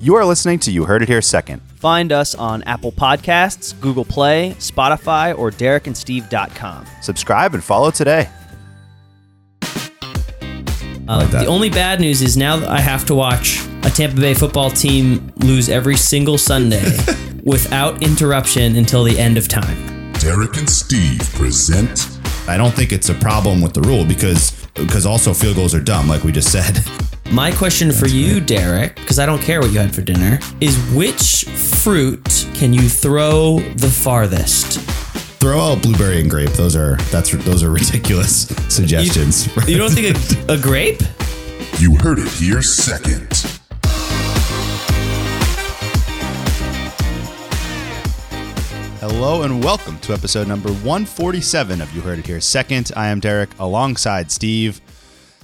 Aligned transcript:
You 0.00 0.14
are 0.14 0.24
listening 0.24 0.60
to 0.60 0.70
You 0.70 0.84
Heard 0.84 1.02
It 1.02 1.08
Here 1.08 1.20
Second. 1.20 1.60
Find 1.74 2.12
us 2.12 2.36
on 2.36 2.62
Apple 2.62 2.92
Podcasts, 2.92 3.78
Google 3.80 4.04
Play, 4.04 4.54
Spotify, 4.58 5.36
or 5.36 5.50
DerekandSteve.com. 5.50 6.86
Subscribe 7.02 7.54
and 7.54 7.64
follow 7.64 7.90
today. 7.90 8.28
Uh, 11.08 11.26
the 11.26 11.46
only 11.46 11.68
bad 11.68 12.00
news 12.00 12.22
is 12.22 12.36
now 12.36 12.56
that 12.58 12.68
I 12.68 12.78
have 12.78 13.06
to 13.06 13.14
watch 13.16 13.58
a 13.82 13.90
Tampa 13.90 14.20
Bay 14.20 14.34
football 14.34 14.70
team 14.70 15.32
lose 15.38 15.68
every 15.68 15.96
single 15.96 16.38
Sunday 16.38 16.96
without 17.44 18.00
interruption 18.00 18.76
until 18.76 19.02
the 19.02 19.18
end 19.18 19.36
of 19.36 19.48
time. 19.48 20.12
Derek 20.20 20.56
and 20.58 20.70
Steve 20.70 21.18
present. 21.34 22.20
I 22.46 22.56
don't 22.56 22.72
think 22.72 22.92
it's 22.92 23.08
a 23.08 23.14
problem 23.14 23.60
with 23.60 23.74
the 23.74 23.80
rule 23.80 24.04
because 24.04 24.52
because 24.74 25.06
also 25.06 25.34
field 25.34 25.56
goals 25.56 25.74
are 25.74 25.82
dumb, 25.82 26.06
like 26.06 26.22
we 26.22 26.30
just 26.30 26.52
said. 26.52 26.78
My 27.30 27.52
question 27.52 27.92
for 27.92 28.08
you, 28.08 28.40
Derek, 28.40 28.94
because 28.94 29.18
I 29.18 29.26
don't 29.26 29.42
care 29.42 29.60
what 29.60 29.70
you 29.70 29.78
had 29.78 29.94
for 29.94 30.00
dinner, 30.00 30.38
is 30.62 30.78
which 30.94 31.44
fruit 31.44 32.48
can 32.54 32.72
you 32.72 32.88
throw 32.88 33.58
the 33.76 33.90
farthest? 33.90 34.80
Throw 35.38 35.60
out 35.60 35.82
blueberry 35.82 36.22
and 36.22 36.30
grape. 36.30 36.50
Those 36.52 36.74
are 36.74 36.96
that's 37.12 37.30
those 37.44 37.62
are 37.62 37.70
ridiculous 37.70 38.48
suggestions. 38.70 39.46
You 39.68 39.76
don't 39.76 39.90
think 39.92 40.16
a, 40.48 40.54
a 40.54 40.58
grape? 40.58 41.02
You 41.78 41.96
heard 41.96 42.18
it 42.18 42.28
here 42.28 42.62
second. 42.62 43.28
Hello 49.00 49.42
and 49.42 49.62
welcome 49.62 49.98
to 50.00 50.14
episode 50.14 50.48
number 50.48 50.70
147 50.70 51.82
of 51.82 51.94
You 51.94 52.00
Heard 52.00 52.20
It 52.20 52.26
Here 52.26 52.40
Second. 52.40 52.90
I 52.96 53.08
am 53.08 53.20
Derek 53.20 53.50
alongside 53.58 54.30
Steve. 54.30 54.80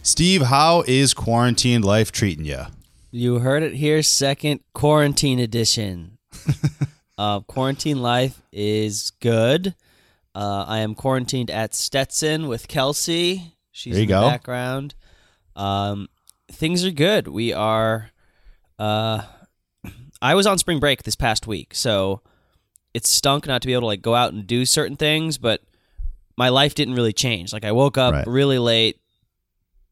Steve, 0.07 0.43
how 0.43 0.83
is 0.87 1.15
quarantine 1.15 1.81
life 1.81 2.13
treating 2.13 2.45
you? 2.45 2.65
You 3.11 3.39
heard 3.39 3.63
it 3.63 3.75
here, 3.75 4.03
second 4.03 4.61
quarantine 4.75 5.39
edition. 5.39 6.19
uh, 7.19 7.41
quarantine 7.41 8.03
life 8.03 8.43
is 8.53 9.13
good. 9.21 9.75
Uh, 10.35 10.67
I 10.69 10.81
am 10.81 10.95
quarantined 10.95 11.51
at 11.51 11.75
Stetson 11.75 12.49
with 12.49 12.69
Kelsey. 12.69 13.55
She's 13.73 13.95
There 13.95 14.03
in 14.03 14.09
the 14.09 14.13
go. 14.15 14.21
background. 14.29 14.95
Um, 15.57 16.09
things 16.53 16.85
are 16.85 16.91
good. 16.91 17.27
We 17.29 17.55
are. 17.55 18.11
Uh, 18.79 19.23
I 20.21 20.35
was 20.35 20.47
on 20.47 20.59
spring 20.59 20.81
break 20.81 21.05
this 21.05 21.17
past 21.17 21.47
week, 21.47 21.75
so 21.75 22.21
it 22.93 23.07
stunk 23.07 23.47
not 23.47 23.63
to 23.63 23.67
be 23.67 23.73
able 23.73 23.83
to 23.83 23.87
like 23.87 24.03
go 24.03 24.15
out 24.15 24.35
and 24.35 24.47
do 24.47 24.67
certain 24.67 24.97
things, 24.97 25.39
but 25.39 25.63
my 26.37 26.51
life 26.51 26.75
didn't 26.75 26.95
really 26.95 27.13
change. 27.15 27.55
Like 27.55 27.65
I 27.65 27.73
woke 27.73 27.97
up 27.97 28.13
Right. 28.13 28.27
really 28.27 28.59
late, 28.59 28.99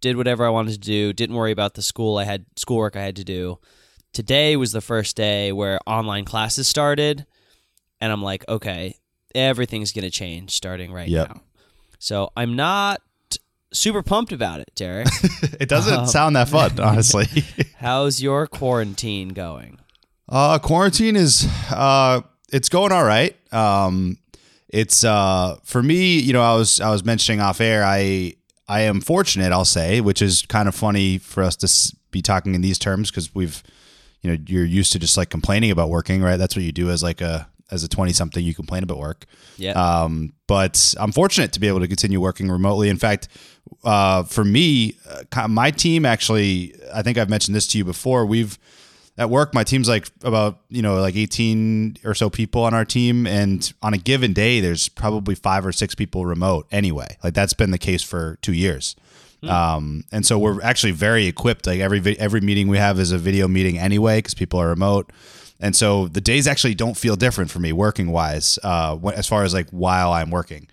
did 0.03 0.17
whatever 0.19 0.45
I 0.45 0.50
wanted 0.50 0.72
to 0.72 0.78
do, 0.78 1.14
didn't 1.14 1.36
worry 1.36 1.53
about 1.53 1.72
the 1.75 1.81
school 1.83 2.19
I 2.19 2.25
had 2.25 2.45
schoolwork 2.56 2.95
I 2.97 3.03
had 3.03 3.17
to 3.17 3.25
do. 3.25 3.58
Today 4.12 4.56
was 4.56 4.72
the 4.72 4.83
first 4.83 5.17
day 5.17 5.53
where 5.53 5.78
online 5.86 6.27
classes 6.27 6.69
started, 6.69 7.25
and 8.00 8.12
I'm 8.12 8.22
like, 8.22 8.44
okay, 8.47 8.97
everything's 9.34 9.92
gonna 9.92 10.11
change 10.11 10.50
starting 10.50 10.92
right 10.92 11.09
Yep. 11.09 11.28
now. 11.28 11.41
So 11.98 12.31
I'm 12.36 12.55
not 12.56 13.00
super 13.72 14.03
pumped 14.03 14.33
about 14.33 14.61
it, 14.61 14.70
Derek. 14.75 15.09
It 15.61 15.69
doesn't 15.70 16.00
Um, 16.00 16.06
sound 16.06 16.37
that 16.37 16.48
fun, 16.50 16.78
honestly. 16.81 17.27
How's 17.78 18.20
your 18.20 18.47
quarantine 18.47 19.28
going? 19.31 19.78
Uh, 20.28 20.59
quarantine 20.59 21.16
is 21.16 21.47
uh, 21.70 22.20
it's 22.53 22.69
going 22.69 22.92
all 22.92 23.05
right. 23.05 23.34
Um, 23.53 24.19
it's 24.69 25.05
uh, 25.05 25.56
for 25.64 25.83
me, 25.83 26.19
you 26.19 26.33
know, 26.33 26.42
I 26.42 26.55
was 26.56 26.81
I 26.81 26.91
was 26.91 27.05
mentioning 27.05 27.41
off 27.41 27.61
air. 27.61 27.84
I 27.84 28.34
I 28.69 28.83
am 28.83 29.01
fortunate, 29.01 29.53
I'll 29.53 29.65
say, 29.65 30.01
which 30.01 30.23
is 30.23 30.43
kind 30.43 30.69
of 30.69 30.75
funny 30.75 31.19
for 31.19 31.43
us 31.43 31.57
to 31.57 31.97
be 32.11 32.23
talking 32.23 32.55
in 32.55 32.61
these 32.61 32.79
terms 32.79 33.11
because 33.11 33.35
we've, 33.35 33.63
you 34.21 34.31
know, 34.31 34.39
you're 34.47 34.65
used 34.65 34.93
to 34.93 34.99
just 34.99 35.17
like 35.17 35.31
complaining 35.31 35.71
about 35.71 35.91
working, 35.91 36.23
right? 36.23 36.37
That's 36.37 36.55
what 36.55 36.65
you 36.65 36.73
do 36.73 36.91
as 36.91 37.03
like 37.03 37.21
a 37.21 37.49
as 37.71 37.83
a 37.83 37.89
twenty 37.89 38.13
something. 38.13 38.45
You 38.45 38.55
complain 38.55 38.83
about 38.83 38.99
work. 38.99 39.27
Yeah. 39.57 39.73
Um, 39.73 40.35
but 40.47 40.95
I'm 41.01 41.11
fortunate 41.13 41.53
to 41.53 41.61
be 41.61 41.69
able 41.69 41.81
to 41.81 41.89
continue 41.89 42.21
working 42.21 42.51
remotely. 42.51 42.89
In 42.89 42.99
fact, 42.99 43.28
uh, 43.83 44.22
for 44.25 44.45
me, 44.45 44.97
uh, 45.34 45.49
my 45.49 45.71
team 45.71 46.05
actually, 46.05 46.75
I 46.95 47.03
think 47.03 47.19
I've 47.19 47.31
mentioned 47.31 47.55
this 47.55 47.67
to 47.69 47.78
you 47.78 47.84
before. 47.84 48.27
We've 48.27 48.59
at 49.19 49.28
work, 49.28 49.55
my 49.55 49.62
team's 49.65 49.89
like 49.89 50.09
about 50.23 50.61
you 50.69 50.83
know 50.83 51.00
like 51.00 51.17
18 51.17 51.99
or 52.05 52.15
so 52.15 52.31
people 52.31 52.65
on 52.65 52.75
our 52.75 52.84
team, 52.84 53.27
and 53.27 53.73
on 53.83 53.95
a 53.95 53.99
given 53.99 54.33
day, 54.33 54.61
there's 54.61 54.89
probably 54.89 55.34
five 55.34 55.67
or 55.67 55.73
six 55.73 55.95
people 55.95 56.25
remote 56.27 56.67
anyway. 56.71 57.17
Like 57.22 57.34
that's 57.34 57.53
been 57.53 57.71
the 57.71 57.78
case 57.78 58.03
for 58.03 58.39
two 58.43 58.53
years. 58.53 58.97
Um, 59.45 60.05
and 60.12 60.25
so 60.25 60.39
we're 60.39 60.62
actually 60.62 60.93
very 60.93 61.27
equipped. 61.27 61.67
Like 61.67 61.81
every 61.81 62.19
every 62.19 62.41
meeting 62.41 62.69
we 62.69 62.78
have 62.78 62.99
is 63.01 63.12
a 63.12 63.19
video 63.19 63.49
meeting 63.49 63.78
anyway 63.78 64.19
because 64.19 64.34
people 64.34 64.61
are 64.61 64.69
remote. 64.69 65.12
And 65.61 65.77
so 65.77 66.09
the 66.09 66.21
days 66.21 66.49
actually 66.49 66.75
don't 66.75 66.97
feel 66.97 67.15
different 67.17 67.51
for 67.51 67.61
me 67.61 67.72
working 67.72 68.11
wise, 68.11 68.59
uh, 68.65 68.99
as 69.15 69.28
far 69.28 69.45
as 69.45 69.55
like 69.55 69.69
while 69.71 70.12
I'm 70.12 70.31
working. 70.31 70.69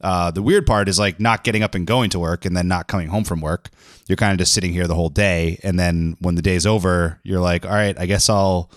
Uh, 0.00 0.30
the 0.30 0.42
weird 0.42 0.66
part 0.66 0.88
is 0.88 0.98
like 0.98 1.18
not 1.18 1.44
getting 1.44 1.62
up 1.62 1.74
and 1.74 1.86
going 1.86 2.10
to 2.10 2.18
work 2.18 2.44
and 2.44 2.56
then 2.56 2.68
not 2.68 2.86
coming 2.88 3.08
home 3.08 3.24
from 3.24 3.40
work. 3.40 3.70
You're 4.06 4.16
kind 4.16 4.32
of 4.32 4.38
just 4.38 4.52
sitting 4.52 4.72
here 4.72 4.86
the 4.86 4.94
whole 4.94 5.08
day. 5.08 5.58
And 5.62 5.78
then 5.78 6.16
when 6.20 6.34
the 6.34 6.42
day's 6.42 6.66
over, 6.66 7.20
you're 7.22 7.40
like, 7.40 7.64
all 7.64 7.72
right, 7.72 7.98
I 7.98 8.04
guess 8.06 8.28
I'll 8.28 8.70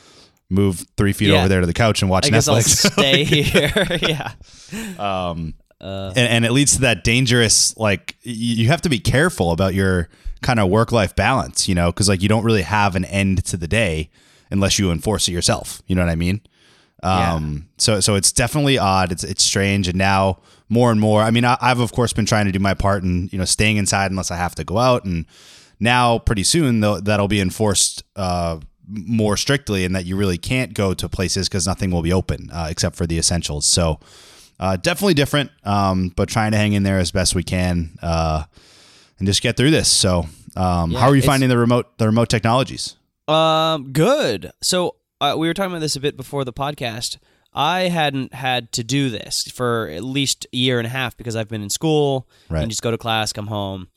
move 0.49 0.85
three 0.95 1.11
feet 1.11 1.29
Yeah. 1.29 1.39
over 1.39 1.49
there 1.49 1.59
to 1.59 1.67
the 1.67 1.73
couch 1.73 2.01
and 2.01 2.09
watch 2.09 2.27
I 2.27 2.29
guess 2.29 2.47
I'll 2.47 2.55
Netflix. 2.57 2.91
stay 2.93 3.23
here. 3.25 3.97
yeah. 4.01 4.31
Um, 4.97 5.53
and, 5.79 6.17
and 6.17 6.45
it 6.45 6.51
leads 6.53 6.75
to 6.75 6.81
that 6.81 7.03
dangerous 7.03 7.75
like 7.77 8.15
you 8.23 8.67
have 8.67 8.81
to 8.81 8.89
be 8.89 8.99
careful 8.99 9.51
about 9.51 9.73
your 9.75 10.09
kind 10.41 10.59
of 10.59 10.69
work 10.69 10.91
life 10.91 11.15
balance 11.15 11.67
you 11.69 11.75
know 11.75 11.91
because 11.91 12.09
like 12.09 12.21
you 12.23 12.27
don't 12.29 12.43
really 12.43 12.63
have 12.63 12.95
an 12.95 13.05
end 13.05 13.43
to 13.45 13.57
the 13.57 13.67
day 13.67 14.09
unless 14.49 14.79
you 14.79 14.89
enforce 14.91 15.27
it 15.27 15.33
yourself 15.33 15.81
you 15.85 15.95
know 15.95 16.01
what 16.03 16.09
i 16.11 16.15
mean 16.15 16.41
um 17.03 17.67
so 17.77 17.99
so 17.99 18.15
it's 18.15 18.31
definitely 18.31 18.77
odd 18.77 19.11
it's 19.11 19.23
it's 19.23 19.43
strange 19.43 19.87
and 19.87 19.97
now 19.97 20.39
more 20.69 20.91
and 20.91 20.99
more 20.99 21.21
i 21.21 21.29
mean 21.31 21.45
I, 21.45 21.57
i've 21.61 21.79
of 21.79 21.91
course 21.91 22.11
been 22.13 22.25
trying 22.25 22.45
to 22.45 22.51
do 22.51 22.59
my 22.59 22.73
part 22.73 23.03
in 23.03 23.29
you 23.31 23.37
know 23.37 23.45
staying 23.45 23.77
inside 23.77 24.09
unless 24.11 24.31
i 24.31 24.35
have 24.35 24.55
to 24.55 24.63
go 24.63 24.77
out 24.79 25.05
and 25.05 25.25
now 25.79 26.17
pretty 26.17 26.43
soon 26.43 26.79
though 26.79 26.99
that'll 26.99 27.27
be 27.27 27.39
enforced 27.39 28.03
uh 28.15 28.59
more 28.89 29.37
strictly 29.37 29.85
and 29.85 29.95
that 29.95 30.05
you 30.05 30.15
really 30.15 30.37
can't 30.37 30.73
go 30.73 30.93
to 30.93 31.07
places 31.07 31.47
because 31.47 31.67
nothing 31.67 31.91
will 31.91 32.01
be 32.01 32.13
open 32.13 32.49
uh, 32.51 32.67
except 32.69 32.95
for 32.95 33.05
the 33.05 33.17
essentials 33.19 33.65
so 33.67 33.99
uh, 34.59 34.75
definitely 34.75 35.13
different, 35.13 35.51
um, 35.65 36.11
but 36.15 36.27
trying 36.29 36.51
to 36.51 36.57
hang 36.57 36.73
in 36.73 36.81
there 36.83 36.97
as 36.97 37.11
best 37.11 37.35
we 37.35 37.43
can 37.43 37.91
uh, 38.01 38.43
and 39.19 39.27
just 39.27 39.43
get 39.43 39.55
through 39.55 39.69
this. 39.71 39.87
So, 39.87 40.25
um, 40.55 40.91
Yeah, 40.91 40.99
how 40.99 41.09
are 41.09 41.15
you 41.15 41.21
finding 41.21 41.49
the 41.49 41.57
remote 41.57 41.97
the 41.99 42.07
remote 42.07 42.29
technologies? 42.29 42.95
Um, 43.27 43.91
good. 43.91 44.51
So 44.61 44.95
uh, 45.21 45.35
we 45.37 45.47
were 45.47 45.53
talking 45.53 45.71
about 45.71 45.79
this 45.81 45.95
a 45.95 45.99
bit 45.99 46.15
before 46.17 46.43
the 46.45 46.53
podcast. 46.53 47.17
I 47.53 47.83
hadn't 47.89 48.33
had 48.33 48.71
to 48.73 48.83
do 48.83 49.09
this 49.09 49.47
for 49.49 49.87
at 49.89 50.03
least 50.03 50.45
a 50.53 50.57
year 50.57 50.77
and 50.79 50.85
a 50.85 50.89
half 50.91 51.17
because 51.17 51.35
I've 51.35 51.47
been 51.47 51.63
in 51.63 51.69
school 51.69 52.27
Right. 52.49 52.61
and 52.61 52.69
just 52.69 52.81
go 52.83 52.91
to 52.91 52.97
class, 52.97 53.33
come 53.33 53.47
home. 53.47 53.87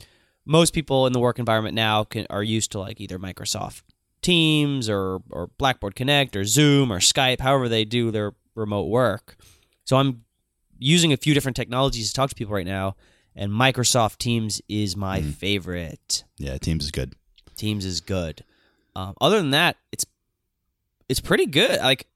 Most 0.46 0.72
people 0.72 1.06
in 1.06 1.12
the 1.12 1.20
work 1.20 1.38
environment 1.38 1.74
now 1.74 2.04
can, 2.04 2.26
are 2.30 2.42
used 2.42 2.72
to 2.72 2.78
like 2.80 3.00
either 3.00 3.18
Microsoft 3.18 3.82
Teams 4.22 4.88
or 4.88 5.20
or 5.30 5.48
Blackboard 5.58 5.94
Connect 5.94 6.36
or 6.36 6.44
Zoom 6.44 6.90
or 6.92 6.98
Skype, 7.00 7.40
however 7.40 7.68
they 7.68 7.84
do 7.84 8.10
their 8.10 8.32
remote 8.54 8.84
work. 8.88 9.36
So 9.84 9.96
I'm 9.96 10.24
using 10.78 11.12
a 11.12 11.16
few 11.16 11.34
different 11.34 11.56
technologies 11.56 12.08
to 12.08 12.14
talk 12.14 12.30
to 12.30 12.34
people 12.36 12.54
right 12.54 12.66
now, 12.66 12.96
and 13.36 13.52
Microsoft 13.52 14.18
Teams 14.18 14.60
is 14.68 14.96
my 14.96 15.20
favorite. 15.22 16.24
Yeah, 16.38 16.56
Teams 16.58 16.84
is 16.84 16.90
good. 16.90 17.14
Teams 17.56 17.84
is 17.84 18.00
good. 18.00 18.44
Um, 18.96 19.14
other 19.20 19.36
than 19.38 19.50
that, 19.50 19.76
it's 19.92 20.04
it's 21.10 21.20
pretty 21.20 21.46
good. 21.46 21.80
Like 21.80 22.06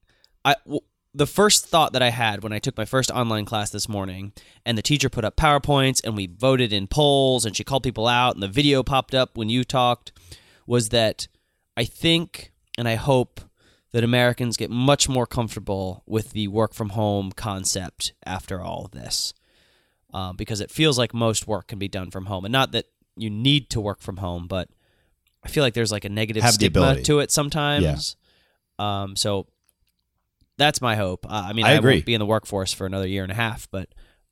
I, 0.45 0.55
w- 0.65 0.81
the 1.13 1.27
first 1.27 1.67
thought 1.67 1.93
that 1.93 2.03
I 2.03 2.11
had 2.11 2.43
when 2.43 2.53
I 2.53 2.61
took 2.61 2.77
my 2.77 2.85
first 2.85 3.11
online 3.11 3.45
class 3.45 3.71
this 3.71 3.89
morning, 3.89 4.33
and 4.65 4.79
the 4.79 4.83
teacher 4.83 5.09
put 5.09 5.25
up 5.25 5.37
powerpoints, 5.37 6.01
and 6.05 6.17
we 6.17 6.27
voted 6.27 6.73
in 6.73 6.87
polls, 6.87 7.45
and 7.45 7.57
she 7.57 7.65
called 7.65 7.83
people 7.83 8.07
out, 8.07 8.35
and 8.35 8.43
the 8.43 8.49
video 8.49 8.83
popped 8.83 9.15
up 9.15 9.37
when 9.37 9.49
you 9.49 9.65
talked, 9.65 10.13
was 10.67 10.91
that 10.91 11.27
I 11.77 11.85
think 11.85 12.53
and 12.79 12.89
I 12.89 12.95
hope 12.95 13.41
that 13.93 14.05
Americans 14.05 14.57
get 14.57 14.71
much 14.71 15.09
more 15.09 15.27
comfortable 15.27 16.03
with 16.07 16.31
the 16.31 16.49
work 16.49 16.73
from 16.75 16.91
home 16.91 17.31
concept 17.33 18.13
after 18.27 18.61
all 18.61 18.85
of 18.87 18.91
this 18.91 19.35
uh, 20.13 20.33
because 20.33 20.61
it 20.61 20.71
feels 20.71 20.99
like 20.99 21.15
most 21.15 21.47
work 21.47 21.69
can 21.69 21.79
be 21.79 21.89
done 21.89 22.11
from 22.11 22.27
home, 22.27 22.45
and 22.45 22.53
not 22.53 22.73
that 22.73 22.87
you 23.17 23.31
need 23.31 23.71
to 23.71 23.81
work 23.81 24.01
from 24.01 24.19
home, 24.19 24.47
but 24.47 24.69
I 25.45 25.49
feel 25.49 25.63
like 25.65 25.75
there's 25.75 25.93
like 25.93 26.05
a 26.05 26.09
negative 26.09 26.43
Have 26.43 26.55
stigma 26.55 27.01
to 27.03 27.19
it 27.19 27.33
sometimes. 27.33 27.83
Um, 28.79 29.17
so 29.17 29.47
that's 30.59 30.81
my 30.81 30.97
hope. 30.97 31.27
Uh, 31.27 31.45
I 31.47 31.53
mean, 31.53 31.65
I 31.65 31.71
I, 31.71 31.73
agree. 31.73 31.95
won't 31.95 32.07
be 32.07 32.15
in 32.15 32.19
the 32.21 32.27
workforce 32.27 32.73
for 32.73 32.87
another 32.87 33.07
year 33.07 33.23
and 33.23 33.33
a 33.33 33.35
half, 33.35 33.69
but 33.71 33.89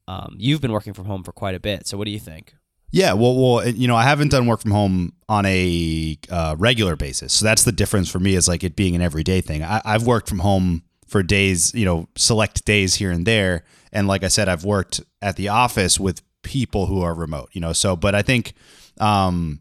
um, 0.09 0.37
you've 0.39 0.61
been 0.61 0.73
working 0.73 0.93
from 0.93 1.06
home 1.06 1.23
for 1.23 1.33
quite 1.33 1.55
a 1.55 1.61
bit. 1.61 1.87
So 1.87 1.97
what 1.97 2.05
do 2.05 2.11
you 2.11 2.21
think? 2.21 2.55
Yeah, 2.91 3.15
well, 3.15 3.35
well, 3.35 3.67
you 3.67 3.89
know, 3.89 3.97
I 3.97 4.03
haven't 4.03 4.31
done 4.31 4.47
work 4.47 4.61
from 4.61 4.71
home 4.71 5.15
on 5.27 5.47
a 5.47 6.19
uh, 6.31 6.56
regular 6.59 6.94
basis, 6.94 7.33
so 7.33 7.44
that's 7.44 7.65
the 7.65 7.73
difference 7.73 8.11
for 8.11 8.19
me. 8.19 8.35
Is 8.35 8.47
like 8.47 8.62
it 8.62 8.77
being 8.77 8.94
an 8.94 9.00
everyday 9.00 9.41
thing. 9.41 9.62
I, 9.62 9.81
I've 9.83 10.06
worked 10.06 10.29
from 10.29 10.41
home 10.41 10.83
for 11.06 11.23
days, 11.23 11.73
you 11.75 11.87
know, 11.87 12.09
select 12.17 12.67
days 12.67 12.97
here 12.97 13.11
and 13.11 13.27
there, 13.27 13.65
and 13.94 14.06
like 14.06 14.23
I 14.25 14.29
said, 14.29 14.47
I've 14.47 14.67
worked 14.67 15.00
at 15.23 15.37
the 15.37 15.49
office 15.49 15.99
with 15.99 16.21
people 16.43 16.85
who 16.85 17.00
are 17.00 17.15
remote, 17.15 17.49
you 17.53 17.62
know. 17.62 17.73
So, 17.73 17.97
but 17.97 18.15
I 18.15 18.21
think 18.21 18.53
um, 19.00 19.61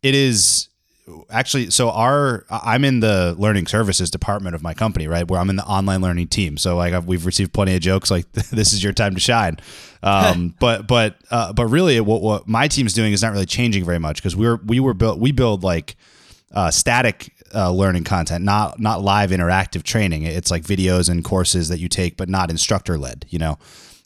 it 0.00 0.14
is 0.14 0.68
actually, 1.30 1.70
so 1.70 1.90
our 1.90 2.44
I'm 2.50 2.84
in 2.84 3.00
the 3.00 3.34
learning 3.38 3.66
services 3.66 4.10
department 4.10 4.54
of 4.54 4.62
my 4.62 4.74
company, 4.74 5.06
right? 5.06 5.28
Where 5.28 5.40
I'm 5.40 5.50
in 5.50 5.56
the 5.56 5.64
online 5.64 6.00
learning 6.00 6.28
team. 6.28 6.56
So 6.56 6.76
like 6.76 6.92
I've, 6.92 7.06
we've 7.06 7.26
received 7.26 7.52
plenty 7.52 7.74
of 7.74 7.80
jokes 7.80 8.10
like 8.10 8.30
this 8.32 8.72
is 8.72 8.82
your 8.82 8.92
time 8.92 9.14
to 9.14 9.20
shine. 9.20 9.58
Um, 10.02 10.54
but 10.60 10.86
but 10.86 11.16
uh, 11.30 11.52
but 11.52 11.66
really, 11.66 12.00
what 12.00 12.22
what 12.22 12.48
my 12.48 12.68
team's 12.68 12.92
doing 12.92 13.12
is 13.12 13.22
not 13.22 13.32
really 13.32 13.46
changing 13.46 13.84
very 13.84 13.98
much 13.98 14.16
because 14.16 14.36
we're 14.36 14.56
we 14.56 14.80
were 14.80 14.94
built 14.94 15.18
we 15.18 15.32
build 15.32 15.62
like 15.62 15.96
uh, 16.52 16.70
static 16.70 17.32
uh, 17.54 17.70
learning 17.70 18.04
content, 18.04 18.44
not 18.44 18.80
not 18.80 19.02
live 19.02 19.30
interactive 19.30 19.82
training. 19.82 20.24
It's 20.24 20.50
like 20.50 20.62
videos 20.62 21.08
and 21.08 21.24
courses 21.24 21.68
that 21.68 21.78
you 21.78 21.88
take, 21.88 22.16
but 22.16 22.28
not 22.28 22.50
instructor 22.50 22.98
led. 22.98 23.26
You 23.28 23.38
know, 23.38 23.58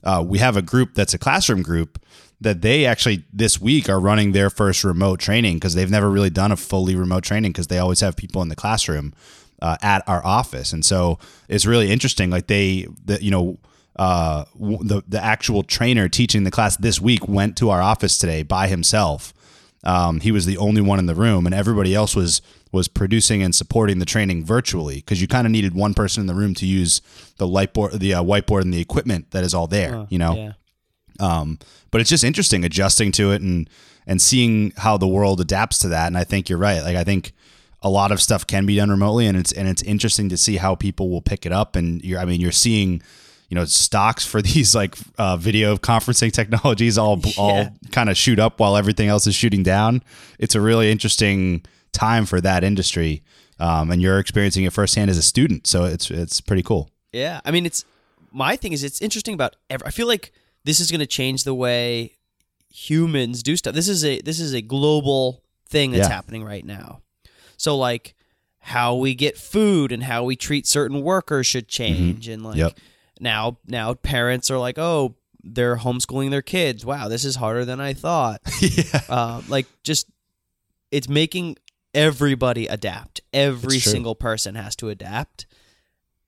uh, 0.03 0.25
we 0.27 0.39
have 0.39 0.57
a 0.57 0.63
group 0.63 0.95
that's 0.95 1.15
a 1.15 1.19
classroom 1.19 1.63
group 1.63 1.99
that 2.45 2.63
they 2.63 2.87
actually 2.87 3.25
this 3.33 3.61
week 3.61 3.89
are 3.89 3.99
running 4.01 4.33
their 4.33 4.49
first 4.49 4.85
remote 4.85 5.19
training 5.19 5.57
because 5.57 5.75
they've 5.75 5.91
never 5.91 6.09
really 6.09 6.31
done 6.31 6.53
a 6.53 6.57
fully 6.57 6.95
remote 6.95 7.25
training 7.25 7.53
because 7.53 7.67
they 7.67 7.79
always 7.79 8.01
have 8.01 8.17
people 8.17 8.41
in 8.41 8.49
the 8.49 8.57
classroom 8.57 9.13
uh, 9.61 9.77
at 9.83 10.03
our 10.07 10.25
office, 10.25 10.73
and 10.73 10.85
so 10.85 11.19
it's 11.49 11.67
really 11.67 11.91
interesting. 11.91 12.31
Like 12.31 12.47
they, 12.47 12.87
the, 13.05 13.23
you 13.23 13.31
know. 13.31 13.59
Uh, 13.97 14.45
the 14.59 15.05
the 15.07 15.23
actual 15.23 15.63
trainer 15.63 16.09
teaching 16.09 16.43
the 16.43 16.51
class 16.51 16.77
this 16.79 17.01
week 17.01 17.29
went 17.29 17.57
to 17.57 17.71
our 17.71 17.81
office 17.81 18.19
today 18.19 18.43
by 18.43 18.67
himself. 18.67 19.33
Um, 19.85 20.19
he 20.19 20.33
was 20.33 20.47
the 20.47 20.57
only 20.59 20.81
one 20.81 20.99
in 20.99 21.07
the 21.07 21.15
room, 21.15 21.47
and 21.47 21.55
everybody 21.55 21.95
else 21.95 22.17
was 22.17 22.43
was 22.73 22.89
producing 22.89 23.41
and 23.41 23.55
supporting 23.55 24.01
the 24.01 24.05
training 24.05 24.45
virtually 24.45 24.97
because 24.97 25.21
you 25.21 25.29
kind 25.29 25.47
of 25.47 25.53
needed 25.53 25.75
one 25.75 25.95
person 25.95 26.23
in 26.23 26.27
the 26.27 26.35
room 26.35 26.55
to 26.55 26.67
use 26.67 27.03
the 27.37 27.47
lightboard, 27.47 28.01
the 28.01 28.15
uh, 28.15 28.21
whiteboard, 28.21 28.63
and 28.63 28.75
the 28.75 28.81
equipment 28.81 29.31
that 29.31 29.45
is 29.45 29.55
all 29.55 29.69
there. 29.69 30.09
you 30.11 30.19
know, 30.19 30.35
Yeah. 30.35 30.53
Um, 31.21 31.59
but 31.91 32.01
it's 32.01 32.11
just 32.11 32.25
interesting 32.25 32.65
adjusting 32.65 33.13
to 33.13 33.33
it 33.33 33.43
and 33.43 33.69
and 34.07 34.21
seeing 34.21 34.73
how 34.77 34.97
the 34.97 35.09
world 35.09 35.41
adapts 35.41 35.79
to 35.79 35.89
that. 35.89 36.07
And 36.09 36.19
I 36.19 36.25
think 36.25 36.49
you're 36.49 36.59
right. 36.59 36.83
Like 36.83 36.97
I 36.97 37.05
think 37.05 37.33
a 37.83 37.91
lot 37.91 38.13
of 38.13 38.21
stuff 38.21 38.47
can 38.47 38.67
be 38.67 38.77
done 38.77 38.91
remotely, 38.91 39.27
and 39.27 39.37
it's 39.37 39.53
and 39.53 39.69
it's 39.69 39.83
interesting 39.83 40.29
to 40.31 40.37
see 40.37 40.57
how 40.57 40.75
people 40.75 41.11
will 41.11 41.23
pick 41.23 41.45
it 41.45 41.53
up. 41.53 41.77
And 41.77 42.03
you're, 42.03 42.19
I 42.19 42.25
mean, 42.25 42.41
you're 42.41 42.53
seeing, 42.53 43.03
you 43.49 43.55
know, 43.55 43.67
stocks 43.67 44.25
for 44.27 44.41
these 44.51 44.75
like 44.75 44.97
uh, 45.19 45.37
video 45.37 45.77
conferencing 45.77 46.33
technologies 46.33 46.99
all 46.99 47.21
all 47.39 47.69
kind 47.93 48.09
of 48.09 48.17
shoot 48.17 48.39
up 48.39 48.59
while 48.59 48.77
everything 48.77 49.09
else 49.09 49.27
is 49.27 49.35
shooting 49.35 49.63
down. 49.63 50.03
It's 50.39 50.55
a 50.55 50.61
really 50.61 50.91
interesting 50.91 51.65
time 51.93 52.25
for 52.27 52.41
that 52.41 52.65
industry, 52.65 53.23
um, 53.61 53.91
and 53.91 54.01
you're 54.01 54.19
experiencing 54.19 54.65
it 54.65 54.73
firsthand 54.73 55.11
as 55.11 55.19
a 55.19 55.23
student. 55.23 55.67
So 55.67 55.85
it's 55.85 56.11
it's 56.11 56.41
pretty 56.41 56.63
cool. 56.63 56.91
Yeah, 57.13 57.41
I 57.45 57.51
mean, 57.51 57.67
it's 57.67 57.85
my 58.33 58.57
thing 58.57 58.73
is 58.73 58.83
it's 58.83 59.01
interesting 59.03 59.35
about. 59.35 59.57
Ever, 59.69 59.87
I 59.87 59.91
feel 59.91 60.07
like 60.07 60.33
this 60.65 60.81
is 60.81 60.91
going 60.91 61.01
to 61.01 61.07
change 61.07 61.45
the 61.45 61.55
way 61.55 62.17
humans 62.73 63.43
do 63.43 63.57
stuff. 63.57 63.75
This 63.75 63.89
is 63.89 64.05
a 64.05 64.21
this 64.23 64.41
is 64.41 64.53
a 64.55 64.61
global 64.63 65.43
thing 65.69 65.93
that's 65.93 66.09
Yeah. 66.09 66.15
happening 66.15 66.45
right 66.45 66.65
now. 66.65 67.01
So 67.57 67.77
like 67.77 68.15
how 68.59 68.95
we 68.95 69.15
get 69.15 69.37
food 69.37 69.93
and 69.93 70.03
how 70.03 70.25
we 70.25 70.37
treat 70.37 70.67
certain 70.67 71.03
workers 71.03 71.47
should 71.47 71.69
change, 71.69 72.29
and 72.29 72.43
like 72.43 72.57
Yep. 72.57 72.79
now 73.21 73.59
now 73.67 73.95
parents 73.95 74.51
are 74.51 74.59
like, 74.59 74.79
oh, 74.79 75.15
they're 75.43 75.77
homeschooling 75.77 76.31
their 76.31 76.43
kids. 76.43 76.85
Wow, 76.87 77.09
this 77.09 77.25
is 77.25 77.37
harder 77.37 77.65
than 77.65 77.81
I 77.81 77.93
thought. 77.93 78.41
yeah. 78.61 79.01
uh, 79.09 79.43
like 79.49 79.67
just 79.85 80.07
it's 80.91 81.09
making 81.09 81.57
everybody 81.93 82.67
adapt. 82.67 83.21
Every 83.33 83.79
single 83.79 84.15
person 84.15 84.55
has 84.55 84.75
to 84.77 84.89
adapt, 84.89 85.47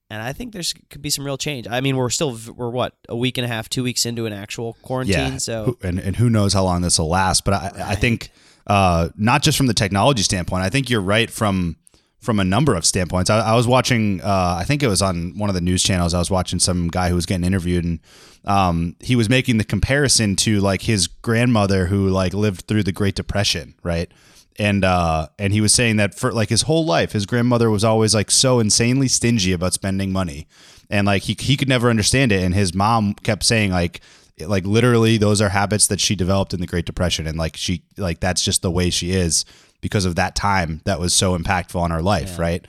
and 0.09 0.21
I 0.21 0.33
think 0.33 0.53
there's 0.53 0.73
could 0.89 1.01
be 1.01 1.09
some 1.09 1.25
real 1.25 1.37
change. 1.37 1.67
I 1.69 1.81
mean, 1.81 1.97
we're 1.97 2.09
still 2.09 2.37
we're 2.55 2.69
what 2.69 2.95
a 3.09 3.15
week 3.15 3.37
and 3.37 3.45
a 3.45 3.47
half, 3.47 3.69
two 3.69 3.83
weeks 3.83 4.05
into 4.05 4.25
an 4.25 4.33
actual 4.33 4.77
quarantine, 4.81 5.33
Yeah. 5.33 5.37
so 5.37 5.77
and 5.83 5.99
and 5.99 6.15
who 6.15 6.29
knows 6.29 6.53
how 6.53 6.63
long 6.63 6.81
this 6.81 6.97
will 6.99 7.09
last? 7.09 7.43
But 7.45 7.53
I, 7.53 7.71
I 7.91 7.95
think 7.95 8.29
uh, 8.67 9.09
not 9.15 9.43
just 9.43 9.57
from 9.57 9.67
the 9.67 9.73
technology 9.73 10.23
standpoint. 10.23 10.63
I 10.63 10.69
think 10.69 10.89
you're 10.89 11.01
right 11.01 11.29
from 11.29 11.77
from 12.19 12.39
a 12.39 12.43
number 12.43 12.75
of 12.75 12.85
standpoints. 12.85 13.29
I, 13.29 13.39
I 13.39 13.55
was 13.55 13.67
watching. 13.67 14.21
Uh, 14.21 14.57
I 14.59 14.63
think 14.63 14.83
it 14.83 14.87
was 14.87 15.01
on 15.01 15.37
one 15.37 15.49
of 15.49 15.55
the 15.55 15.61
news 15.61 15.83
channels. 15.83 16.13
I 16.13 16.19
was 16.19 16.31
watching 16.31 16.59
some 16.59 16.87
guy 16.87 17.09
who 17.09 17.15
was 17.15 17.25
getting 17.25 17.45
interviewed, 17.45 17.85
and 17.85 17.99
um, 18.45 18.95
he 18.99 19.15
was 19.15 19.29
making 19.29 19.57
the 19.57 19.63
comparison 19.63 20.35
to 20.37 20.59
like 20.59 20.81
his 20.81 21.07
grandmother 21.07 21.85
who 21.85 22.09
like 22.09 22.33
lived 22.33 22.61
through 22.67 22.83
the 22.83 22.91
Great 22.91 23.15
Depression, 23.15 23.75
right? 23.83 24.11
And 24.57 24.83
uh 24.83 25.27
and 25.37 25.53
he 25.53 25.61
was 25.61 25.73
saying 25.73 25.97
that 25.97 26.15
for 26.15 26.31
like 26.31 26.49
his 26.49 26.63
whole 26.63 26.85
life 26.85 27.11
his 27.11 27.25
grandmother 27.25 27.69
was 27.69 27.83
always 27.83 28.15
like 28.15 28.31
so 28.31 28.59
insanely 28.59 29.07
stingy 29.07 29.53
about 29.53 29.73
spending 29.73 30.11
money. 30.11 30.47
And 30.89 31.05
like 31.05 31.23
he, 31.23 31.35
he 31.37 31.57
could 31.57 31.67
never 31.67 31.89
understand 31.89 32.31
it. 32.31 32.41
And 32.41 32.55
his 32.55 32.73
mom 32.73 33.13
kept 33.13 33.43
saying 33.43 33.71
like 33.71 34.01
like 34.39 34.65
literally 34.65 35.17
those 35.17 35.41
are 35.41 35.49
habits 35.49 35.87
that 35.87 35.99
she 35.99 36.15
developed 36.15 36.53
in 36.53 36.61
the 36.61 36.67
great 36.67 36.85
depression. 36.85 37.27
And 37.27 37.37
like 37.37 37.57
she 37.57 37.83
like 37.97 38.19
that's 38.19 38.43
just 38.43 38.61
the 38.61 38.71
way 38.71 38.89
she 38.89 39.11
is 39.11 39.45
because 39.81 40.05
of 40.05 40.15
that 40.15 40.35
time 40.35 40.81
that 40.85 40.99
was 40.99 41.13
so 41.13 41.37
impactful 41.37 41.79
on 41.79 41.91
her 41.91 42.01
life 42.01 42.39
right? 42.39 42.65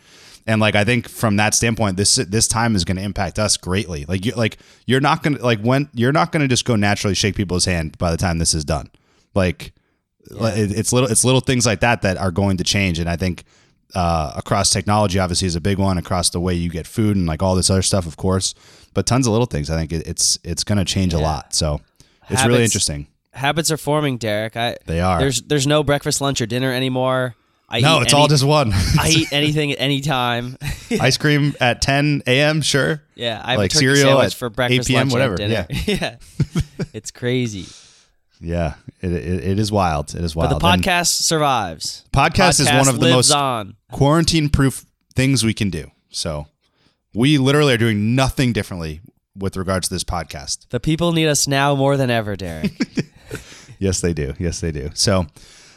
And 0.48 0.62
like 0.62 0.74
I 0.74 0.82
think 0.82 1.10
from 1.10 1.36
that 1.36 1.54
standpoint, 1.54 1.98
this 1.98 2.16
this 2.16 2.48
time 2.48 2.74
is 2.74 2.86
going 2.86 2.96
to 2.96 3.02
impact 3.02 3.38
us 3.38 3.58
greatly. 3.58 4.06
Like 4.06 4.24
you 4.24 4.32
like 4.32 4.56
you're 4.86 5.00
not 5.00 5.22
gonna 5.22 5.38
like 5.38 5.60
when 5.60 5.90
you're 5.92 6.10
not 6.10 6.32
gonna 6.32 6.48
just 6.48 6.64
go 6.64 6.74
naturally 6.74 7.14
shake 7.14 7.36
people's 7.36 7.66
hand 7.66 7.98
by 7.98 8.10
the 8.10 8.16
time 8.16 8.38
this 8.38 8.54
is 8.54 8.64
done. 8.64 8.90
Like 9.34 9.74
it- 10.30 10.72
it's 10.72 10.92
little 10.92 11.08
it's 11.10 11.24
little 11.24 11.40
things 11.40 11.66
like 11.66 11.80
that 11.80 12.02
that 12.02 12.16
are 12.16 12.30
going 12.30 12.56
to 12.58 12.64
change. 12.64 12.98
And 12.98 13.08
I 13.08 13.16
think 13.16 13.44
uh, 13.94 14.32
across 14.36 14.70
technology, 14.70 15.18
obviously, 15.18 15.46
is 15.46 15.56
a 15.56 15.60
big 15.60 15.78
one. 15.78 15.96
Across 15.98 16.30
the 16.30 16.40
way 16.40 16.54
you 16.54 16.70
get 16.70 16.86
food 16.86 17.16
and 17.16 17.26
like 17.26 17.42
all 17.42 17.54
this 17.54 17.70
other 17.70 17.82
stuff, 17.82 18.06
of 18.06 18.16
course. 18.16 18.54
But 18.94 19.06
tons 19.06 19.26
of 19.26 19.32
little 19.32 19.46
things. 19.46 19.70
I 19.70 19.76
think 19.78 19.92
it, 19.92 20.06
it's 20.06 20.38
it's 20.44 20.64
going 20.64 20.78
to 20.78 20.84
change 20.84 21.14
a 21.14 21.18
lot. 21.18 21.54
So 21.54 21.80
it's 22.28 22.44
really 22.44 22.64
interesting. 22.64 23.06
habits 23.32 23.70
are 23.70 23.76
forming, 23.78 24.18
Derek. 24.18 24.56
I 24.56 24.76
They 24.86 25.00
are. 25.00 25.18
There's 25.20 25.40
there's 25.42 25.66
no 25.66 25.82
breakfast, 25.82 26.20
lunch, 26.20 26.40
or 26.40 26.46
dinner 26.46 26.72
anymore. 26.72 27.34
I 27.70 27.80
No, 27.80 28.00
it's 28.00 28.14
any- 28.14 28.20
all 28.22 28.28
just 28.28 28.44
one. 28.44 28.72
I 28.72 29.08
eat 29.14 29.32
anything 29.32 29.72
at 29.72 29.78
any 29.80 30.00
time. 30.00 30.56
Ice 30.90 31.18
cream 31.18 31.54
at 31.60 31.82
10 31.82 32.22
a.m. 32.26 32.62
Sure. 32.62 33.02
Yeah, 33.14 33.42
I 33.44 33.50
have 33.52 33.58
Like 33.58 33.72
cereal 33.72 34.22
at 34.22 34.32
for 34.32 34.48
breakfast, 34.48 34.88
8 34.88 34.92
p.m., 34.94 35.00
lunch, 35.08 35.12
whatever. 35.12 35.36
dinner. 35.36 35.66
Yeah, 35.86 36.16
it's 36.94 37.10
crazy. 37.10 37.66
Yeah, 38.40 38.74
it, 39.00 39.12
it, 39.12 39.44
it 39.44 39.58
is 39.58 39.72
wild. 39.72 40.14
It 40.14 40.22
is 40.22 40.34
wild. 40.36 40.50
But 40.50 40.58
the 40.60 40.66
And 40.66 40.82
podcast 40.82 41.22
survives. 41.22 42.04
podcast 42.12 42.60
is 42.60 42.68
one 42.68 42.88
of 42.88 43.00
the 43.00 43.10
most 43.10 43.30
on. 43.32 43.76
quarantine 43.90 44.48
proof 44.48 44.84
things 45.14 45.44
we 45.44 45.54
can 45.54 45.70
do. 45.70 45.90
So 46.10 46.46
we 47.14 47.38
literally 47.38 47.74
are 47.74 47.78
doing 47.78 48.14
nothing 48.14 48.52
differently 48.52 49.00
with 49.36 49.56
regards 49.56 49.88
to 49.88 49.94
this 49.94 50.04
podcast. 50.04 50.68
The 50.70 50.80
people 50.80 51.12
need 51.12 51.26
us 51.28 51.46
now 51.48 51.74
more 51.74 51.96
than 51.96 52.10
ever, 52.10 52.36
Derek. 52.36 52.72
Yes, 53.78 54.00
they 54.00 54.12
do. 54.12 54.34
Yes, 54.40 54.60
they 54.60 54.72
do. 54.72 54.90
So 54.94 55.26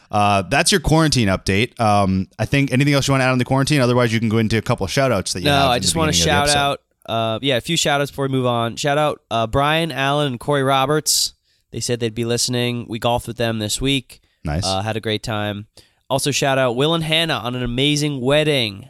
uh, 0.09 0.41
that's 0.43 0.71
your 0.71 0.81
quarantine 0.81 1.27
update. 1.27 1.79
Um, 1.79 2.27
I 2.39 2.45
think 2.45 2.71
anything 2.71 2.93
else 2.95 3.07
you 3.07 3.11
want 3.11 3.21
to 3.21 3.25
add 3.25 3.31
on 3.31 3.37
the 3.37 3.45
quarantine? 3.45 3.79
Otherwise, 3.79 4.11
you 4.11 4.19
can 4.19 4.29
go 4.29 4.39
into 4.39 4.57
a 4.57 4.61
couple 4.61 4.87
shout 4.87 5.11
outs 5.11 5.33
that 5.33 5.41
you 5.41 5.49
have. 5.49 5.65
no, 5.65 5.71
I 5.71 5.79
just 5.79 5.95
want 5.95 6.11
to 6.11 6.19
beginning 6.19 6.41
of 6.41 6.47
the 6.47 6.51
shout 6.53 6.57
out. 6.57 6.81
Uh, 7.05 7.39
yeah, 7.41 7.57
a 7.57 7.61
few 7.61 7.77
shout 7.77 8.01
outs 8.01 8.09
before 8.11 8.25
we 8.25 8.31
move 8.31 8.45
on. 8.45 8.75
Shout 8.75 8.97
out 8.97 9.21
uh, 9.29 9.45
Brian, 9.47 9.91
Allen, 9.91 10.27
and 10.27 10.39
Corey 10.39 10.63
Roberts. 10.63 11.33
They 11.71 11.79
said 11.79 11.99
they'd 11.99 12.13
be 12.13 12.25
listening. 12.25 12.85
We 12.87 12.99
golfed 12.99 13.27
with 13.27 13.37
them 13.37 13.59
this 13.59 13.79
week. 13.81 14.21
Nice. 14.43 14.65
Uh, 14.65 14.81
had 14.81 14.97
a 14.97 15.01
great 15.01 15.23
time. 15.23 15.67
Also, 16.09 16.31
shout 16.31 16.57
out 16.57 16.75
Will 16.75 16.93
and 16.93 17.03
Hannah 17.03 17.35
on 17.37 17.55
an 17.55 17.63
amazing 17.63 18.19
wedding. 18.21 18.89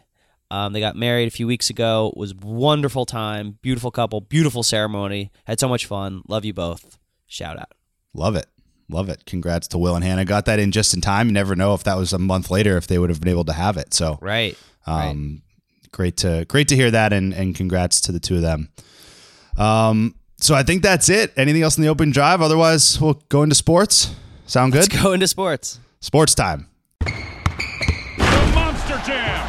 Um, 0.50 0.74
they 0.74 0.80
got 0.80 0.96
married 0.96 1.28
a 1.28 1.32
few 1.32 1.48
weeks 1.48 1.70
ago. 1.70 2.12
It 2.14 2.20
was 2.20 2.34
wonderful 2.36 3.06
time. 3.06 3.60
Beautiful 3.62 3.92
couple. 3.92 4.20
Beautiful 4.22 4.64
ceremony. 4.64 5.32
Had 5.46 5.60
so 5.60 5.70
much 5.70 5.86
fun. 5.86 6.24
Love 6.28 6.44
you 6.44 6.54
both. 6.54 6.98
Shout 7.28 7.58
out. 7.58 7.72
Love 8.14 8.36
it. 8.36 8.48
Love 8.90 9.08
it. 9.08 9.26
Congrats 9.26 9.68
to 9.70 9.78
Will 9.78 9.96
and 9.96 10.04
Hannah. 10.04 10.26
Got 10.26 10.46
that 10.46 10.60
in 10.60 10.72
just 10.72 10.94
in 10.94 11.00
time. 11.00 11.28
You 11.28 11.34
never 11.34 11.56
know 11.56 11.74
if 11.74 11.84
that 11.86 11.96
was 11.96 12.12
a 12.12 12.20
month 12.20 12.52
later 12.52 12.76
if 12.76 12.88
they 12.88 12.98
would 13.00 13.10
have 13.10 13.22
been 13.22 13.30
able 13.32 13.46
to 13.46 13.54
have 13.54 13.78
it. 13.78 13.94
So 13.94 14.18
Right. 14.22 14.58
right. 14.86 15.10
Um, 15.12 15.42
great 15.94 16.18
to 16.18 16.44
great 16.50 16.68
to 16.70 16.76
hear 16.76 16.92
that, 16.92 17.14
and 17.14 17.34
and 17.34 17.56
congrats 17.56 18.02
to 18.02 18.12
the 18.12 18.20
two 18.20 18.36
of 18.36 18.42
them. 18.42 18.70
Um, 19.58 20.16
so 20.42 20.56
I 20.56 20.64
think 20.64 20.82
that's 20.84 21.08
it. 21.10 21.32
Anything 21.38 21.62
else 21.62 21.78
in 21.78 21.84
the 21.84 21.90
open 21.90 22.12
drive? 22.12 22.42
Otherwise, 22.42 23.00
we'll 23.00 23.22
go 23.30 23.44
into 23.44 23.56
sports. 23.56 24.14
Sound 24.48 24.74
good? 24.74 24.80
Let's 24.92 25.02
go 25.04 25.14
into 25.14 25.28
sports. 25.28 25.80
Sports 26.02 26.36
time. 26.36 26.68
The 27.00 27.12
Monster 28.54 29.02
Jam. 29.06 29.48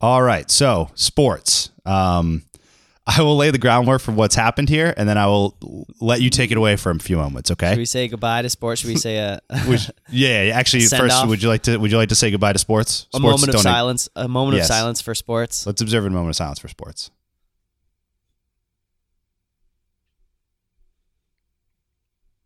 All 0.00 0.22
right. 0.22 0.50
So 0.50 0.90
sports. 0.94 1.70
Um, 1.84 2.44
I 3.06 3.22
will 3.22 3.36
lay 3.36 3.50
the 3.50 3.58
groundwork 3.58 4.00
for 4.02 4.12
what's 4.12 4.36
happened 4.36 4.68
here, 4.68 4.94
and 4.96 5.08
then 5.08 5.18
I 5.18 5.26
will 5.26 5.56
let 6.00 6.20
you 6.20 6.30
take 6.30 6.52
it 6.52 6.56
away 6.56 6.76
for 6.76 6.90
a 6.92 6.98
few 7.00 7.16
moments. 7.16 7.50
Okay. 7.50 7.70
Should 7.70 7.78
we 7.78 7.84
say 7.84 8.06
goodbye 8.06 8.42
to 8.42 8.48
sports? 8.50 8.82
Should 8.82 8.88
we 8.88 8.96
say 8.96 9.16
a, 9.18 9.40
Which, 9.66 9.90
yeah. 10.10 10.52
Actually, 10.54 10.84
first, 10.86 11.16
off. 11.16 11.28
would 11.28 11.42
you 11.42 11.48
like 11.48 11.62
to 11.62 11.76
would 11.76 11.90
you 11.90 11.96
like 11.96 12.10
to 12.10 12.14
say 12.14 12.30
goodbye 12.30 12.52
to 12.52 12.58
sports? 12.60 13.08
a 13.12 13.18
moment 13.18 13.52
of 13.52 13.60
silence? 13.60 14.08
A 14.14 14.28
moment 14.28 14.58
Yes. 14.58 14.70
of 14.70 14.74
silence 14.76 15.00
for 15.00 15.14
sports. 15.16 15.66
Let's 15.66 15.80
observe 15.82 16.04
a 16.06 16.10
moment 16.10 16.30
of 16.30 16.36
silence 16.36 16.60
for 16.60 16.68
sports. 16.68 17.10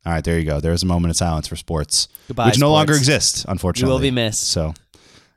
All 0.07 0.13
right, 0.13 0.23
there 0.25 0.39
you 0.39 0.45
go. 0.45 0.61
There's 0.61 0.83
a 0.83 0.87
moment 0.87 1.11
of 1.11 1.17
silence 1.17 1.49
for 1.49 1.57
sports, 1.57 2.09
Goodbye, 2.29 2.47
which 2.47 2.59
no 2.59 2.71
longer 2.71 2.95
exists, 2.95 3.45
unfortunately. 3.49 3.89
You 3.91 3.95
will 3.95 4.01
be 4.03 4.11
missed. 4.11 4.43
So, 4.49 4.75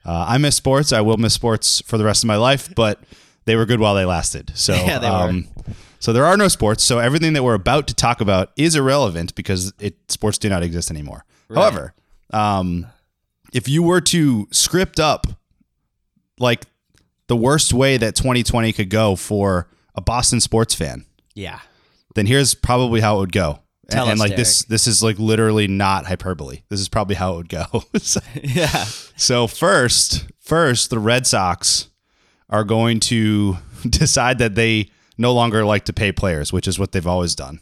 uh, 0.05 0.25
I 0.27 0.37
miss 0.37 0.55
sports. 0.55 0.91
I 0.91 1.01
will 1.01 1.17
miss 1.17 1.33
sports 1.33 1.81
for 1.81 1.97
the 1.97 2.03
rest 2.03 2.23
of 2.23 2.27
my 2.27 2.35
life, 2.35 2.73
but 2.75 2.99
they 3.45 3.55
were 3.55 3.65
good 3.65 3.79
while 3.79 3.95
they 3.95 4.03
lasted. 4.05 4.51
So, 4.55 4.73
Yeah, 4.85 4.99
they 4.99 5.09
were. 5.09 5.15
um, 5.15 5.47
so 5.99 6.11
there 6.13 6.25
are 6.25 6.35
no 6.37 6.47
sports. 6.49 6.83
So 6.83 6.99
everything 6.99 7.33
that 7.33 7.43
we're 7.43 7.53
about 7.53 7.87
to 7.87 7.93
talk 7.93 8.19
about 8.21 8.51
is 8.57 8.75
irrelevant 8.75 9.33
because 9.35 9.73
it 9.79 9.95
sports 10.11 10.37
do 10.37 10.49
not 10.49 10.63
exist 10.63 10.91
anymore. 10.91 11.23
However, 11.53 11.93
um, 12.31 12.85
if 13.53 13.67
you 13.69 13.81
were 13.83 14.01
to 14.01 14.47
script 14.51 14.99
up 14.99 15.27
like 16.39 16.65
the 17.27 17.35
worst 17.37 17.73
way 17.73 17.97
that 17.97 18.15
2020 18.15 18.73
could 18.73 18.89
go 18.89 19.15
for 19.15 19.67
a 19.95 20.01
Boston 20.01 20.39
sports 20.41 20.75
fan, 20.75 21.05
Yeah. 21.35 21.59
then 22.15 22.25
here's 22.27 22.53
probably 22.53 22.99
how 23.01 23.15
it 23.17 23.19
would 23.19 23.31
go. 23.31 23.59
And, 23.89 23.93
Tell 23.95 24.09
and 24.09 24.13
us, 24.13 24.19
like 24.19 24.35
this 24.35 24.63
this 24.65 24.85
is 24.85 25.01
like 25.01 25.17
literally 25.17 25.67
not 25.67 26.05
hyperbole. 26.07 26.63
This 26.69 26.81
is 26.81 26.89
probably 26.89 27.15
how 27.15 27.33
it 27.33 27.37
would 27.37 27.49
go. 27.49 27.65
so, 27.99 28.19
Yeah. 28.43 28.83
so 29.15 29.47
first, 29.47 30.25
first 30.39 30.89
the 30.89 30.99
Red 30.99 31.25
Sox 31.25 31.87
are 32.49 32.63
going 32.65 32.99
to 33.01 33.57
decide 33.89 34.39
that 34.39 34.55
they 34.55 34.91
no 35.17 35.33
longer 35.33 35.63
like 35.65 35.85
to 35.85 35.93
pay 35.93 36.11
players, 36.11 36.51
which 36.51 36.67
is 36.67 36.77
what 36.77 36.91
they've 36.91 37.07
always 37.07 37.33
done. 37.33 37.59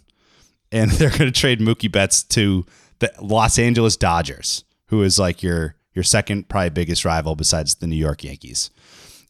And 0.71 0.89
they're 0.97 1.09
going 1.11 1.31
to 1.31 1.31
trade 1.31 1.59
Mookie 1.59 1.91
Betts 1.91 2.23
to 2.23 2.65
the 2.99 3.11
Los 3.21 3.59
Angeles 3.59 3.95
Dodgers, 3.95 4.63
who 4.87 5.03
is 5.03 5.19
like 5.19 5.43
your 5.43 5.75
your 5.93 6.03
second 6.03 6.49
probably 6.49 6.71
biggest 6.71 7.05
rival 7.05 7.35
besides 7.35 7.75
the 7.75 7.87
New 7.87 7.95
York 7.95 8.23
Yankees. 8.23 8.71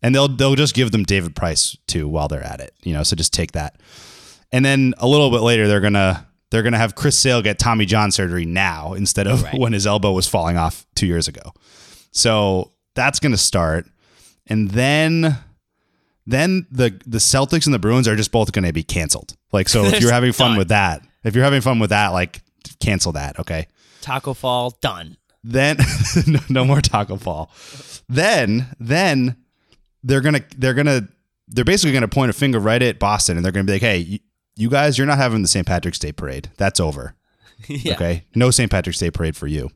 And 0.02 0.16
they'll 0.16 0.30
they'll 0.30 0.56
just 0.56 0.76
give 0.76 0.92
them 0.92 1.04
David 1.04 1.36
Price 1.36 1.76
too 1.88 2.08
while 2.08 2.30
they're 2.30 2.42
at 2.42 2.62
it. 2.62 2.74
You 2.84 2.94
know, 2.94 3.04
so 3.04 3.18
just 3.18 3.34
take 3.34 3.52
that. 3.52 3.82
And 4.52 4.64
then 4.64 4.94
a 5.00 5.08
little 5.08 5.30
bit 5.30 5.42
later 5.42 5.68
they're 5.68 5.82
going 5.82 5.94
to 5.94 6.26
they're 6.56 6.64
going 6.64 6.72
to 6.72 6.80
have 6.80 6.96
Chris 6.96 7.20
Sale 7.20 7.42
get 7.42 7.60
Tommy 7.60 7.86
John 7.86 8.12
surgery 8.12 8.46
now 8.46 8.94
instead 8.94 9.28
of 9.28 9.46
when 9.54 9.74
his 9.74 9.86
elbow 9.86 10.14
was 10.14 10.26
falling 10.26 10.56
off 10.56 10.86
2 10.96 11.06
years 11.06 11.28
ago. 11.28 11.52
So 12.12 12.72
that's 12.94 13.20
going 13.20 13.34
to 13.34 13.38
start. 13.38 13.88
And 14.48 14.72
then 14.72 15.38
then 16.26 16.66
the 16.72 16.98
the 17.06 17.18
Celtics 17.18 17.66
and 17.66 17.74
the 17.74 17.80
Bruins 17.80 18.08
are 18.08 18.16
just 18.16 18.32
both 18.32 18.54
going 18.54 18.64
to 18.64 18.72
be 18.72 18.84
canceled. 18.84 19.36
Like 19.52 19.68
so 19.68 19.84
if 19.86 20.00
you're 20.02 20.14
having 20.14 20.32
fun 20.32 20.52
done. 20.52 20.58
with 20.58 20.70
that, 20.70 21.02
if 21.26 21.36
you're 21.36 21.44
having 21.44 21.60
fun 21.60 21.78
with 21.80 21.90
that 21.90 22.14
like 22.14 22.42
cancel 22.80 23.12
that, 23.12 23.38
okay? 23.38 23.68
Tacko 24.00 24.34
Fall 24.34 24.78
done. 24.80 25.18
Then 25.44 25.76
no, 26.26 26.40
no 26.48 26.64
more 26.64 26.80
Tacko 26.80 27.18
Fall. 27.18 27.52
Then 28.08 28.68
then 28.80 29.36
they're 30.04 30.22
gonna 30.22 30.46
they're 30.58 30.74
gonna 30.74 31.10
they're 31.50 31.66
basically 31.66 31.92
gonna 31.92 32.08
point 32.08 32.30
a 32.30 32.34
finger 32.34 32.60
right 32.60 32.82
at 32.82 32.98
Boston 32.98 33.36
and 33.36 33.44
they're 33.44 33.52
gonna 33.52 33.66
be 33.66 33.74
like, 33.74 33.82
hey, 33.82 34.22
you, 34.56 34.70
guys, 34.70 34.98
you're 34.98 35.08
not 35.08 35.18
having 35.18 35.42
the 35.42 35.48
St. 35.48 35.66
Patrick's 35.68 36.00
Day 36.00 36.12
parade. 36.12 36.50
That's 36.58 36.80
over. 36.80 37.16
yeah. 37.68 37.94
Okay, 37.94 38.24
no 38.36 38.52
St. 38.52 38.70
Patrick's 38.72 39.00
Day 39.00 39.12
parade 39.12 39.36
for 39.36 39.48
you. 39.48 39.72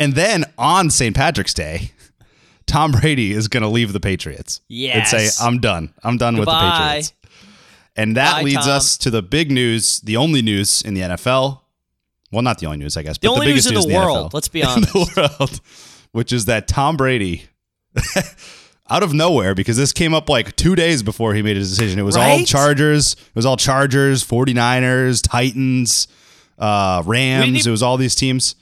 And 0.00 0.14
then 0.14 0.44
on 0.56 0.90
St. 0.90 1.14
Patrick's 1.14 1.54
Day, 1.54 1.90
Tom 2.66 2.90
Brady 2.92 3.32
is 3.32 3.48
gonna 3.48 3.68
leave 3.68 3.92
the 3.92 4.00
Patriots 4.00 4.60
Yes. 4.68 5.12
and 5.12 5.22
say, 5.30 5.44
I'm 5.44 5.58
done. 5.60 5.92
I'm 6.04 6.18
done 6.18 6.36
with 6.36 6.46
the 6.46 6.52
Patriots. 6.58 7.12
And 7.96 8.16
that 8.16 8.34
Bye, 8.34 8.42
leads 8.42 8.66
Tom. 8.66 8.76
us 8.76 8.96
to 8.98 9.10
the 9.10 9.22
big 9.22 9.50
news, 9.50 10.00
the 10.02 10.16
only 10.16 10.40
news 10.42 10.82
in 10.82 10.94
the 10.94 11.00
NFL. 11.00 11.60
Well, 12.30 12.42
not 12.42 12.58
the 12.58 12.66
only 12.66 12.78
news, 12.78 12.96
I 12.96 13.02
guess, 13.02 13.18
The 13.18 13.26
but 13.28 13.34
only 13.34 13.46
the 13.46 13.52
news 13.54 13.66
biggest 13.66 13.68
in 13.70 13.74
news 13.74 13.86
the 13.86 13.94
world. 14.06 14.30
NFL. 14.30 14.34
Let's 14.34 14.48
be 14.48 14.60
in 14.62 14.66
honest. 14.68 14.92
the 14.92 15.30
world, 15.40 15.60
which 16.12 16.32
is 16.32 16.44
that 16.44 16.68
Tom 16.68 16.96
Brady, 16.96 17.44
out 18.90 19.02
of 19.02 19.12
nowhere, 19.12 19.54
because 19.54 19.76
this 19.76 19.92
came 19.92 20.14
up 20.14 20.28
like 20.28 20.56
two 20.56 20.74
days 20.74 21.02
before 21.02 21.34
he 21.34 21.42
made 21.42 21.56
his 21.56 21.70
decision. 21.70 21.98
It 21.98 22.02
was 22.02 22.16
all 22.16 22.42
Chargers. 22.44 23.12
It 23.14 23.34
was 23.34 23.44
all 23.46 23.56
Chargers, 23.56 24.24
49ers, 24.24 25.22
Titans, 25.22 26.08
uh, 26.58 27.02
Rams. 27.04 27.46
even- 27.48 27.68
It 27.68 27.70
was 27.70 27.82
all 27.82 27.96
these 27.96 28.14
teams. 28.14 28.54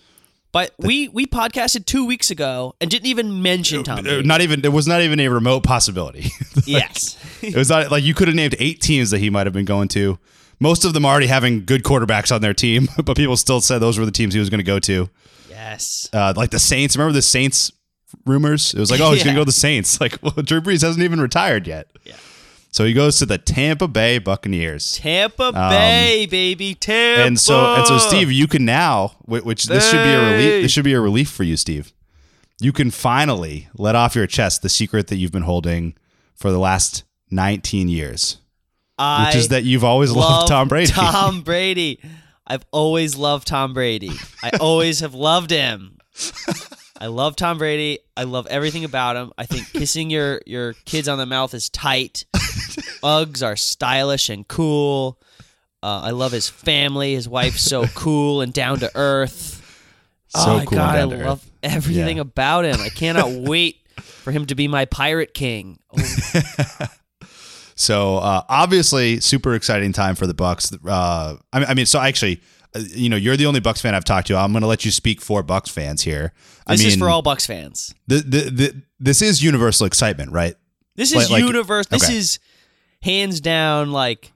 But 0.52 0.72
we 0.78 1.08
we 1.08 1.26
podcasted 1.26 1.84
two 1.84 2.06
weeks 2.06 2.30
ago 2.30 2.74
and 2.80 2.90
didn't 2.90 3.08
even 3.08 3.42
mention 3.42 3.82
Tom. 3.84 3.98
Uh, 3.98 4.02
Brady. 4.02 4.22
Not 4.26 4.40
even. 4.40 4.64
It 4.64 4.72
was 4.72 4.86
not 4.86 5.02
even 5.02 5.20
a 5.20 5.28
remote 5.28 5.64
possibility. 5.64 6.30
yes. 6.64 7.18
it 7.42 7.54
was 7.54 7.68
not 7.68 7.90
like 7.90 8.02
you 8.04 8.14
could 8.14 8.26
have 8.28 8.34
named 8.34 8.54
eight 8.58 8.80
teams 8.80 9.10
that 9.10 9.18
he 9.18 9.28
might 9.28 9.46
have 9.46 9.52
been 9.52 9.66
going 9.66 9.88
to. 9.88 10.18
Most 10.58 10.86
of 10.86 10.94
them 10.94 11.04
already 11.04 11.26
having 11.26 11.66
good 11.66 11.82
quarterbacks 11.82 12.34
on 12.34 12.40
their 12.40 12.54
team, 12.54 12.88
but 13.04 13.18
people 13.18 13.36
still 13.36 13.60
said 13.60 13.80
those 13.80 13.98
were 13.98 14.06
the 14.06 14.10
teams 14.12 14.32
he 14.32 14.40
was 14.40 14.48
going 14.48 14.60
to 14.60 14.64
go 14.64 14.78
to. 14.78 15.10
yes. 15.50 16.08
uh, 16.14 16.32
like 16.34 16.48
the 16.50 16.58
Saints. 16.58 16.96
Remember 16.96 17.12
the 17.12 17.20
Saints 17.20 17.70
rumors? 18.24 18.74
It 18.74 18.80
was 18.80 18.90
like, 18.90 19.00
oh, 19.00 19.10
he's 19.12 19.20
Yeah. 19.20 19.26
gonna 19.26 19.36
go 19.36 19.40
to 19.42 19.46
the 19.46 19.52
Saints. 19.52 20.00
Like, 20.00 20.18
well, 20.22 20.32
Drew 20.42 20.60
Brees 20.60 20.82
hasn't 20.82 21.02
even 21.04 21.20
retired 21.20 21.66
yet. 21.66 21.88
Yeah. 22.04 22.16
So 22.70 22.84
he 22.84 22.92
goes 22.92 23.18
to 23.20 23.26
the 23.26 23.38
Tampa 23.38 23.88
Bay 23.88 24.18
Buccaneers. 24.18 24.96
Tampa 24.98 25.50
Bay, 25.52 26.26
baby. 26.30 26.74
Tampa. 26.74 27.22
Um, 27.22 27.26
And 27.28 27.40
so, 27.40 27.74
and 27.74 27.86
so, 27.86 27.96
Steve, 27.98 28.30
you 28.30 28.46
can 28.46 28.66
now, 28.66 29.12
whi- 29.24 29.40
which 29.40 29.64
this 29.64 29.88
should 29.90 30.02
be 30.04 30.10
a 30.10 30.20
relief. 30.32 30.62
This 30.64 30.72
should 30.72 30.84
be 30.84 30.92
a 30.92 31.00
relief 31.00 31.30
for 31.30 31.42
you, 31.42 31.56
Steve. 31.56 31.92
You 32.60 32.72
can 32.72 32.90
finally 32.90 33.68
let 33.76 33.94
off 33.94 34.14
your 34.14 34.26
chest 34.26 34.60
the 34.62 34.68
secret 34.68 35.06
that 35.08 35.16
you've 35.16 35.32
been 35.32 35.42
holding 35.44 35.94
for 36.34 36.50
the 36.50 36.58
last 36.58 37.04
19 37.30 37.88
years, 37.88 38.38
I 38.98 39.26
which 39.26 39.36
is 39.36 39.48
that 39.48 39.64
you've 39.64 39.84
always 39.84 40.10
loved 40.12 40.48
Tom 40.48 40.68
Brady. 40.68 40.92
Tom 40.92 41.40
Brady. 41.42 41.98
I've 42.46 42.64
always 42.72 43.16
loved 43.16 43.48
Tom 43.48 43.72
Brady. 43.72 44.12
I 44.42 44.50
always 44.60 45.00
have 45.00 45.14
loved 45.14 45.50
him. 45.50 45.96
I 47.00 47.06
love 47.08 47.36
Tom 47.36 47.58
Brady. 47.58 47.98
I 48.16 48.24
love 48.24 48.46
everything 48.46 48.84
about 48.84 49.16
him. 49.16 49.32
I 49.36 49.46
think 49.46 49.70
kissing 49.72 50.10
your 50.10 50.40
your 50.46 50.72
kids 50.84 51.08
on 51.08 51.18
the 51.18 51.26
mouth 51.26 51.52
is 51.54 51.68
tight. 51.68 52.24
Uggs 53.02 53.44
are 53.46 53.56
stylish 53.56 54.28
and 54.28 54.46
cool. 54.48 55.20
Uh, 55.82 56.00
I 56.04 56.10
love 56.10 56.32
his 56.32 56.48
family. 56.48 57.14
His 57.14 57.28
wife's 57.28 57.60
so 57.62 57.86
cool 57.94 58.40
and 58.40 58.52
down 58.52 58.78
to 58.80 58.90
earth. 58.94 59.62
So 60.28 60.40
oh 60.52 60.58
my 60.58 60.64
cool 60.64 60.78
god, 60.78 60.96
I 60.96 61.06
to 61.08 61.14
earth. 61.20 61.26
love 61.26 61.50
everything 61.62 62.16
Yeah. 62.16 62.22
about 62.22 62.64
him. 62.64 62.80
I 62.80 62.88
cannot 62.88 63.30
wait 63.48 63.76
for 64.00 64.30
him 64.32 64.46
to 64.46 64.54
be 64.54 64.66
my 64.68 64.84
pirate 64.86 65.34
king. 65.34 65.78
Oh, 65.96 66.86
So 67.78 68.16
uh, 68.16 68.42
obviously, 68.48 69.20
super 69.20 69.54
exciting 69.54 69.92
time 69.92 70.14
for 70.14 70.26
the 70.26 70.32
Bucks. 70.32 70.72
Uh, 70.72 71.36
I 71.52 71.58
mean, 71.58 71.68
I 71.68 71.74
mean, 71.74 71.84
so 71.84 72.00
actually, 72.00 72.40
you 72.78 73.08
know, 73.08 73.16
you're 73.16 73.36
the 73.36 73.46
only 73.46 73.60
Bucks 73.60 73.80
fan 73.80 73.94
I've 73.94 74.04
talked 74.04 74.28
to. 74.28 74.36
I'm 74.36 74.52
going 74.52 74.62
to 74.62 74.68
let 74.68 74.84
you 74.84 74.90
speak 74.90 75.20
for 75.20 75.42
Bucks 75.42 75.70
fans 75.70 76.02
here. 76.02 76.32
I 76.66 76.74
this 76.74 76.80
mean, 76.80 76.88
is 76.88 76.96
for 76.96 77.08
all 77.08 77.22
Bucks 77.22 77.46
fans. 77.46 77.94
The, 78.06 78.16
the, 78.16 78.50
the, 78.50 78.82
this 78.98 79.22
is 79.22 79.42
universal 79.42 79.86
excitement, 79.86 80.32
right? 80.32 80.54
This 80.94 81.12
is 81.12 81.30
like- 81.30 81.44
universe. 81.44 81.86
This 81.86 82.04
okay. 82.04 82.16
is 82.16 82.38
hands 83.02 83.40
down 83.40 83.92
like 83.92 84.32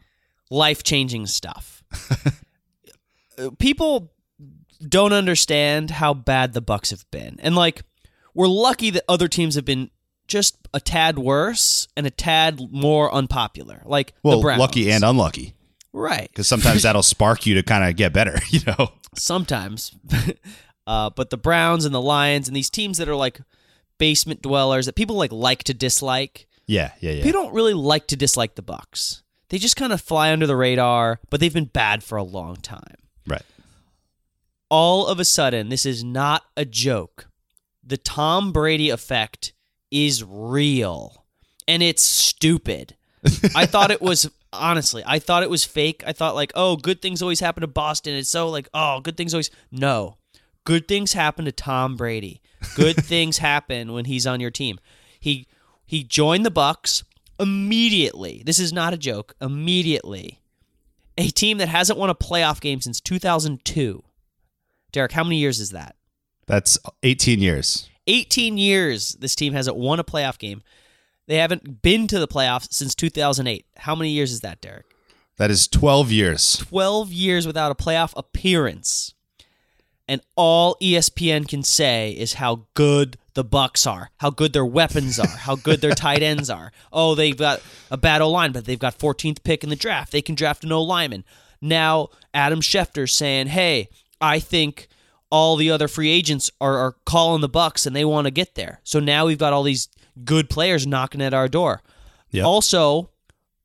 life 0.51 0.83
changing 0.83 1.27
stuff. 1.27 1.83
Uh, 3.39 3.51
People 3.59 4.13
don't 4.87 5.13
understand 5.13 5.91
how 5.91 6.15
bad 6.15 6.53
the 6.53 6.61
Bucks 6.61 6.91
have 6.91 7.11
been, 7.11 7.39
and 7.41 7.55
like 7.57 7.83
we're 8.35 8.49
lucky 8.49 8.91
that 8.91 9.05
other 9.09 9.29
teams 9.29 9.55
have 9.55 9.65
been 9.65 9.91
just 10.29 10.57
a 10.73 10.81
tad 10.81 11.19
worse 11.19 11.89
and 11.97 12.07
a 12.07 12.11
tad 12.11 12.61
more 12.71 13.13
unpopular. 13.13 13.83
Like 13.85 14.15
Well, 14.23 14.37
the 14.39 14.43
Browns. 14.43 14.61
lucky 14.61 14.91
and 14.91 15.03
unlucky, 15.03 15.55
right. 15.93 16.29
because 16.29 16.49
sometimes 16.49 16.83
that'll 16.83 17.03
spark 17.03 17.47
you 17.47 17.55
to 17.55 17.63
kind 17.63 17.85
of 17.85 17.97
get 17.97 18.13
better. 18.13 18.39
You 18.51 18.61
know, 18.67 18.93
sometimes. 19.17 19.93
uh, 20.87 21.11
but 21.11 21.31
the 21.31 21.37
Browns 21.37 21.85
and 21.85 21.95
the 21.95 22.01
Lions 22.01 22.49
and 22.49 22.57
these 22.57 22.71
teams 22.71 22.99
that 22.99 23.09
are 23.09 23.17
like 23.17 23.41
basement 23.99 24.43
dwellers 24.43 24.87
that 24.87 24.95
people 24.95 25.17
like 25.17 25.33
like 25.33 25.63
to 25.65 25.75
dislike. 25.75 26.49
yeah, 26.67 26.93
yeah, 27.01 27.13
yeah. 27.13 27.23
People 27.23 27.43
don't 27.43 27.55
really 27.55 27.75
like 27.75 28.07
to 28.09 28.17
dislike 28.17 28.55
the 28.55 28.63
Bucks. 28.63 29.23
They 29.51 29.59
just 29.59 29.77
kind 29.77 29.93
of 29.93 30.01
fly 30.01 30.33
under 30.33 30.47
the 30.47 30.57
radar, 30.57 31.21
but 31.29 31.41
they've 31.41 31.53
been 31.53 31.65
bad 31.65 32.03
for 32.05 32.17
a 32.17 32.23
long 32.23 32.57
time. 32.57 32.97
right. 33.27 33.43
All 34.69 35.07
of 35.09 35.19
a 35.19 35.25
sudden, 35.25 35.69
this 35.69 35.85
is 35.85 36.05
not 36.05 36.45
a 36.57 36.65
joke. 36.65 37.29
The 37.83 37.97
Tom 37.97 38.53
Brady 38.53 38.91
effect 38.91 39.53
is 39.91 40.23
real, 40.25 41.25
and 41.67 41.83
it's 41.83 42.05
stupid. 42.05 42.95
I 43.57 43.67
thought 43.67 43.91
it 43.91 44.01
was 44.01 44.31
honestly, 44.53 45.03
I 45.07 45.19
thought 45.19 45.43
it 45.43 45.51
was 45.51 45.65
fake. 45.65 46.03
I 46.07 46.13
thought 46.13 46.35
like, 46.35 46.53
oh, 46.55 46.77
good 46.77 47.03
things 47.03 47.23
always 47.23 47.41
happen 47.41 47.61
to 47.63 47.67
Boston. 47.67 48.15
It's 48.15 48.29
so 48.29 48.49
like, 48.49 48.69
oh, 48.75 49.01
good 49.01 49.17
things 49.17 49.35
always 49.35 49.51
no. 49.71 50.17
Good 50.65 50.87
things 50.89 51.13
happen 51.13 51.45
to 51.45 51.53
Tom 51.53 51.97
Brady. 51.97 52.41
Good 52.75 52.97
things 53.05 53.39
happen 53.39 53.93
when 53.93 54.05
he's 54.05 54.27
on 54.27 54.41
your 54.41 54.51
team. 54.51 54.79
He 55.19 55.47
he 55.87 56.05
joined 56.05 56.47
the 56.47 56.51
Bucks 56.51 57.05
immediately. 57.39 58.43
This 58.45 58.59
is 58.59 58.73
not 58.73 58.95
a 58.95 58.99
joke. 58.99 59.35
Immediately. 59.41 60.41
A 61.19 61.29
team 61.31 61.59
that 61.59 61.69
hasn't 61.69 61.99
won 61.99 62.11
a 62.11 62.15
playoff 62.15 62.61
game 62.61 62.81
since 62.81 63.01
2002. 63.01 64.03
Derek, 64.93 65.13
how 65.13 65.25
many 65.25 65.37
years 65.37 65.61
is 65.61 65.71
that? 65.71 65.97
That's 66.47 66.79
18 67.03 67.41
years. 67.41 67.89
18 68.07 68.59
years 68.59 69.13
this 69.21 69.35
team 69.35 69.53
hasn't 69.53 69.77
won 69.77 70.01
a 70.01 70.05
playoff 70.05 70.39
game. 70.39 70.63
They 71.31 71.37
haven't 71.37 71.81
been 71.81 72.09
to 72.09 72.19
the 72.19 72.27
playoffs 72.27 72.73
since 72.73 72.93
2008. 72.97 73.65
How 73.77 73.95
many 73.95 74.11
years 74.11 74.33
is 74.33 74.41
that, 74.41 74.61
Derek? 74.61 74.85
That 75.37 75.49
is 75.49 75.69
12 75.69 76.11
years. 76.11 76.57
12 76.57 77.13
years 77.13 77.47
without 77.47 77.71
a 77.71 77.77
playoff 77.77 78.13
appearance. 78.17 79.15
And 80.09 80.23
all 80.35 80.77
ESPN 80.83 81.47
can 81.47 81.63
say 81.63 82.11
is 82.11 82.35
how 82.35 82.67
good 82.75 83.17
the 83.35 83.45
Bucks 83.45 83.87
are, 83.87 84.11
how 84.17 84.31
good 84.31 84.53
their 84.53 84.67
weapons 84.67 85.21
are, 85.21 85.29
how 85.29 85.55
good 85.55 85.81
their 85.81 85.93
tight 85.95 86.21
ends 86.21 86.51
are. 86.51 86.73
Oh, 86.93 87.15
they've 87.15 87.37
got 87.37 87.63
a 87.93 87.97
bad 87.97 88.23
O 88.23 88.29
line, 88.29 88.51
but 88.51 88.65
they've 88.65 88.77
got 88.77 88.99
14th 88.99 89.45
pick 89.45 89.63
in 89.63 89.71
the 89.71 89.77
draft. 89.77 90.11
They 90.11 90.23
can 90.23 90.35
draft 90.35 90.65
an 90.65 90.73
O 90.73 90.83
lineman. 90.83 91.25
Now 91.61 92.09
Adam 92.35 92.61
Schefter's 92.61 93.13
saying, 93.13 93.47
"Hey, 93.47 93.89
I 94.21 94.41
think 94.41 94.89
all 95.31 95.55
the 95.55 95.71
other 95.71 95.87
free 95.87 96.11
agents 96.11 96.51
are, 96.61 96.77
are 96.77 96.97
calling 97.07 97.41
the 97.41 97.49
Bucks 97.49 97.87
and 97.87 97.95
they 97.95 98.05
want 98.05 98.25
to 98.25 98.33
get 98.33 98.57
there." 98.57 98.81
So 98.83 98.99
now 98.99 99.27
we've 99.27 99.39
got 99.39 99.53
all 99.53 99.63
these 99.63 99.87
good 100.25 100.51
players 100.51 100.87
knocking 100.87 101.23
at 101.23 101.35
our 101.35 101.49
door. 101.49 101.83
Yep. 102.31 102.45
Also, 102.45 103.11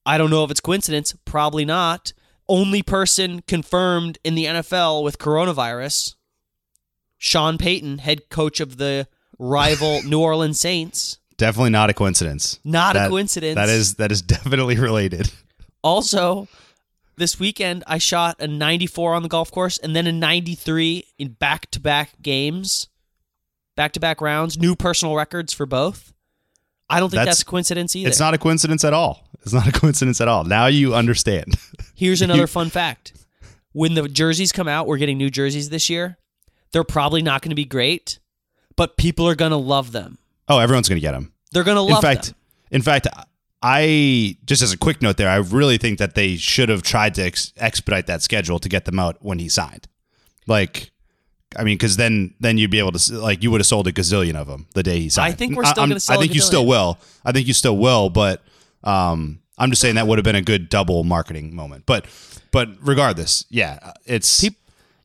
I 0.05 0.17
don't 0.17 0.29
know 0.29 0.43
if 0.43 0.51
it's 0.51 0.59
coincidence. 0.59 1.15
Probably 1.25 1.65
not. 1.65 2.13
Only 2.47 2.83
person 2.83 3.41
confirmed 3.47 4.17
in 4.23 4.35
the 4.35 4.45
NFL 4.45 5.03
with 5.03 5.17
coronavirus. 5.17 6.15
Sean 7.17 7.57
Payton, 7.57 7.99
head 7.99 8.29
coach 8.29 8.59
of 8.59 8.77
the 8.77 9.07
rival 9.39 10.03
New 10.05 10.19
Orleans 10.19 10.59
Saints. 10.59 11.17
Definitely 11.37 11.71
not 11.71 11.89
a 11.89 11.93
coincidence. 11.93 12.59
Not 12.63 12.95
a 12.95 13.09
coincidence. 13.09 13.55
That 13.55 13.69
is 13.69 13.95
that 13.95 14.11
is 14.11 14.21
definitely 14.21 14.75
related. 14.79 15.31
Also, 15.83 16.47
this 17.17 17.39
weekend 17.39 17.83
I 17.87 17.97
shot 17.97 18.37
a 18.39 18.47
94 18.47 19.13
on 19.15 19.23
the 19.23 19.29
golf 19.29 19.51
course 19.51 19.77
and 19.77 19.95
then 19.95 20.07
a 20.07 20.11
93 20.11 21.05
in 21.17 21.29
back-to-back 21.33 22.21
games, 22.21 22.87
back-to-back 23.75 24.21
rounds, 24.21 24.57
new 24.57 24.75
personal 24.75 25.15
records 25.15 25.53
for 25.53 25.65
both. 25.65 26.13
I 26.89 26.99
don't 26.99 27.09
think 27.09 27.19
That's- 27.19 27.37
that's, 27.37 27.41
a 27.41 27.45
coincidence 27.45 27.95
either. 27.95 28.09
It's 28.09 28.19
not 28.19 28.33
a 28.33 28.37
coincidence 28.37 28.83
at 28.83 28.93
all. 28.93 29.27
It's 29.41 29.53
not 29.53 29.67
a 29.67 29.71
coincidence 29.71 30.21
at 30.21 30.27
all. 30.27 30.43
Now 30.43 30.67
you 30.67 30.95
understand. 30.95 31.55
Here's 31.95 32.21
another 32.21 32.47
fun 32.47 32.69
fact. 32.69 33.13
When 33.73 33.93
the 33.93 34.07
jerseys 34.07 34.51
come 34.51 34.67
out, 34.67 34.87
we're 34.87 34.97
getting 34.97 35.17
new 35.17 35.29
jerseys 35.29 35.69
this 35.69 35.89
year. 35.89 36.17
They're 36.71 36.83
probably 36.83 37.21
not 37.21 37.41
going 37.41 37.49
to 37.49 37.55
be 37.55 37.65
great, 37.65 38.19
but 38.75 38.97
people 38.97 39.27
are 39.27 39.35
going 39.35 39.51
to 39.51 39.57
love 39.57 39.91
them. 39.91 40.17
Oh, 40.47 40.59
everyone's 40.59 40.89
going 40.89 40.97
to 40.97 41.01
get 41.01 41.11
them. 41.11 41.31
They're 41.51 41.63
going 41.63 41.75
to 41.75 41.81
love 41.81 41.97
in 41.97 42.01
fact, 42.01 42.25
them. 42.27 42.35
in 42.71 42.81
fact, 42.81 43.07
I 43.61 44.37
just 44.45 44.61
as 44.61 44.71
a 44.73 44.77
quick 44.77 45.01
note 45.01 45.17
there, 45.17 45.29
I 45.29 45.37
really 45.37 45.77
think 45.77 45.99
that 45.99 46.15
they 46.15 46.35
should 46.35 46.69
have 46.69 46.83
tried 46.83 47.15
to 47.15 47.23
ex- 47.23 47.53
expedite 47.57 48.07
that 48.07 48.21
schedule 48.21 48.59
to 48.59 48.69
get 48.69 48.85
them 48.85 48.99
out 48.99 49.17
when 49.21 49.39
he 49.39 49.49
signed. 49.49 49.87
Like, 50.47 50.91
I 51.57 51.63
mean, 51.63 51.75
because 51.75 51.97
then 51.97 52.33
then 52.39 52.57
you'd 52.57 52.71
be 52.71 52.79
able 52.79 52.91
to 52.93 53.17
like 53.17 53.43
you 53.43 53.51
would 53.51 53.61
have 53.61 53.67
sold 53.67 53.87
a 53.87 53.91
gazillion 53.91 54.35
of 54.35 54.47
them 54.47 54.67
the 54.73 54.83
day 54.83 54.99
he 54.99 55.09
signed. 55.09 55.33
I 55.33 55.35
think 55.35 55.55
we're 55.55 55.65
still 55.65 55.81
I'm- 55.81 55.89
gonna 55.89 55.99
sell 55.99 56.15
I 56.15 56.17
a 56.17 56.21
think 56.21 56.33
you 56.35 56.41
still 56.41 56.65
will. 56.65 56.97
I 57.23 57.31
think 57.31 57.47
you 57.47 57.53
still 57.53 57.77
will, 57.77 58.09
but 58.09 58.43
um, 58.83 59.39
I'm 59.57 59.69
just 59.69 59.81
saying 59.81 59.95
that 59.95 60.07
would 60.07 60.17
have 60.17 60.23
been 60.25 60.35
a 60.35 60.41
good 60.41 60.69
double 60.69 61.03
marketing 61.03 61.55
moment. 61.55 61.85
But 61.85 62.05
but 62.51 62.69
regardless, 62.81 63.45
yeah, 63.49 63.93
it's 64.05 64.41
Peop- 64.41 64.57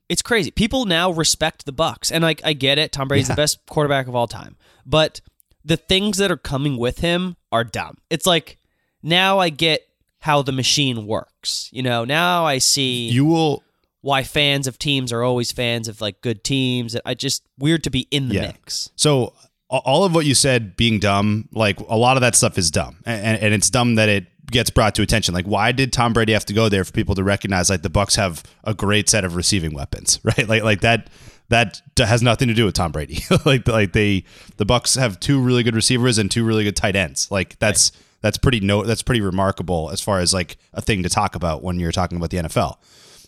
it's 0.09 0.23
crazy. 0.23 0.51
People 0.51 0.85
now 0.87 1.11
respect 1.11 1.67
the 1.67 1.73
Bucks, 1.73 2.11
and 2.11 2.23
like 2.23 2.41
I 2.45 2.53
get 2.53 2.79
it. 2.79 2.93
Tom 2.93 3.09
Brady's 3.09 3.29
the 3.29 3.35
best 3.35 3.59
quarterback 3.67 4.07
of 4.09 4.15
all 4.15 4.27
time, 4.27 4.57
but 4.85 5.21
the 5.65 5.77
things 5.77 6.17
that 6.19 6.31
are 6.31 6.37
coming 6.37 6.77
with 6.79 6.99
him 7.01 7.37
are 7.53 7.65
dumb. 7.65 7.99
It's 8.09 8.27
like 8.27 8.57
now 9.03 9.39
I 9.39 9.51
get 9.51 9.87
how 10.21 10.43
the 10.43 10.53
machine 10.53 11.07
works. 11.07 11.69
You 11.73 11.83
know, 11.83 12.05
now 12.05 12.45
I 12.45 12.59
see 12.59 13.09
you 13.09 13.25
will 13.25 13.63
why 14.03 14.23
fans 14.23 14.67
of 14.67 14.79
teams 14.79 15.13
are 15.13 15.23
always 15.23 15.53
fans 15.53 15.89
of 15.89 16.01
like 16.01 16.21
good 16.23 16.43
teams. 16.45 16.97
I 17.05 17.15
just 17.15 17.43
weird 17.59 17.85
to 17.85 17.91
be 17.91 18.09
in 18.11 18.29
the 18.29 18.37
Yeah. 18.37 18.41
mix. 18.49 18.91
So 18.97 19.35
all 19.69 20.05
of 20.05 20.15
what 20.15 20.27
you 20.27 20.35
said 20.35 20.75
being 20.77 20.99
dumb, 20.99 21.49
like 21.53 21.79
a 21.81 21.97
lot 21.97 22.17
of 22.17 22.23
that 22.23 22.35
stuff 22.35 22.59
is 22.59 22.71
dumb, 22.71 22.97
and, 23.07 23.39
and 23.41 23.55
it's 23.55 23.71
dumb 23.71 23.95
that 23.97 24.09
it 24.09 24.27
gets 24.51 24.69
brought 24.69 24.97
to 24.97 25.03
attention. 25.03 25.33
Like, 25.33 25.45
why 25.45 25.71
did 25.71 25.93
Tom 25.93 26.13
Brady 26.13 26.33
have 26.33 26.45
to 26.47 26.53
go 26.53 26.69
there 26.69 26.85
for 26.85 26.91
people 26.91 27.15
to 27.15 27.23
recognize 27.23 27.71
like 27.71 27.83
the 27.83 27.91
Bucks 27.91 28.17
have 28.17 28.43
a 28.65 28.75
great 28.75 29.09
set 29.09 29.25
of 29.25 29.37
receiving 29.37 29.73
weapons, 29.73 30.19
right? 30.25 30.49
Like, 30.49 30.65
like 30.65 30.81
that 30.81 31.09
that 31.51 31.81
has 31.99 32.23
nothing 32.23 32.49
to 32.49 32.55
do 32.55 32.65
with 32.65 32.75
Tom 32.75 32.91
Brady. 32.93 33.23
like, 33.45 33.69
like 33.69 33.93
they 33.93 34.25
the 34.57 34.65
Bucks 34.65 34.95
have 34.97 35.21
two 35.21 35.41
really 35.41 35.63
good 35.63 35.75
receivers 35.77 36.19
and 36.19 36.31
two 36.31 36.45
really 36.45 36.65
good 36.65 36.77
tight 36.77 36.97
ends. 36.97 37.31
Like 37.31 37.57
that's 37.61 37.93
that's 38.23 38.39
pretty 38.39 38.59
no 38.61 38.83
that's 38.83 39.03
pretty 39.03 39.21
remarkable 39.21 39.91
as 39.91 40.01
far 40.01 40.19
as 40.19 40.35
like 40.35 40.57
a 40.75 40.81
thing 40.83 41.03
to 41.05 41.09
talk 41.09 41.35
about 41.37 41.63
when 41.63 41.79
you're 41.79 41.93
talking 41.93 42.17
about 42.19 42.31
the 42.31 42.39
NFL. 42.39 42.77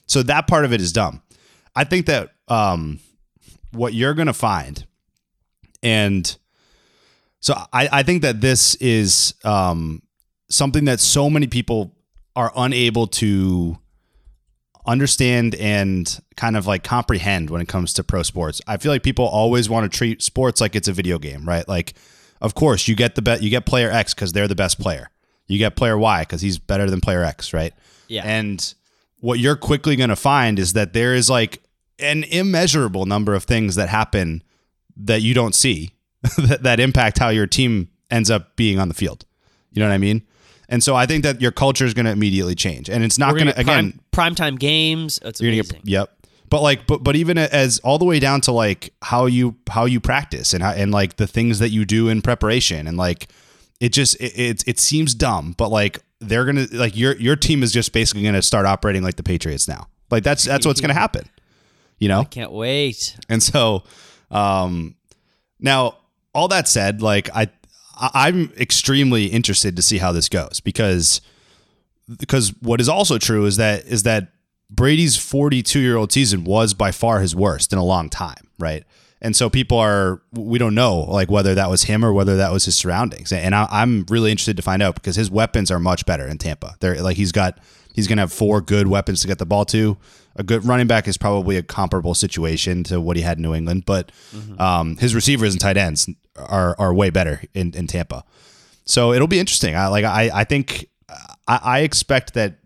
So 0.07 0.23
that 0.25 0.47
part 0.47 0.65
of 0.65 0.73
it 0.73 0.81
is 0.81 0.93
dumb. 0.93 1.23
I 1.75 1.85
think 1.85 2.07
that 2.07 2.31
um, 2.49 3.01
what 3.73 3.95
you're 3.95 4.15
going 4.15 4.27
to 4.27 4.33
find 4.33 4.85
and 5.83 6.37
so 7.41 7.55
I, 7.73 7.89
I 7.91 8.03
think 8.05 8.23
that 8.23 8.41
this 8.41 8.77
is 8.77 9.35
um, 9.45 10.03
something 10.49 10.85
that 10.85 11.01
so 11.01 11.29
many 11.29 11.49
people 11.49 11.97
are 12.37 12.53
unable 12.57 13.09
to 13.09 13.79
understand 14.87 15.55
and 15.57 16.21
kind 16.37 16.57
of 16.57 16.67
like 16.67 16.85
comprehend 16.85 17.51
when 17.51 17.61
it 17.61 17.69
comes 17.69 17.93
to 17.95 18.05
pro 18.05 18.23
sports. 18.23 18.61
I 18.67 18.77
feel 18.77 18.93
like 18.93 19.03
people 19.03 19.27
always 19.27 19.69
want 19.69 19.91
to 19.91 19.97
treat 19.97 20.23
sports 20.23 20.61
like 20.61 20.77
it's 20.77 20.89
a 20.89 20.93
video 20.93 21.19
game, 21.19 21.47
right? 21.47 21.67
Like, 21.67 21.95
of 22.41 22.55
course, 22.55 22.87
you 22.87 22.95
get 22.95 23.17
the 23.17 23.23
bet, 23.23 23.43
you 23.43 23.51
get 23.51 23.67
player 23.67 23.91
X 23.91 24.15
because 24.15 24.33
they're 24.33 24.49
the 24.49 24.55
best 24.55 24.79
player. 24.79 25.11
You 25.49 25.59
get 25.59 25.75
player 25.75 25.99
Y 25.99 26.23
because 26.23 26.41
he's 26.41 26.59
better 26.59 26.89
than 26.89 27.01
player 27.01 27.25
X, 27.25 27.53
right? 27.53 27.75
Yeah. 28.07 28.23
And 28.25 28.73
what 29.23 29.39
you're 29.39 29.57
quickly 29.57 29.95
going 29.95 30.11
to 30.11 30.17
find 30.17 30.59
is 30.59 30.73
that 30.73 30.93
there 30.93 31.15
is 31.15 31.31
like 31.31 31.63
an 32.01 32.25
immeasurable 32.25 33.07
number 33.07 33.35
of 33.35 33.45
things 33.45 33.77
that 33.77 33.89
happen 33.89 34.43
that 34.97 35.23
you 35.23 35.33
don't 35.33 35.55
see 35.55 35.95
that, 36.39 36.65
that 36.65 36.81
impact 36.81 37.19
how 37.19 37.29
your 37.29 37.47
team 37.47 37.89
ends 38.11 38.31
up 38.31 38.57
being 38.57 38.81
on 38.81 38.89
the 38.89 38.95
field. 38.95 39.25
You 39.71 39.81
know 39.81 39.89
what 39.89 39.95
I 39.95 39.99
mean? 39.99 40.27
And 40.69 40.83
so 40.83 40.97
I 40.97 41.07
think 41.07 41.23
that 41.23 41.41
your 41.41 41.53
culture 41.53 41.85
is 41.85 41.95
going 41.95 42.07
to 42.07 42.11
immediately 42.11 42.57
change, 42.57 42.91
and 42.91 43.05
it's 43.05 43.19
not 43.19 43.31
going 43.35 43.47
gonna 43.47 43.53
again. 43.57 44.01
prime 44.11 44.35
primetime 44.35 44.59
games. 44.59 45.21
It's 45.23 45.41
You're 45.41 45.53
gonna 45.53 45.63
get 45.63 45.87
yep. 45.87 46.11
But 46.49 46.63
like, 46.63 46.87
but 46.87 47.05
but 47.05 47.15
even 47.15 47.39
as 47.39 47.79
all 47.81 47.99
the 47.99 48.05
way 48.05 48.19
down 48.19 48.41
to 48.43 48.53
like 48.53 48.93
how 49.03 49.27
you 49.27 49.57
how 49.69 49.85
you 49.85 50.01
practice 50.01 50.53
and 50.53 50.63
how, 50.63 50.71
and 50.73 50.91
like 50.91 51.17
the 51.17 51.27
things 51.27 51.59
that 51.61 51.71
you 51.71 51.85
do 51.85 52.09
in 52.09 52.23
preparation 52.23 52.87
and 52.87 52.97
like 52.97 53.29
it 53.81 53.93
just 53.93 54.17
it, 54.21 54.33
it 54.39 54.65
it 54.67 54.79
seems 54.79 55.15
dumb, 55.15 55.55
but 55.57 55.69
like 55.69 56.01
they're 56.23 56.45
gonna 56.45 56.67
like 56.73 56.97
your 56.97 57.17
your 57.17 57.37
team 57.37 57.63
is 57.63 57.73
just 57.73 57.93
basically 57.93 58.23
gonna 58.23 58.43
start 58.43 58.67
operating 58.67 59.03
like 59.03 59.17
the 59.17 59.23
Patriots 59.23 59.69
now. 59.69 59.89
Like 60.11 60.23
that's 60.23 60.45
that's 60.45 60.67
what's 60.67 60.81
gonna 60.81 60.95
happen. 60.95 61.29
You 61.99 62.09
know, 62.09 62.21
I 62.21 62.25
Can't 62.25 62.53
wait. 62.53 63.17
and 63.29 63.43
so, 63.43 63.85
um, 64.31 64.97
now 65.61 65.97
all 66.35 66.49
that 66.49 66.67
said, 66.69 67.01
like 67.03 67.29
I, 67.35 67.49
I'm 67.97 68.53
extremely 68.57 69.27
interested 69.27 69.77
to 69.77 69.83
see 69.83 69.99
how 69.99 70.11
this 70.11 70.29
goes 70.29 70.59
because, 70.61 71.21
because 72.19 72.53
what 72.61 72.81
is 72.81 72.89
also 72.89 73.19
true 73.19 73.45
is 73.45 73.57
that 73.59 73.85
is 73.85 74.03
that 74.03 74.33
Brady's 74.69 75.17
42 75.17 75.79
year 75.79 75.97
old 75.97 76.11
season 76.11 76.45
was 76.45 76.75
by 76.75 76.91
far 76.91 77.21
his 77.21 77.37
worst 77.37 77.73
in 77.73 77.79
a 77.79 77.85
long 77.85 78.09
time, 78.09 78.49
right? 78.59 78.85
And 79.25 79.37
so 79.37 79.49
people 79.49 79.79
are 79.79 80.21
we 80.33 80.59
don't 80.59 80.75
know 80.75 80.99
like 80.99 81.31
whether 81.31 81.55
that 81.55 81.71
was 81.71 81.85
him 81.85 82.05
or 82.05 82.13
whether 82.13 82.37
that 82.37 82.53
was 82.53 82.65
his 82.65 82.77
surroundings, 82.77 83.33
and 83.33 83.55
I, 83.55 83.69
I'm 83.71 84.05
really 84.09 84.33
interested 84.33 84.57
to 84.57 84.63
find 84.63 84.83
out 84.83 84.97
because 84.97 85.15
his 85.15 85.31
weapons 85.31 85.71
are 85.71 85.79
much 85.79 86.05
better 86.05 86.27
in 86.27 86.39
Tampa. 86.39 86.75
They're 86.81 87.01
like 87.01 87.17
he's 87.17 87.31
got 87.31 87.59
he's 87.95 88.09
gonna 88.09 88.23
have 88.23 88.33
four 88.33 88.61
good 88.61 88.89
weapons 88.89 89.21
to 89.23 89.29
get 89.29 89.39
the 89.39 89.47
ball 89.47 89.65
to. 89.67 89.97
A 90.35 90.43
good 90.43 90.65
running 90.67 90.89
back 90.89 91.07
is 91.07 91.17
probably 91.17 91.57
a 91.57 91.63
comparable 91.63 92.15
situation 92.15 92.83
to 92.85 93.01
what 93.01 93.17
he 93.17 93.23
had 93.23 93.39
in 93.39 93.43
New 93.43 93.55
England, 93.55 93.85
but 93.87 94.11
um, 94.59 94.97
his 94.97 95.15
receivers 95.15 95.55
and 95.55 95.61
tight 95.61 95.77
ends 95.77 96.11
are 96.37 96.75
are 96.79 96.93
way 96.93 97.11
better 97.11 97.43
in, 97.55 97.73
in 97.75 97.87
Tampa. 97.87 98.25
So 98.85 99.13
it'll 99.13 99.29
be 99.29 99.39
interesting. 99.39 99.77
I 99.77 99.87
like 99.87 100.05
I 100.05 100.31
I 100.35 100.45
think 100.45 100.89
I, 101.47 101.61
I 101.63 101.81
expect 101.81 102.35
that 102.35 102.57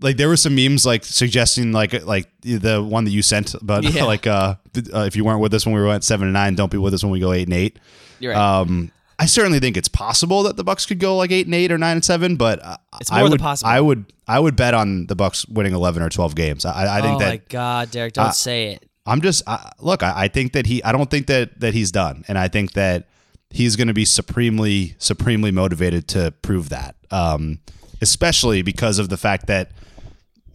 like 0.00 0.16
there 0.16 0.28
were 0.28 0.36
some 0.36 0.54
memes 0.54 0.84
like 0.84 1.04
suggesting 1.04 1.72
like 1.72 2.04
like 2.04 2.28
the 2.42 2.82
one 2.82 3.04
that 3.04 3.10
you 3.10 3.22
sent 3.22 3.54
about 3.54 3.84
Yeah. 3.84 4.04
like 4.14 4.26
uh, 4.26 4.56
uh 4.92 5.00
if 5.00 5.16
you 5.16 5.24
weren't 5.24 5.40
with 5.40 5.54
us 5.54 5.66
when 5.66 5.74
we 5.74 5.82
went 5.84 6.04
seven 6.04 6.26
and 6.26 6.34
nine, 6.34 6.54
don't 6.54 6.70
be 6.70 6.78
with 6.78 6.94
us 6.94 7.02
when 7.02 7.12
we 7.12 7.20
go 7.20 7.32
eight 7.32 7.48
and 7.48 7.54
eight. 7.54 7.78
You're 8.18 8.32
right. 8.32 8.60
Um, 8.60 8.92
I 9.18 9.26
certainly 9.26 9.60
think 9.60 9.78
it's 9.78 9.88
possible 9.88 10.42
that 10.42 10.56
the 10.56 10.64
Bucks 10.64 10.84
could 10.84 10.98
go 10.98 11.16
like 11.16 11.30
eight 11.32 11.46
and 11.46 11.54
eight 11.54 11.72
or 11.72 11.78
nine 11.78 11.96
and 11.96 12.04
seven, 12.04 12.36
but 12.36 12.60
It's 13.00 13.10
I 13.10 13.20
more 13.20 13.24
than 13.24 13.32
would, 13.32 13.40
possible. 13.40 13.70
I 13.70 13.80
would 13.80 14.12
I 14.28 14.38
would 14.38 14.56
bet 14.56 14.74
on 14.74 15.06
the 15.06 15.16
Bucks 15.16 15.46
winning 15.48 15.72
eleven 15.72 16.02
or 16.02 16.10
twelve 16.10 16.34
games. 16.34 16.64
I, 16.64 16.98
I 16.98 17.00
think 17.00 17.16
oh 17.16 17.18
that 17.20 17.28
my 17.28 17.40
god, 17.48 17.90
Derek, 17.90 18.12
don't 18.12 18.26
uh, 18.26 18.32
say 18.32 18.72
it. 18.72 18.86
I'm 19.06 19.20
just 19.22 19.42
I, 19.46 19.70
look. 19.78 20.02
I, 20.02 20.24
I 20.24 20.28
think 20.28 20.52
that 20.52 20.66
he. 20.66 20.82
I 20.84 20.92
don't 20.92 21.10
think 21.10 21.28
that 21.28 21.60
that 21.60 21.72
he's 21.72 21.90
done, 21.90 22.24
and 22.28 22.36
I 22.36 22.48
think 22.48 22.72
that 22.72 23.08
he's 23.50 23.76
going 23.76 23.88
to 23.88 23.94
be 23.94 24.04
supremely, 24.04 24.96
supremely 24.98 25.50
motivated 25.50 26.08
to 26.08 26.32
prove 26.42 26.68
that. 26.68 26.96
Um, 27.10 27.60
especially 28.02 28.60
because 28.62 28.98
of 28.98 29.08
the 29.08 29.16
fact 29.16 29.46
that 29.46 29.70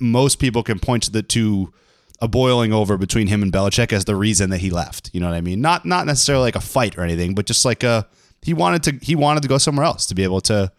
most 0.02 0.40
people 0.40 0.64
can 0.64 0.80
point 0.80 1.04
to 1.04 1.12
the 1.12 1.24
to 1.24 1.72
a 2.20 2.28
boiling 2.28 2.74
over 2.74 2.98
between 2.98 3.28
him 3.28 3.42
and 3.42 3.52
Belichick 3.54 3.94
as 3.94 4.06
the 4.06 4.16
reason 4.16 4.50
that 4.50 4.60
he 4.60 4.70
left. 4.70 5.10
You 5.14 5.20
know 5.22 5.28
what 5.28 5.36
I 5.36 5.42
mean? 5.42 5.62
Not 5.62 5.86
not 5.86 6.06
necessarily 6.06 6.44
like 6.44 6.56
a 6.56 6.62
fight 6.62 6.98
or 6.98 7.02
anything, 7.02 7.34
but 7.36 7.46
just 7.46 7.64
like 7.66 7.84
a 7.84 8.08
he 8.42 8.54
wanted 8.54 8.84
to 8.84 9.06
he 9.06 9.16
wanted 9.16 9.42
to 9.44 9.48
go 9.50 9.58
somewhere 9.58 9.86
else 9.86 10.06
to 10.08 10.16
be 10.16 10.24
able 10.24 10.42
to 10.42 10.72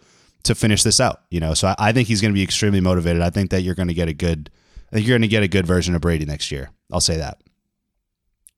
to 0.44 0.54
finish 0.54 0.82
this 0.82 1.00
out. 1.00 1.22
You 1.30 1.40
know, 1.40 1.54
so 1.54 1.68
I, 1.68 1.74
I 1.78 1.92
think 1.92 2.08
he's 2.08 2.20
going 2.20 2.32
to 2.32 2.37
be 2.37 2.42
extremely 2.42 2.80
motivated. 2.80 3.22
I 3.22 3.30
think 3.30 3.50
that 3.50 3.62
you're 3.62 3.74
going 3.76 3.88
to 3.88 3.94
get 3.94 4.08
a 4.08 4.12
good. 4.12 4.50
I 4.90 4.96
think 4.96 5.06
you're 5.06 5.14
going 5.14 5.22
to 5.22 5.28
get 5.28 5.42
a 5.42 5.48
good 5.48 5.66
version 5.66 5.94
of 5.94 6.00
Brady 6.02 6.26
next 6.26 6.50
year. 6.52 6.70
I'll 6.92 7.00
say 7.00 7.16
that. 7.16 7.40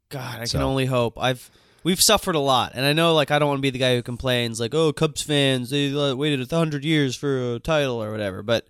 God, 0.08 0.40
I 0.40 0.44
So- 0.44 0.58
can 0.58 0.62
only 0.66 0.86
hope. 0.86 1.18
I've 1.18 1.50
we've 1.84 2.00
suffered 2.02 2.34
a 2.34 2.38
lot, 2.40 2.72
and 2.74 2.84
I 2.84 2.92
know 2.92 3.14
like 3.14 3.30
I 3.30 3.38
don't 3.38 3.48
want 3.48 3.58
to 3.58 3.62
be 3.62 3.70
the 3.70 3.78
guy 3.78 3.94
who 3.94 4.02
complains 4.02 4.60
like, 4.60 4.74
"Oh, 4.74 4.92
Cubs 4.92 5.22
fans, 5.22 5.70
they 5.70 5.92
waited 6.14 6.40
a 6.52 6.56
hundred 6.56 6.84
years 6.84 7.16
for 7.16 7.54
a 7.54 7.58
title 7.60 8.02
or 8.02 8.10
whatever." 8.10 8.42
But 8.42 8.66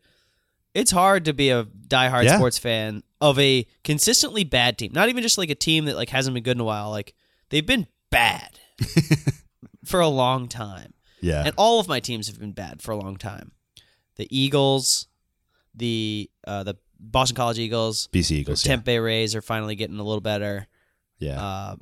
it's 0.74 0.90
hard 0.90 1.24
to 1.26 1.32
be 1.32 1.50
a 1.50 1.64
diehard 1.64 2.24
Yeah. 2.24 2.37
sports 2.37 2.58
fan 2.58 3.02
of 3.20 3.38
a 3.38 3.66
consistently 3.84 4.44
bad 4.44 4.76
team. 4.78 4.90
Not 4.92 5.08
even 5.08 5.22
just 5.22 5.38
like 5.38 5.50
a 5.50 5.54
team 5.54 5.84
that 5.87 5.96
like 5.96 6.10
hasn't 6.10 6.34
been 6.34 6.42
good 6.42 6.56
in 6.56 6.60
a 6.60 6.64
while. 6.64 6.90
Like 6.90 7.14
they've 7.50 7.64
been 7.66 7.87
bad 8.10 8.58
for 9.84 10.00
a 10.00 10.08
long 10.08 10.48
time. 10.48 10.94
Yeah. 11.20 11.42
And 11.46 11.54
all 11.56 11.80
of 11.80 11.88
my 11.88 12.00
teams 12.00 12.26
have 12.28 12.38
been 12.38 12.52
bad 12.52 12.82
for 12.82 12.90
a 12.92 12.96
long 12.96 13.16
time. 13.16 13.52
The 14.16 14.26
Eagles, 14.37 15.06
the 15.74 16.30
uh, 16.46 16.62
the 16.64 16.76
Boston 17.00 17.37
College 17.37 17.58
Eagles, 17.58 18.08
BC 18.12 18.28
the 18.28 18.34
Eagles. 18.37 18.64
Yeah. 18.64 18.70
Tampa 18.72 18.84
Bay 18.84 18.98
Rays 18.98 19.34
are 19.34 19.42
finally 19.42 19.74
getting 19.74 19.98
a 19.98 20.02
little 20.02 20.20
better. 20.20 20.66
yeah. 21.18 21.42
Uh, 21.42 21.76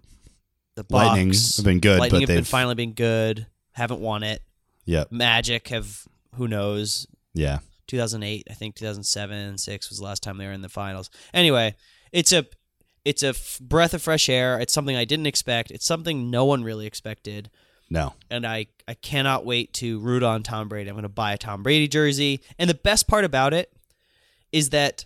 the 0.75 0.87
Lightning 0.89 1.33
have 1.35 1.65
been 1.67 1.81
good, 1.81 1.99
Lightning 2.01 2.21
but 2.21 2.21
have 2.23 2.29
been 2.29 2.37
they've- 2.37 2.47
finally 2.49 2.75
been 2.75 2.93
good. 2.95 3.47
Haven't 3.73 4.01
won 4.01 4.23
it. 4.23 4.43
yep. 4.87 5.11
Magic 5.13 5.69
have 5.69 6.07
who 6.37 6.49
knows. 6.49 7.07
Yeah. 7.35 7.59
2008, 7.93 8.47
I 8.51 8.55
think 8.55 8.75
2007 8.77 9.37
and 9.37 9.61
six 9.61 9.91
was 9.91 9.99
the 9.99 10.05
last 10.05 10.23
time 10.23 10.39
they 10.39 10.47
were 10.47 10.53
in 10.53 10.63
the 10.63 10.71
finals. 10.71 11.11
Anyway, 11.35 11.75
it's 12.11 12.33
a 12.33 12.47
it's 13.05 13.23
a 13.23 13.29
f- 13.29 13.59
breath 13.61 13.93
of 13.93 14.01
fresh 14.01 14.31
air. 14.31 14.59
It's 14.59 14.73
something 14.73 14.97
I 14.97 15.05
didn't 15.05 15.27
expect. 15.27 15.71
It's 15.71 15.85
something 15.85 16.31
no 16.31 16.47
one 16.47 16.65
really 16.65 16.87
expected. 16.87 17.51
No. 17.91 18.15
and 18.31 18.47
I, 18.47 18.69
I 18.89 18.95
cannot 18.95 19.45
wait 19.45 19.75
to 19.75 19.99
root 19.99 20.23
on 20.23 20.43
Tom 20.43 20.67
Brady. 20.67 20.89
I'm 20.89 20.95
going 20.95 21.03
to 21.03 21.11
buy 21.11 21.35
a 21.35 21.37
Tom 21.37 21.63
Brady 21.63 21.89
jersey. 21.89 22.41
And 22.59 22.71
the 22.71 22.75
best 22.75 23.07
part 23.07 23.27
about 23.27 23.53
it 23.53 23.71
is 24.51 24.71
that 24.71 25.05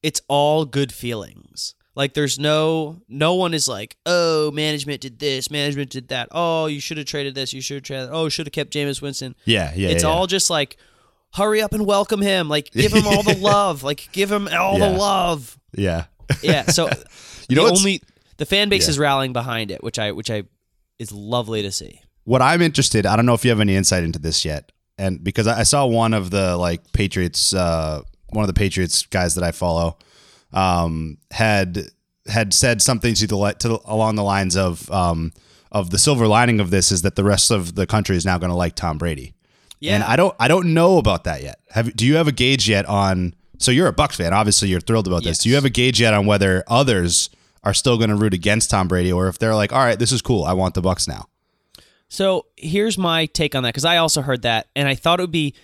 it's 0.00 0.20
all 0.28 0.64
good 0.64 0.92
feelings. 0.92 1.74
Like 1.96 2.14
there's 2.14 2.38
no 2.38 3.02
no 3.08 3.34
one 3.34 3.54
is 3.54 3.66
like, 3.66 3.96
"Oh, 4.06 4.52
management 4.52 5.00
did 5.00 5.18
this, 5.18 5.50
management 5.50 5.90
did 5.90 6.06
that. 6.08 6.28
Oh, 6.30 6.66
you 6.66 6.78
should 6.78 6.96
have 6.96 7.06
traded 7.06 7.34
this, 7.34 7.52
you 7.52 7.60
should 7.60 7.78
have 7.78 7.82
traded 7.82 8.08
that. 8.08 8.14
Oh, 8.14 8.28
should 8.28 8.46
have 8.46 8.52
kept 8.52 8.72
Jameis 8.72 9.02
Winston." 9.02 9.34
Yeah, 9.44 9.72
yeah. 9.74 9.88
it's 9.88 10.04
yeah. 10.04 10.08
all 10.08 10.28
just 10.28 10.48
like 10.48 10.76
hurry 11.34 11.60
up 11.62 11.72
and 11.74 11.84
welcome 11.86 12.20
him. 12.22 12.48
Like 12.48 12.70
give 12.72 12.92
him 12.92 13.06
all 13.06 13.22
the 13.22 13.36
love. 13.40 13.82
Like 13.82 14.08
give 14.12 14.30
him 14.30 14.48
all 14.48 14.78
Yeah. 14.78 14.88
the 14.92 14.98
love. 14.98 15.58
Yeah. 15.76 16.04
Yeah, 16.42 16.66
so 16.66 16.90
You 17.48 17.56
know 17.56 17.66
only 17.68 18.02
the 18.36 18.46
fan 18.46 18.68
base 18.68 18.84
Yeah. 18.84 18.90
is 18.90 18.98
rallying 18.98 19.32
behind 19.32 19.70
it, 19.70 19.82
which 19.82 19.98
I 19.98 20.12
which 20.12 20.30
I 20.30 20.44
is 20.98 21.12
lovely 21.12 21.62
to 21.62 21.72
see. 21.72 22.00
what 22.24 22.42
I'm 22.42 22.60
interested, 22.62 23.06
I 23.06 23.16
don't 23.16 23.24
know 23.26 23.34
if 23.34 23.44
you 23.44 23.50
have 23.50 23.60
any 23.60 23.74
insight 23.76 24.02
into 24.04 24.18
this 24.18 24.44
yet, 24.44 24.70
and 24.98 25.22
because 25.24 25.46
I 25.46 25.60
I 25.60 25.62
saw 25.62 25.86
one 25.86 26.12
of 26.12 26.30
the 26.30 26.56
like 26.56 26.92
Patriots, 26.92 27.54
uh, 27.54 28.02
one 28.30 28.42
of 28.42 28.46
the 28.48 28.52
Patriots 28.58 29.06
guys 29.06 29.34
that 29.36 29.44
I 29.44 29.52
follow, 29.52 29.96
um, 30.52 31.18
had 31.30 31.78
had 32.26 32.52
said 32.52 32.82
something 32.82 33.14
to 33.14 33.26
the 33.26 33.52
to 33.60 33.68
the, 33.68 33.78
along 33.86 34.16
the 34.16 34.22
lines 34.24 34.56
of 34.56 34.90
um, 34.90 35.32
of 35.72 35.90
the 35.90 35.98
silver 35.98 36.26
lining 36.26 36.60
of 36.60 36.70
this 36.70 36.92
is 36.92 37.02
that 37.02 37.16
the 37.16 37.24
rest 37.24 37.50
of 37.50 37.74
the 37.74 37.86
country 37.86 38.16
is 38.16 38.24
now 38.26 38.36
going 38.38 38.50
to 38.50 38.56
like 38.56 38.74
Tom 38.74 38.98
Brady. 38.98 39.34
Yeah. 39.80 39.94
And 39.94 40.04
I 40.04 40.16
don't 40.16 40.34
I 40.38 40.48
don't 40.48 40.74
know 40.74 40.98
about 40.98 41.24
that 41.24 41.42
yet. 41.42 41.60
Have 41.70 41.94
do 41.94 42.06
you 42.06 42.16
have 42.16 42.28
a 42.28 42.32
gauge 42.32 42.68
yet 42.68 42.86
on? 42.86 43.34
So 43.58 43.70
you're 43.70 43.88
a 43.88 43.92
Bucks 43.92 44.16
fan, 44.16 44.32
obviously 44.32 44.68
you're 44.68 44.80
thrilled 44.80 45.06
about 45.06 45.22
this. 45.22 45.38
Yes. 45.38 45.38
Do 45.38 45.48
you 45.48 45.54
have 45.56 45.64
a 45.64 45.70
gauge 45.70 46.00
yet 46.00 46.14
on 46.14 46.26
whether 46.26 46.62
others 46.68 47.30
are 47.64 47.74
still 47.74 47.96
going 47.96 48.10
to 48.10 48.16
root 48.16 48.32
against 48.32 48.70
Tom 48.70 48.86
Brady, 48.86 49.12
or 49.12 49.26
if 49.26 49.38
they're 49.38 49.54
like, 49.54 49.72
all 49.72 49.80
right, 49.80 49.98
this 49.98 50.12
is 50.12 50.22
cool, 50.22 50.44
I 50.44 50.52
want 50.52 50.74
the 50.74 50.80
Bucks 50.80 51.08
now. 51.08 51.26
So 52.08 52.46
here's 52.56 52.96
my 52.96 53.26
take 53.26 53.54
on 53.54 53.64
that 53.64 53.70
because 53.70 53.84
I 53.84 53.96
also 53.96 54.22
heard 54.22 54.42
that 54.42 54.68
and 54.74 54.88
I 54.88 54.94
thought 54.94 55.18
it 55.20 55.24
would 55.24 55.32
be 55.32 55.54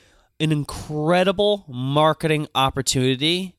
an 0.40 0.52
incredible 0.52 1.64
marketing 1.68 2.48
opportunity 2.54 3.54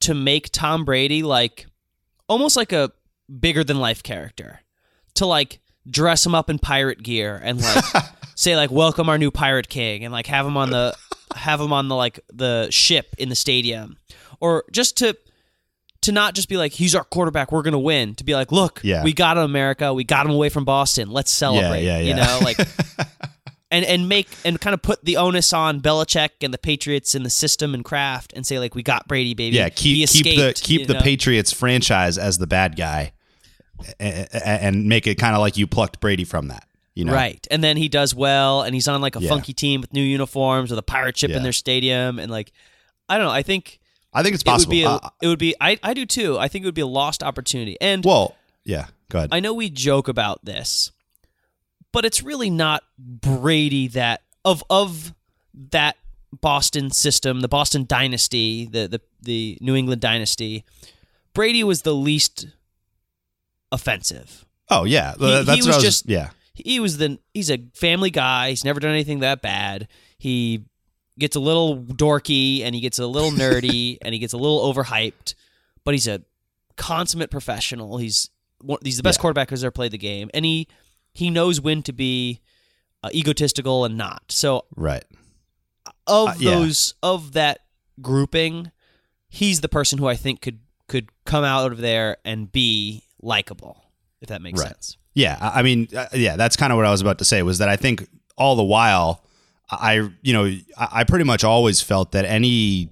to 0.00 0.14
make 0.14 0.50
Tom 0.52 0.84
Brady 0.84 1.22
like 1.22 1.66
almost 2.28 2.56
like 2.56 2.72
a 2.72 2.92
bigger 3.40 3.64
than 3.64 3.78
life 3.80 4.02
character. 4.02 4.60
To 5.14 5.26
like 5.26 5.60
dress 5.88 6.26
him 6.26 6.34
up 6.34 6.50
in 6.50 6.58
pirate 6.58 7.02
gear 7.02 7.40
and 7.42 7.60
like 7.60 7.84
say 8.34 8.56
like 8.56 8.70
welcome 8.70 9.08
our 9.08 9.18
new 9.18 9.30
pirate 9.30 9.68
king 9.68 10.04
and 10.04 10.12
like 10.12 10.26
have 10.26 10.46
him 10.46 10.56
on 10.56 10.70
the 10.70 10.94
have 11.36 11.60
him 11.60 11.72
on 11.72 11.88
the 11.88 11.94
like 11.96 12.20
the 12.32 12.68
ship 12.70 13.14
in 13.18 13.28
the 13.28 13.34
stadium. 13.34 13.96
Or 14.40 14.64
just 14.72 14.96
to 14.98 15.16
to 16.02 16.12
not 16.12 16.34
just 16.34 16.48
be 16.50 16.56
like 16.56 16.72
he's 16.72 16.94
our 16.94 17.04
quarterback, 17.04 17.50
we're 17.50 17.62
gonna 17.62 17.78
win. 17.78 18.14
To 18.16 18.24
be 18.24 18.34
like, 18.34 18.52
look, 18.52 18.80
Yeah. 18.84 19.02
we 19.04 19.12
got 19.12 19.36
him, 19.38 19.44
America, 19.44 19.94
we 19.94 20.04
got 20.04 20.26
him 20.26 20.32
away 20.32 20.48
from 20.50 20.64
Boston. 20.64 21.10
Let's 21.10 21.30
celebrate. 21.30 21.82
yeah, 21.84 21.98
You 21.98 22.14
yeah. 22.14 22.24
know, 22.26 22.40
like 22.42 22.58
and 23.70 23.84
and 23.86 24.08
make 24.08 24.28
and 24.44 24.60
kind 24.60 24.74
of 24.74 24.82
put 24.82 25.04
the 25.04 25.16
onus 25.16 25.52
on 25.52 25.80
Belichick 25.80 26.30
and 26.42 26.52
the 26.52 26.58
Patriots 26.58 27.14
and 27.14 27.24
the 27.24 27.30
system 27.30 27.72
and 27.74 27.84
craft 27.84 28.32
and 28.36 28.46
say 28.46 28.58
like 28.58 28.74
we 28.74 28.82
got 28.82 29.08
Brady, 29.08 29.32
baby. 29.34 29.56
Yeah, 29.56 29.68
keep 29.70 29.96
He 30.10 30.22
keep 30.22 30.36
the 30.36 30.52
keep 30.54 30.86
the 30.86 30.94
know? 30.94 31.00
Patriots 31.00 31.52
franchise 31.52 32.18
as 32.18 32.36
the 32.38 32.46
bad 32.46 32.76
guy, 32.76 33.12
a- 33.98 34.26
a- 34.32 34.46
and 34.62 34.86
make 34.86 35.06
it 35.06 35.14
kind 35.16 35.34
of 35.34 35.40
like 35.40 35.56
you 35.56 35.66
plucked 35.66 36.00
Brady 36.00 36.24
from 36.24 36.48
that. 36.48 36.68
You 36.94 37.04
know, 37.04 37.12
Right. 37.12 37.44
And 37.50 37.62
then 37.64 37.76
he 37.76 37.88
does 37.88 38.14
well 38.14 38.62
and 38.62 38.74
he's 38.74 38.86
on 38.86 39.00
like 39.00 39.16
a 39.16 39.20
Yeah. 39.20 39.28
funky 39.28 39.52
team 39.52 39.80
with 39.80 39.92
new 39.92 40.02
uniforms 40.02 40.70
with 40.70 40.78
a 40.78 40.82
pirate 40.82 41.16
ship 41.16 41.30
Yeah. 41.30 41.38
in 41.38 41.42
their 41.42 41.52
stadium 41.52 42.18
and 42.18 42.30
like 42.30 42.52
I 43.08 43.16
don't 43.18 43.26
know, 43.26 43.32
I 43.32 43.42
think 43.42 43.80
I 44.12 44.22
think 44.22 44.34
it's 44.34 44.42
it 44.42 44.46
would 44.46 44.52
possible. 44.52 44.70
be 44.70 44.82
a, 44.84 44.90
Uh, 44.90 45.08
it 45.22 45.26
would 45.28 45.38
be 45.40 45.54
I, 45.60 45.78
I 45.82 45.92
do 45.94 46.06
too. 46.06 46.38
I 46.38 46.46
think 46.48 46.62
it 46.64 46.66
would 46.68 46.74
be 46.74 46.80
a 46.82 46.86
lost 46.86 47.22
opportunity. 47.22 47.76
And 47.80 48.04
well, 48.04 48.36
yeah. 48.64 48.86
Go 49.10 49.18
ahead. 49.18 49.30
I 49.32 49.40
know 49.40 49.52
we 49.52 49.68
joke 49.70 50.06
about 50.08 50.44
this, 50.44 50.90
but 51.92 52.04
it's 52.04 52.22
really 52.22 52.48
not 52.50 52.84
Brady 52.98 53.88
that 53.88 54.22
of 54.44 54.62
of 54.70 55.14
that 55.70 55.96
Boston 56.40 56.90
system, 56.90 57.40
the 57.40 57.48
Boston 57.48 57.84
dynasty, 57.86 58.66
the 58.66 58.86
the 58.88 59.00
the 59.20 59.58
New 59.60 59.74
England 59.74 60.00
dynasty. 60.00 60.64
Brady 61.34 61.64
was 61.64 61.82
the 61.82 61.94
least 61.94 62.46
offensive. 63.72 64.44
oh 64.70 64.84
yeah, 64.84 65.12
he 65.18 65.26
that's 65.26 65.46
what 65.46 65.56
was 65.58 65.66
was 65.66 65.82
just- 65.82 66.08
yeah. 66.08 66.30
He 66.54 66.78
was 66.80 66.98
the 66.98 67.18
he's 67.32 67.50
a 67.50 67.58
family 67.74 68.10
guy. 68.10 68.50
He's 68.50 68.64
never 68.64 68.78
done 68.80 68.92
anything 68.92 69.20
that 69.20 69.42
bad. 69.42 69.88
He 70.18 70.62
gets 71.18 71.36
a 71.36 71.40
little 71.40 71.76
dorky 71.82 72.62
and 72.62 72.74
he 72.74 72.80
gets 72.80 72.98
a 72.98 73.06
little 73.06 73.30
nerdy 73.30 73.98
and 74.02 74.12
he 74.14 74.18
gets 74.20 74.32
a 74.32 74.36
little 74.36 74.72
overhyped, 74.72 75.34
but 75.84 75.94
he's 75.94 76.06
a 76.08 76.22
consummate 76.76 77.30
professional. 77.30 77.98
He's 77.98 78.30
he's 78.82 78.96
the 78.96 79.02
best 79.02 79.18
Yeah. 79.18 79.22
quarterback 79.22 79.50
who's 79.50 79.64
ever 79.64 79.70
played 79.72 79.90
the 79.92 79.98
game, 79.98 80.30
and 80.32 80.44
he 80.44 80.68
he 81.12 81.28
knows 81.30 81.60
when 81.60 81.82
to 81.84 81.92
be 81.92 82.40
uh, 83.02 83.10
egotistical 83.12 83.84
and 83.84 83.96
not. 83.98 84.22
So 84.30 84.64
Right. 84.76 85.04
of 86.06 86.28
Uh, 86.28 86.34
yeah. 86.38 86.50
those 86.52 86.94
of 87.02 87.32
that 87.32 87.60
grouping, 88.00 88.70
he's 89.28 89.60
the 89.60 89.68
person 89.68 89.98
who 89.98 90.06
I 90.06 90.16
think 90.16 90.40
could 90.40 90.60
could 90.88 91.08
come 91.24 91.44
out 91.44 91.72
of 91.72 91.78
there 91.78 92.18
and 92.24 92.50
be 92.52 93.02
likable, 93.20 93.84
if 94.20 94.28
that 94.28 94.40
makes 94.42 94.60
Right. 94.60 94.68
sense. 94.68 94.96
Yeah, 95.14 95.38
I 95.40 95.62
mean, 95.62 95.88
uh, 95.96 96.06
yeah, 96.12 96.36
that's 96.36 96.56
kind 96.56 96.72
of 96.72 96.76
what 96.76 96.86
I 96.86 96.90
was 96.90 97.00
about 97.00 97.18
to 97.18 97.24
say. 97.24 97.42
Was 97.42 97.58
that 97.58 97.68
I 97.68 97.76
think 97.76 98.08
all 98.36 98.56
the 98.56 98.64
while, 98.64 99.22
I 99.70 100.10
you 100.22 100.32
know, 100.32 100.50
I 100.76 101.04
pretty 101.04 101.24
much 101.24 101.44
always 101.44 101.80
felt 101.80 102.12
that 102.12 102.24
any 102.24 102.90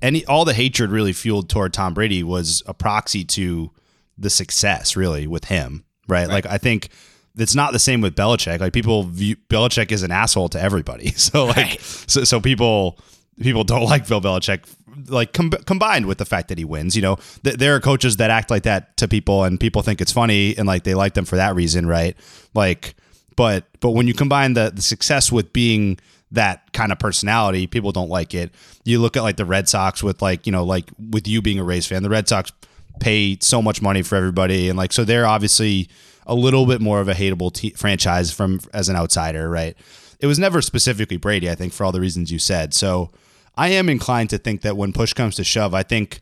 any 0.00 0.24
all 0.26 0.44
the 0.44 0.54
hatred 0.54 0.90
really 0.90 1.12
fueled 1.12 1.48
toward 1.48 1.72
Tom 1.72 1.92
Brady 1.94 2.22
was 2.22 2.62
a 2.66 2.74
proxy 2.74 3.24
to 3.24 3.70
the 4.16 4.30
success, 4.30 4.94
really, 4.94 5.26
with 5.26 5.46
him, 5.46 5.84
right? 6.06 6.28
Like 6.28 6.46
I 6.46 6.58
think 6.58 6.90
it's 7.36 7.56
not 7.56 7.72
the 7.72 7.80
same 7.80 8.00
with 8.00 8.14
Belichick. 8.14 8.60
Like 8.60 8.72
people 8.72 9.02
view 9.02 9.34
Belichick 9.48 9.90
is 9.90 10.04
an 10.04 10.12
asshole 10.12 10.48
to 10.50 10.60
everybody. 10.60 11.10
So 11.16 11.46
like, 11.46 11.56
Right. 11.56 11.80
so 11.80 12.22
so 12.22 12.40
people 12.40 12.98
people 13.40 13.64
don't 13.64 13.84
like 13.84 14.06
Bill 14.06 14.20
Belichick. 14.20 14.64
Like 15.08 15.32
com- 15.32 15.50
combined 15.50 16.06
with 16.06 16.18
the 16.18 16.24
fact 16.24 16.48
that 16.48 16.58
he 16.58 16.64
wins, 16.64 16.94
you 16.94 17.02
know, 17.02 17.16
th- 17.42 17.56
there 17.56 17.74
are 17.74 17.80
coaches 17.80 18.18
that 18.18 18.30
act 18.30 18.48
like 18.48 18.62
that 18.62 18.96
to 18.98 19.08
people, 19.08 19.42
and 19.42 19.58
people 19.58 19.82
think 19.82 20.00
it's 20.00 20.12
funny, 20.12 20.56
and 20.56 20.68
like 20.68 20.84
they 20.84 20.94
like 20.94 21.14
them 21.14 21.24
for 21.24 21.34
that 21.34 21.56
reason, 21.56 21.84
right? 21.84 22.16
Like, 22.54 22.94
but 23.34 23.64
but 23.80 23.90
when 23.90 24.06
you 24.06 24.14
combine 24.14 24.54
the 24.54 24.70
the 24.72 24.82
success 24.82 25.32
with 25.32 25.52
being 25.52 25.98
that 26.30 26.72
kind 26.72 26.92
of 26.92 27.00
personality, 27.00 27.66
people 27.66 27.90
don't 27.90 28.08
like 28.08 28.34
it. 28.34 28.54
You 28.84 29.00
look 29.00 29.16
at 29.16 29.24
like 29.24 29.36
the 29.36 29.44
Red 29.44 29.68
Sox 29.68 30.00
with 30.00 30.22
like 30.22 30.46
you 30.46 30.52
know 30.52 30.64
like 30.64 30.88
with 31.10 31.26
you 31.26 31.42
being 31.42 31.58
a 31.58 31.64
Rays 31.64 31.88
fan, 31.88 32.04
the 32.04 32.10
Red 32.10 32.28
Sox 32.28 32.52
pay 33.00 33.36
so 33.40 33.60
much 33.60 33.82
money 33.82 34.02
for 34.02 34.14
everybody, 34.14 34.68
and 34.68 34.78
like 34.78 34.92
so 34.92 35.04
they're 35.04 35.26
obviously 35.26 35.88
a 36.26 36.34
little 36.34 36.66
bit 36.66 36.80
more 36.80 37.00
of 37.00 37.08
a 37.08 37.14
hateable 37.14 37.52
t- 37.52 37.70
franchise 37.70 38.32
from 38.32 38.60
as 38.72 38.88
an 38.88 38.96
outsider, 38.96 39.50
right? 39.50 39.76
It 40.20 40.26
was 40.26 40.38
never 40.38 40.62
specifically 40.62 41.16
Brady, 41.16 41.50
I 41.50 41.54
think, 41.54 41.72
for 41.72 41.84
all 41.84 41.92
the 41.92 42.00
reasons 42.00 42.30
you 42.32 42.38
said. 42.38 42.72
So 42.72 43.10
I 43.56 43.68
am 43.68 43.88
inclined 43.88 44.30
to 44.30 44.38
think 44.38 44.62
that 44.62 44.76
when 44.76 44.92
push 44.92 45.12
comes 45.12 45.36
to 45.36 45.44
shove, 45.44 45.74
I 45.74 45.82
think 45.82 46.20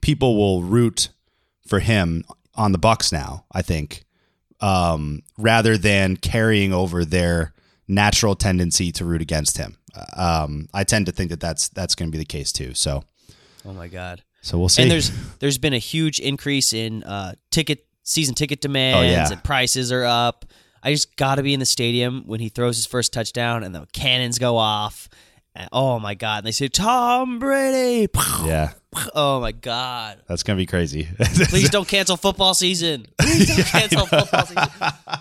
people 0.00 0.36
will 0.36 0.62
root 0.62 1.08
for 1.66 1.78
him 1.78 2.24
on 2.54 2.72
the 2.72 2.78
Bucks 2.78 3.12
now. 3.12 3.44
I 3.52 3.62
think 3.62 4.04
um, 4.60 5.22
rather 5.38 5.76
than 5.76 6.16
carrying 6.16 6.72
over 6.72 7.04
their 7.04 7.52
natural 7.88 8.34
tendency 8.34 8.92
to 8.92 9.04
root 9.04 9.20
against 9.22 9.58
him. 9.58 9.76
Um, 10.16 10.68
I 10.72 10.84
tend 10.84 11.06
to 11.06 11.12
think 11.12 11.30
that 11.30 11.40
that's 11.40 11.68
that's 11.68 11.94
going 11.94 12.08
to 12.08 12.12
be 12.12 12.18
the 12.18 12.24
case 12.24 12.50
too. 12.52 12.72
So 12.74 13.04
Oh 13.66 13.72
my 13.74 13.88
god. 13.88 14.22
so 14.40 14.58
we'll 14.58 14.68
see. 14.70 14.82
And 14.82 14.90
there's 14.90 15.10
there's 15.38 15.58
been 15.58 15.74
a 15.74 15.78
huge 15.78 16.18
increase 16.18 16.72
in 16.72 17.02
uh, 17.04 17.34
ticket 17.50 17.84
season 18.02 18.34
ticket 18.34 18.60
demands 18.60 18.98
Oh, 18.98 19.02
yeah. 19.02 19.30
and 19.30 19.44
prices 19.44 19.92
are 19.92 20.04
up. 20.04 20.46
I 20.82 20.92
just 20.92 21.14
got 21.16 21.36
to 21.36 21.42
be 21.42 21.54
in 21.54 21.60
the 21.60 21.66
stadium 21.66 22.24
when 22.26 22.40
he 22.40 22.48
throws 22.48 22.76
his 22.76 22.86
first 22.86 23.12
touchdown 23.12 23.62
and 23.62 23.74
the 23.74 23.86
cannons 23.92 24.38
go 24.38 24.56
off. 24.56 25.08
Oh 25.72 25.98
my 25.98 26.14
god! 26.14 26.38
And 26.38 26.46
they 26.46 26.52
say 26.52 26.68
Tom 26.68 27.38
Brady. 27.38 28.08
yeah, 28.44 28.72
Oh 29.14 29.40
my 29.40 29.52
god! 29.52 30.18
that's 30.26 30.42
going 30.42 30.56
to 30.56 30.60
be 30.62 30.66
crazy. 30.66 31.08
Please 31.48 31.68
don't 31.76 31.86
cancel 31.86 32.16
football 32.16 32.54
season. 32.54 33.06
Please 33.20 33.54
don't 33.54 33.66
cancel 33.66 34.06
football 34.06 34.46
season. 34.46 34.68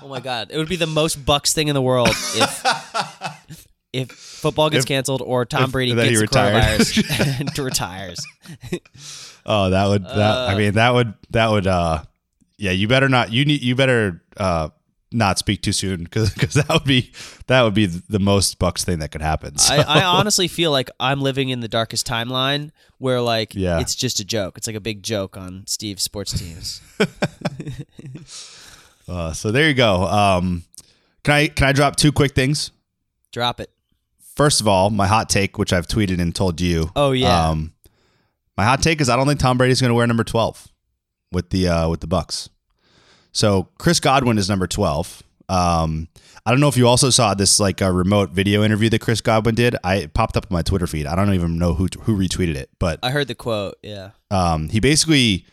Oh 0.01 0.07
my 0.07 0.19
god! 0.21 0.47
It 0.51 0.57
would 0.57 0.69
be 0.69 0.77
the 0.77 0.87
most 0.87 1.25
Bucks 1.25 1.53
thing 1.53 1.67
in 1.67 1.73
the 1.75 1.81
world 1.81 2.09
if 2.09 3.67
if 3.93 4.11
football 4.11 4.69
gets 4.69 4.85
If- 4.85 4.87
canceled 4.87 5.21
or 5.21 5.45
Tom 5.45 5.65
if- 5.65 5.71
Brady 5.73 5.93
gets 5.95 6.21
coronavirus 6.21 7.39
and 7.39 7.59
retires. 7.59 8.25
Oh, 9.45 9.69
that 9.71 9.87
would 9.87 10.03
that 10.05 10.49
I 10.49 10.55
mean 10.55 10.73
that 10.73 10.93
would 10.93 11.13
that 11.31 11.49
would 11.51 11.67
uh 11.67 12.03
yeah, 12.57 12.71
you 12.71 12.87
better 12.87 13.09
not 13.09 13.31
you 13.33 13.43
need 13.43 13.61
you 13.61 13.75
better 13.75 14.23
uh 14.37 14.69
not 15.13 15.37
speak 15.37 15.61
too 15.61 15.73
soon 15.73 16.07
cuz 16.07 16.33
that 16.35 16.65
would 16.69 16.85
be 16.85 17.11
that 17.47 17.61
would 17.63 17.73
be 17.73 17.85
the 17.85 18.19
most 18.19 18.57
bucks 18.59 18.83
thing 18.85 18.99
that 18.99 19.11
could 19.11 19.21
happen. 19.21 19.57
So, 19.57 19.75
I, 19.75 19.99
I 19.99 20.03
honestly 20.03 20.47
feel 20.47 20.71
like 20.71 20.89
I'm 20.99 21.21
living 21.21 21.49
in 21.49 21.59
the 21.59 21.67
darkest 21.67 22.07
timeline 22.07 22.71
where 22.97 23.21
like 23.21 23.53
Yeah. 23.53 23.79
it's 23.79 23.93
just 23.95 24.19
a 24.19 24.25
joke. 24.25 24.57
It's 24.57 24.67
like 24.67 24.75
a 24.75 24.79
big 24.81 25.03
joke 25.03 25.35
on 25.37 25.63
Steve's 25.67 26.03
sports 26.03 26.37
teams. 26.39 26.81
uh, 29.07 29.33
so 29.33 29.51
there 29.51 29.67
you 29.67 29.73
go. 29.73 30.03
Um 30.07 30.63
can 31.23 31.33
I 31.35 31.47
can 31.47 31.67
I 31.67 31.71
drop 31.73 31.95
two 31.95 32.11
quick 32.11 32.33
things? 32.33 32.71
Drop 33.31 33.59
it. 33.59 33.69
First 34.35 34.61
of 34.61 34.67
all, 34.67 34.89
my 34.89 35.07
hot 35.07 35.29
take 35.29 35.57
which 35.57 35.73
I've 35.73 35.87
tweeted 35.87 36.19
and 36.21 36.33
told 36.33 36.61
you. 36.61 36.89
Oh, 36.95 37.11
yeah. 37.11 37.49
Um 37.49 37.73
my 38.57 38.63
hot 38.65 38.81
take 38.81 39.01
is 39.01 39.09
I 39.09 39.15
don't 39.15 39.27
think 39.27 39.39
Tom 39.39 39.57
Brady's 39.57 39.81
going 39.81 39.89
to 39.89 39.95
wear 39.95 40.05
number 40.07 40.23
12. 40.23 40.67
with 41.31 41.49
the 41.49 41.67
uh, 41.67 41.89
with 41.89 42.01
the 42.01 42.07
Bucks. 42.07 42.49
So 43.31 43.69
Chris 43.77 43.99
Godwin 43.99 44.37
is 44.37 44.49
number 44.49 44.67
twelve. 44.67 45.23
Um, 45.49 46.07
I 46.45 46.51
don't 46.51 46.59
know 46.59 46.69
if 46.69 46.77
you 46.77 46.87
also 46.87 47.09
saw 47.09 47.33
this 47.33 47.59
like 47.59 47.81
a 47.81 47.91
remote 47.91 48.31
video 48.31 48.63
interview 48.63 48.89
that 48.89 49.01
Chris 49.01 49.21
Godwin 49.21 49.55
did. 49.55 49.75
I 49.83 49.95
it 49.95 50.13
popped 50.13 50.37
up 50.37 50.45
on 50.45 50.53
my 50.53 50.61
Twitter 50.61 50.87
feed. 50.87 51.05
I 51.05 51.15
don't 51.15 51.33
even 51.33 51.57
know 51.57 51.73
who 51.73 51.87
who 52.01 52.17
retweeted 52.17 52.55
it, 52.55 52.69
but 52.79 52.99
I 53.03 53.11
heard 53.11 53.27
the 53.27 53.35
quote. 53.35 53.77
Yeah. 53.81 54.11
um, 54.31 54.69
he 54.69 54.79
basically 54.79 55.45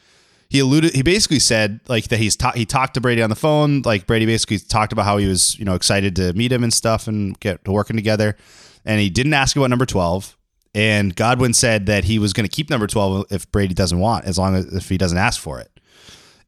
he 0.48 0.60
alluded 0.60 0.94
he 0.94 1.02
basically 1.02 1.40
said 1.40 1.80
like 1.88 2.08
that 2.08 2.18
he's 2.18 2.36
ta- 2.36 2.52
he 2.52 2.64
talked 2.64 2.94
to 2.94 3.00
Brady 3.00 3.22
on 3.22 3.28
the 3.30 3.36
phone 3.36 3.82
like 3.84 4.06
Brady 4.06 4.24
basically 4.24 4.58
talked 4.58 4.92
about 4.92 5.04
how 5.04 5.18
he 5.18 5.26
was 5.26 5.58
you 5.58 5.64
know 5.64 5.74
excited 5.74 6.16
to 6.16 6.32
meet 6.32 6.50
him 6.52 6.64
and 6.64 6.72
stuff 6.72 7.06
and 7.06 7.38
get 7.40 7.64
to 7.66 7.72
working 7.72 7.96
together 7.96 8.36
and 8.84 8.98
he 9.00 9.10
didn't 9.10 9.34
ask 9.34 9.56
about 9.56 9.68
number 9.68 9.84
12 9.84 10.36
and 10.74 11.14
Godwin 11.14 11.52
said 11.52 11.84
that 11.86 12.04
he 12.04 12.18
was 12.18 12.32
going 12.32 12.48
to 12.48 12.54
keep 12.54 12.70
number 12.70 12.86
12 12.86 13.26
if 13.30 13.50
Brady 13.52 13.74
doesn't 13.74 13.98
want 13.98 14.24
as 14.24 14.38
long 14.38 14.54
as 14.54 14.64
if 14.72 14.88
he 14.88 14.96
doesn't 14.96 15.18
ask 15.18 15.38
for 15.38 15.60
it 15.60 15.70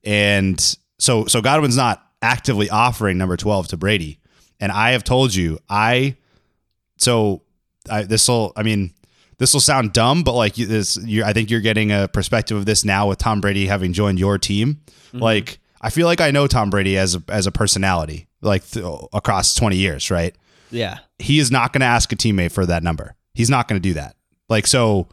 and 0.02 0.76
so 1.00 1.26
so 1.26 1.40
Godwin's 1.40 1.76
not 1.76 2.06
actively 2.22 2.70
offering 2.70 3.18
number 3.18 3.36
12 3.36 3.68
to 3.68 3.76
Brady 3.76 4.20
and 4.60 4.70
I 4.70 4.92
have 4.92 5.02
told 5.02 5.34
you 5.34 5.58
I 5.68 6.16
so 6.98 7.42
I 7.90 8.02
this 8.04 8.28
will 8.28 8.52
I 8.56 8.62
mean 8.62 8.92
this 9.40 9.54
will 9.54 9.60
sound 9.60 9.94
dumb, 9.94 10.22
but 10.22 10.34
like 10.34 10.54
this, 10.54 10.98
you 10.98 11.24
I 11.24 11.32
think 11.32 11.50
you're 11.50 11.62
getting 11.62 11.90
a 11.90 12.06
perspective 12.08 12.58
of 12.58 12.66
this 12.66 12.84
now 12.84 13.08
with 13.08 13.18
Tom 13.18 13.40
Brady 13.40 13.66
having 13.66 13.94
joined 13.94 14.18
your 14.18 14.36
team. 14.36 14.82
Mm-hmm. 15.08 15.18
Like, 15.18 15.60
I 15.80 15.88
feel 15.88 16.06
like 16.06 16.20
I 16.20 16.30
know 16.30 16.46
Tom 16.46 16.68
Brady 16.68 16.98
as 16.98 17.14
a, 17.14 17.22
as 17.26 17.46
a 17.46 17.50
personality, 17.50 18.28
like 18.42 18.68
th- 18.68 18.84
across 19.14 19.54
20 19.54 19.76
years, 19.76 20.10
right? 20.10 20.36
Yeah. 20.70 20.98
He 21.18 21.38
is 21.38 21.50
not 21.50 21.72
going 21.72 21.80
to 21.80 21.86
ask 21.86 22.12
a 22.12 22.16
teammate 22.16 22.52
for 22.52 22.66
that 22.66 22.82
number. 22.82 23.16
He's 23.32 23.48
not 23.48 23.66
going 23.66 23.80
to 23.80 23.88
do 23.88 23.94
that. 23.94 24.14
Like, 24.50 24.66
so 24.66 25.08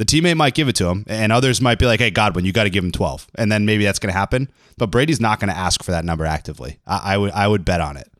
the 0.00 0.06
teammate 0.06 0.36
might 0.36 0.54
give 0.54 0.66
it 0.66 0.76
to 0.76 0.88
him, 0.88 1.04
and 1.06 1.30
others 1.30 1.60
might 1.60 1.78
be 1.78 1.84
like, 1.84 2.00
"Hey, 2.00 2.10
Godwin, 2.10 2.46
you 2.46 2.52
got 2.52 2.64
to 2.64 2.70
give 2.70 2.82
him 2.82 2.90
12," 2.90 3.26
and 3.34 3.52
then 3.52 3.66
maybe 3.66 3.84
that's 3.84 3.98
going 3.98 4.10
to 4.12 4.18
happen. 4.18 4.48
But 4.78 4.86
Brady's 4.90 5.20
not 5.20 5.40
going 5.40 5.50
to 5.52 5.56
ask 5.56 5.82
for 5.82 5.90
that 5.90 6.06
number 6.06 6.24
actively. 6.24 6.78
I, 6.86 7.14
I 7.14 7.16
would 7.18 7.30
I 7.32 7.46
would 7.46 7.64
bet 7.66 7.82
on 7.82 7.98
it. 7.98 8.10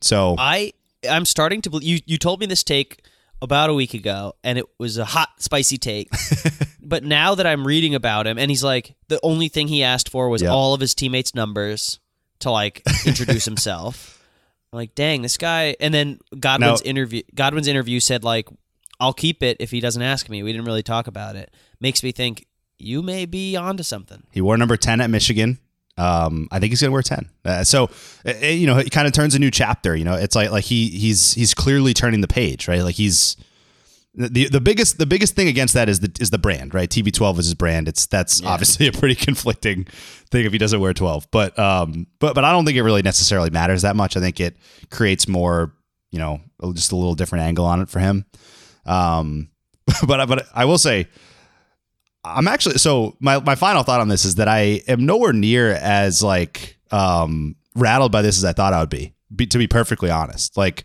So 0.00 0.36
I 0.38 0.72
I'm 1.08 1.24
starting 1.24 1.60
to 1.62 1.70
believe 1.70 1.88
you 1.88 1.98
you 2.06 2.18
told 2.18 2.38
me 2.38 2.46
this 2.46 2.62
take 2.62 3.02
about 3.42 3.68
a 3.70 3.74
week 3.74 3.94
ago 3.94 4.34
and 4.44 4.58
it 4.58 4.64
was 4.78 4.96
a 4.96 5.04
hot 5.04 5.28
spicy 5.38 5.76
take. 5.78 6.08
but 6.80 7.02
now 7.02 7.34
that 7.34 7.46
I'm 7.46 7.66
reading 7.66 7.94
about 7.96 8.26
him 8.28 8.38
and 8.38 8.48
he's 8.50 8.62
like 8.64 8.94
the 9.08 9.18
only 9.24 9.48
thing 9.48 9.66
he 9.68 9.82
asked 9.82 10.08
for 10.08 10.28
was 10.28 10.42
Yep. 10.42 10.50
all 10.52 10.72
of 10.74 10.80
his 10.80 10.94
teammates 10.94 11.34
numbers 11.34 11.98
to 12.40 12.50
like 12.52 12.82
introduce 13.06 13.44
himself. 13.52 14.22
I'm 14.72 14.76
like, 14.76 14.94
"Dang, 14.94 15.22
this 15.22 15.36
guy." 15.36 15.74
And 15.80 15.92
then 15.92 16.20
Godwin's 16.38 16.84
Now- 16.84 16.88
interview 16.90 17.22
Godwin's 17.34 17.66
interview 17.66 17.98
said 17.98 18.22
like, 18.22 18.46
"I'll 19.00 19.12
keep 19.12 19.42
it 19.42 19.56
if 19.60 19.70
he 19.70 19.80
doesn't 19.80 20.02
ask 20.02 20.28
me." 20.28 20.42
We 20.42 20.52
didn't 20.52 20.66
really 20.66 20.82
talk 20.82 21.06
about 21.06 21.36
it. 21.36 21.52
Makes 21.80 22.02
me 22.02 22.12
think 22.12 22.46
you 22.78 23.02
may 23.02 23.26
be 23.26 23.56
onto 23.56 23.82
something. 23.82 24.22
He 24.30 24.40
wore 24.40 24.56
number 24.56 24.76
10 24.76 25.00
at 25.00 25.10
Michigan. 25.10 25.58
Um, 25.96 26.46
I 26.52 26.60
think 26.60 26.70
he's 26.70 26.80
going 26.80 26.90
to 26.90 26.92
wear 26.92 27.02
10. 27.02 27.28
Uh, 27.44 27.64
so, 27.64 27.90
uh, 28.24 28.32
uh, 28.40 28.46
you 28.46 28.68
know, 28.68 28.78
it 28.78 28.90
kind 28.92 29.08
of 29.08 29.12
turns 29.12 29.34
a 29.34 29.38
new 29.40 29.50
chapter, 29.50 29.96
you 29.96 30.04
know, 30.04 30.14
it's 30.14 30.36
like, 30.36 30.52
like 30.52 30.64
he, 30.64 30.90
he's, 30.90 31.34
he's 31.34 31.54
clearly 31.54 31.92
turning 31.92 32.20
the 32.20 32.28
page, 32.28 32.68
right? 32.68 32.82
Like 32.82 32.94
he's 32.94 33.36
the, 34.14 34.48
the 34.48 34.60
biggest, 34.60 34.98
the 34.98 35.06
biggest 35.06 35.34
thing 35.34 35.48
against 35.48 35.74
that 35.74 35.88
is 35.88 35.98
the, 35.98 36.12
is 36.20 36.30
the 36.30 36.38
brand, 36.38 36.72
right? 36.72 36.88
TB12 36.88 37.38
is 37.40 37.46
his 37.46 37.54
brand. 37.54 37.88
It's, 37.88 38.06
that's 38.06 38.44
obviously 38.44 38.86
a 38.88 38.92
pretty 38.92 39.16
conflicting 39.16 39.84
thing 40.30 40.46
if 40.46 40.52
he 40.52 40.58
doesn't 40.58 40.78
wear 40.78 40.94
12, 40.94 41.32
but, 41.32 41.58
um, 41.58 42.06
but, 42.20 42.36
but 42.36 42.44
I 42.44 42.52
don't 42.52 42.64
think 42.64 42.78
it 42.78 42.84
really 42.84 43.02
necessarily 43.02 43.50
matters 43.50 43.82
that 43.82 43.96
much. 43.96 44.16
I 44.16 44.20
think 44.20 44.38
it 44.38 44.56
creates 44.92 45.26
more, 45.26 45.74
you 46.12 46.20
know, 46.20 46.40
just 46.74 46.92
a 46.92 46.96
little 46.96 47.16
different 47.16 47.42
angle 47.42 47.64
on 47.64 47.80
it 47.80 47.88
for 47.88 47.98
him. 47.98 48.24
Um, 48.88 49.50
but, 50.06 50.26
but 50.26 50.46
I 50.54 50.64
will 50.64 50.78
say, 50.78 51.08
I'm 52.24 52.48
actually 52.48 52.78
so 52.78 53.16
my 53.20 53.38
my 53.40 53.54
final 53.54 53.82
thought 53.82 54.00
on 54.00 54.08
this 54.08 54.24
is 54.24 54.34
that 54.36 54.48
I 54.48 54.82
am 54.88 55.06
nowhere 55.06 55.32
near 55.32 55.72
as 55.72 56.22
like 56.22 56.76
um 56.90 57.54
rattled 57.74 58.12
by 58.12 58.22
this 58.22 58.36
as 58.38 58.44
I 58.44 58.52
thought 58.52 58.72
I 58.72 58.80
would 58.80 58.90
be. 58.90 59.14
be 59.34 59.46
to 59.46 59.58
be 59.58 59.66
perfectly 59.66 60.10
honest, 60.10 60.56
like 60.56 60.84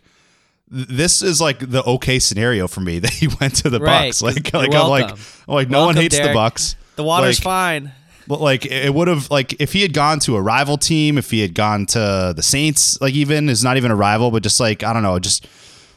this 0.68 1.22
is 1.22 1.40
like 1.40 1.58
the 1.58 1.82
okay 1.84 2.18
scenario 2.18 2.66
for 2.68 2.80
me 2.80 2.98
that 3.04 3.10
he 3.10 3.28
went 3.40 3.56
to 3.56 3.70
the 3.70 3.80
Right, 3.80 4.08
Bucks. 4.08 4.22
Like 4.22 4.52
like 4.54 4.74
I'm 4.74 4.88
like. 4.88 5.10
I'm 5.10 5.54
like 5.54 5.68
no 5.70 5.84
one 5.86 5.96
hates 5.96 6.18
the 6.18 6.32
Bucks. 6.32 6.76
The 6.96 7.02
water's 7.04 7.38
Like, 7.38 7.44
fine. 7.44 7.92
but 8.28 8.40
like 8.40 8.64
it 8.64 8.94
would 8.94 9.08
have 9.08 9.30
like 9.30 9.60
if 9.60 9.72
he 9.72 9.82
had 9.82 9.92
gone 9.92 10.20
to 10.20 10.36
a 10.36 10.40
rival 10.40 10.78
team, 10.78 11.18
if 11.18 11.30
he 11.30 11.40
had 11.40 11.54
gone 11.54 11.84
to 11.86 12.32
the 12.34 12.42
Saints, 12.42 12.98
like 13.00 13.14
even 13.14 13.48
is 13.48 13.64
not 13.64 13.76
even 13.76 13.90
a 13.90 13.96
rival, 13.96 14.30
but 14.30 14.42
just 14.42 14.60
like 14.60 14.82
I 14.84 14.92
don't 14.92 15.02
know, 15.02 15.18
just 15.18 15.46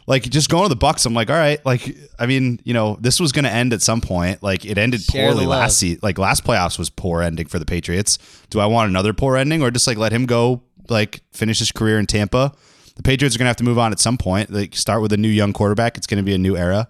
like 0.08 0.24
just 0.24 0.50
going 0.50 0.64
to 0.64 0.70
the 0.70 0.76
Bucks. 0.76 1.06
I'm 1.06 1.14
like, 1.14 1.30
all 1.30 1.36
right, 1.36 1.64
like 1.66 1.96
I 2.18 2.26
mean, 2.26 2.60
you 2.64 2.74
know, 2.74 2.98
this 3.00 3.20
was 3.20 3.32
going 3.32 3.46
to 3.46 3.52
end 3.52 3.74
at 3.74 3.82
some 3.82 4.02
point. 4.02 4.42
Like 4.42 4.66
it 4.66 4.78
ended 4.78 5.02
Share 5.02 5.32
poorly 5.32 5.46
last 5.46 5.78
season. 5.78 6.00
Like 6.02 6.18
last 6.18 6.44
playoffs 6.44 6.80
was 6.80 6.90
poor 6.90 7.22
ending 7.22 7.48
for 7.48 7.60
the 7.60 7.66
Patriots. 7.66 8.18
Do 8.50 8.60
I 8.60 8.66
want 8.66 8.90
another 8.90 9.14
poor 9.14 9.38
ending 9.38 9.62
or 9.62 9.70
just 9.70 9.86
like 9.86 9.98
let 9.98 10.12
him 10.12 10.26
go 10.26 10.64
like 10.90 11.22
finish 11.34 11.60
his 11.60 11.72
career 11.72 12.00
in 12.00 12.08
Tampa? 12.08 12.54
The 12.96 13.04
Patriots 13.04 13.36
are 13.36 13.40
going 13.40 13.46
to 13.46 13.50
have 13.50 13.58
to 13.58 13.64
move 13.64 13.78
on 13.78 13.92
at 13.92 14.00
some 14.00 14.18
point. 14.18 14.50
Like 14.52 14.74
start 14.76 15.02
with 15.04 15.12
a 15.14 15.18
new 15.18 15.28
young 15.28 15.54
quarterback. 15.54 15.98
It's 15.98 16.08
going 16.08 16.18
to 16.18 16.24
be 16.24 16.34
a 16.34 16.38
new 16.40 16.58
era. 16.58 16.90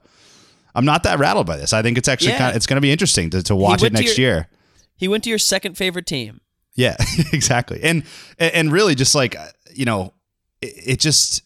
I'm 0.75 0.86
not 0.86 1.03
that 1.03 1.17
rattled 1.19 1.47
by 1.47 1.58
this. 1.58 1.73
I 1.73 1.82
think 1.82 1.97
it's 1.97 2.08
actually 2.08 2.30
Yeah. 2.34 2.38
kind 2.38 2.49
of, 2.51 2.56
it's 2.56 2.67
going 2.67 2.77
to 2.77 2.82
be 2.82 2.91
interesting 2.91 3.32
to, 3.32 3.41
to 3.43 3.56
watch 3.56 3.82
it 3.84 3.91
next 3.93 4.17
your- 4.17 4.30
year. 4.30 4.47
He 4.95 5.08
went 5.08 5.23
to 5.25 5.30
your 5.30 5.39
second 5.39 5.75
favorite 5.75 6.06
team. 6.06 6.39
Yeah, 6.75 6.95
exactly. 7.34 7.80
And 7.84 8.03
and 8.38 8.71
really 8.71 8.93
just 8.93 9.15
like 9.15 9.36
you 9.73 9.86
know, 9.86 10.13
it, 10.62 10.73
it 10.93 10.99
just 10.99 11.41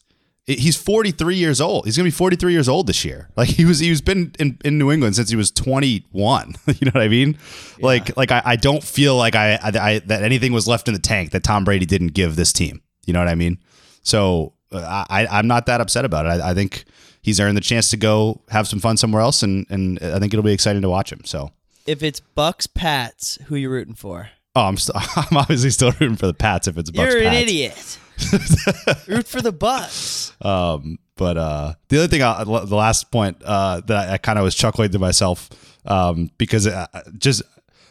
he's 0.56 0.78
43 0.78 1.36
years 1.36 1.60
old. 1.62 1.86
He's 1.86 1.96
going 1.98 2.06
to 2.06 2.12
be 2.12 2.16
43 2.16 2.52
years 2.54 2.70
old 2.70 2.88
this 2.88 3.04
year. 3.06 3.30
Like 3.36 3.50
he 3.50 3.66
was 3.66 3.80
he 3.80 3.90
was 3.90 4.02
been 4.02 4.34
in, 4.40 4.58
in 4.64 4.78
New 4.78 4.92
England 4.92 5.16
since 5.16 5.30
he 5.30 5.36
was 5.36 5.52
21. 5.52 6.56
you 6.68 6.86
know 6.86 6.92
what 6.94 7.04
I 7.04 7.08
mean? 7.08 7.38
Like 7.80 8.16
like 8.18 8.32
I, 8.32 8.42
I 8.46 8.56
don't 8.56 8.84
feel 8.84 9.16
like 9.16 9.36
I, 9.36 9.54
I, 9.56 9.72
I 9.80 10.00
that 10.00 10.24
anything 10.24 10.54
was 10.54 10.68
left 10.68 10.88
in 10.88 10.94
the 10.94 11.00
tank 11.00 11.32
that 11.32 11.44
Tom 11.44 11.64
Brady 11.64 11.86
didn't 11.86 12.10
give 12.14 12.36
this 12.36 12.54
team. 12.54 12.82
You 13.06 13.14
know 13.14 13.20
what 13.20 13.28
I 13.28 13.36
mean? 13.36 13.58
So 14.04 14.54
uh, 14.72 15.06
I 15.10 15.28
I'm 15.30 15.48
not 15.48 15.66
that 15.68 15.82
upset 15.82 16.06
about 16.06 16.26
it. 16.26 16.42
I, 16.42 16.52
I 16.52 16.54
think 16.54 16.86
he's 17.22 17.40
earned 17.40 17.58
the 17.58 17.62
chance 17.62 17.90
to 17.92 17.98
go 17.98 18.42
have 18.50 18.68
some 18.68 18.80
fun 18.80 18.98
somewhere 18.98 19.22
else 19.22 19.44
and 19.44 19.66
and 19.70 20.00
I 20.02 20.20
think 20.20 20.34
it'll 20.34 20.44
be 20.44 20.54
exciting 20.54 20.82
to 20.82 20.90
watch 20.90 21.12
him. 21.12 21.22
So 21.26 21.52
If 21.86 22.04
it's 22.04 22.20
Bucks 22.20 22.68
Pats, 22.68 23.38
who 23.46 23.56
you 23.56 23.70
rooting 23.70 23.96
for? 23.96 24.30
Oh, 24.56 24.66
I'm 24.66 24.78
st- 24.78 24.98
I'm 25.18 25.38
obviously 25.38 25.70
still 25.70 25.92
rooting 25.94 26.16
for 26.18 26.28
the 26.28 26.34
Pats 26.34 26.68
if 26.68 26.78
it's 26.78 26.92
Bucks. 26.92 27.14
You're 27.14 27.24
an 27.24 27.30
Pats. 27.30 27.42
idiot. 27.44 27.98
Root 29.08 29.28
for 29.28 29.42
the 29.42 29.52
Bucks. 29.52 30.34
Um, 30.42 31.00
but 31.16 31.38
uh, 31.38 31.74
the 31.90 32.00
other 32.00 32.08
thing, 32.08 32.22
I, 32.22 32.44
the 32.44 32.76
last 32.76 33.12
point 33.12 33.42
uh, 33.44 33.82
that 33.82 34.10
I, 34.10 34.14
I 34.14 34.18
kind 34.18 34.40
of 34.40 34.44
was 34.44 34.56
chuckling 34.56 34.92
to 34.92 35.00
myself 35.00 35.50
um, 35.86 36.32
because 36.38 36.68
uh, 36.68 36.88
just 37.18 37.44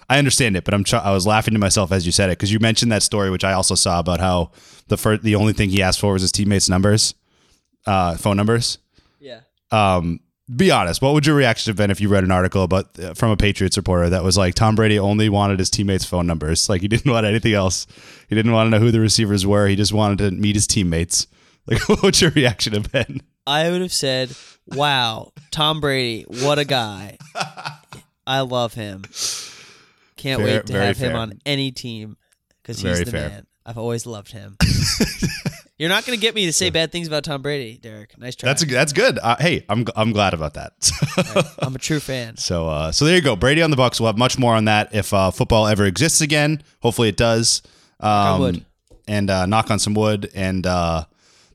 I 0.09 0.19
understand 0.19 0.57
it, 0.57 0.65
but 0.65 0.75
I'm 0.75 0.85
ch- 0.85 0.95
I 0.95 1.13
was 1.13 1.27
laughing 1.27 1.55
to 1.55 1.61
myself 1.61 1.93
as 1.93 2.05
you 2.05 2.13
said 2.13 2.31
it 2.31 2.39
because 2.39 2.53
you 2.53 2.59
mentioned 2.59 2.91
that 2.93 3.03
story, 3.03 3.31
which 3.31 3.45
I 3.45 3.53
also 3.53 3.75
saw 3.75 4.01
about 4.01 4.21
how 4.21 4.51
the 4.89 4.97
first 4.97 5.23
the 5.23 5.37
only 5.37 5.53
thing 5.53 5.71
he 5.71 5.83
asked 5.83 6.01
for 6.01 6.13
was 6.13 6.23
his 6.23 6.33
teammates' 6.33 6.69
numbers, 6.69 7.15
uh, 7.87 8.17
phone 8.17 8.37
numbers. 8.37 8.79
Yeah. 9.21 9.41
Um, 9.71 10.21
be 10.57 10.71
honest, 10.71 11.01
what 11.03 11.15
would 11.15 11.27
your 11.27 11.37
reaction 11.37 11.71
have 11.71 11.77
been 11.77 11.91
if 11.91 12.01
you 12.01 12.09
read 12.09 12.25
an 12.25 12.31
article 12.31 12.63
about 12.65 12.99
uh, 12.99 13.15
from 13.15 13.31
a 13.31 13.37
Patriots 13.37 13.77
reporter 13.77 14.09
that 14.11 14.25
was 14.25 14.37
like 14.37 14.55
Tom 14.55 14.75
Brady 14.75 14.99
only 14.99 15.29
wanted 15.29 15.59
his 15.59 15.71
teammates' 15.71 16.05
phone 16.05 16.27
numbers, 16.27 16.69
like 16.69 16.81
he 16.81 16.89
didn't 16.89 17.11
want 17.11 17.27
anything 17.27 17.53
else. 17.55 17.87
He 18.29 18.35
didn't 18.35 18.53
want 18.53 18.67
to 18.67 18.71
know 18.71 18.79
who 18.85 18.91
the 18.91 19.01
receivers 19.01 19.47
were. 19.47 19.67
He 19.69 19.77
just 19.77 19.93
wanted 19.93 20.19
to 20.19 20.31
meet 20.33 20.57
his 20.57 20.67
teammates. 20.67 21.27
Like, 21.67 21.89
what 21.91 22.03
would 22.03 22.21
your 22.21 22.31
reaction 22.31 22.73
have 22.73 22.91
been? 22.91 23.21
I 23.47 23.71
would 23.71 23.83
have 23.83 23.93
said, 23.93 24.35
"Wow, 24.67 25.33
Tom 25.51 25.81
Brady, 25.81 26.25
what 26.27 26.59
a 26.59 26.65
guy! 26.65 27.19
I 28.27 28.41
love 28.41 28.73
him. 28.73 29.03
Can't 30.17 30.41
Fair- 30.41 30.57
wait 30.57 30.67
to 30.67 30.73
have 30.81 30.97
him 30.97 31.15
on 31.15 31.35
any 31.45 31.71
team 31.71 32.17
because 32.63 32.81
he's 32.81 33.01
the 33.05 33.11
fair. 33.11 33.29
man. 33.29 33.47
I've 33.67 33.77
always 33.79 34.07
loved 34.07 34.33
him. 34.33 34.57
You're 35.81 35.89
not 35.89 36.05
going 36.05 36.15
to 36.15 36.21
get 36.21 36.35
me 36.35 36.45
to 36.45 36.53
say 36.53 36.69
bad 36.69 36.93
things 36.93 37.09
about 37.09 37.25
Tom 37.25 37.41
Brady, 37.41 37.79
Derek. 37.79 38.19
Nice 38.19 38.37
try. 38.37 38.51
That's 38.51 38.63
that's 38.67 38.93
good. 38.93 39.19
Uh, 39.19 39.37
hey, 39.41 39.65
I'm 39.67 39.87
I'm 39.97 40.13
glad 40.13 40.35
about 40.35 40.53
that. 40.53 41.55
I'm 41.59 41.75
a 41.75 41.79
true 41.79 42.01
fan. 42.01 42.37
so 42.37 42.69
uh, 42.69 42.93
so 42.93 43.07
there 43.07 43.17
you 43.17 43.23
go. 43.23 43.35
Brady 43.35 43.63
on 43.63 43.71
the 43.71 43.79
Bucks. 43.79 43.99
We'll 43.99 44.09
have 44.09 44.19
much 44.19 44.39
more 44.39 44.55
on 44.55 44.67
that 44.67 44.95
if 44.95 45.15
uh, 45.15 45.31
football 45.31 45.67
ever 45.67 45.87
exists 45.87 46.21
again. 46.21 46.63
Hopefully 46.83 47.09
it 47.09 47.17
does. 47.17 47.63
Um, 47.99 48.41
wood. 48.41 48.67
and 49.09 49.31
uh, 49.31 49.47
knock 49.47 49.71
on 49.71 49.79
some 49.79 49.95
wood. 49.95 50.31
And 50.35 50.67
uh, 50.67 51.07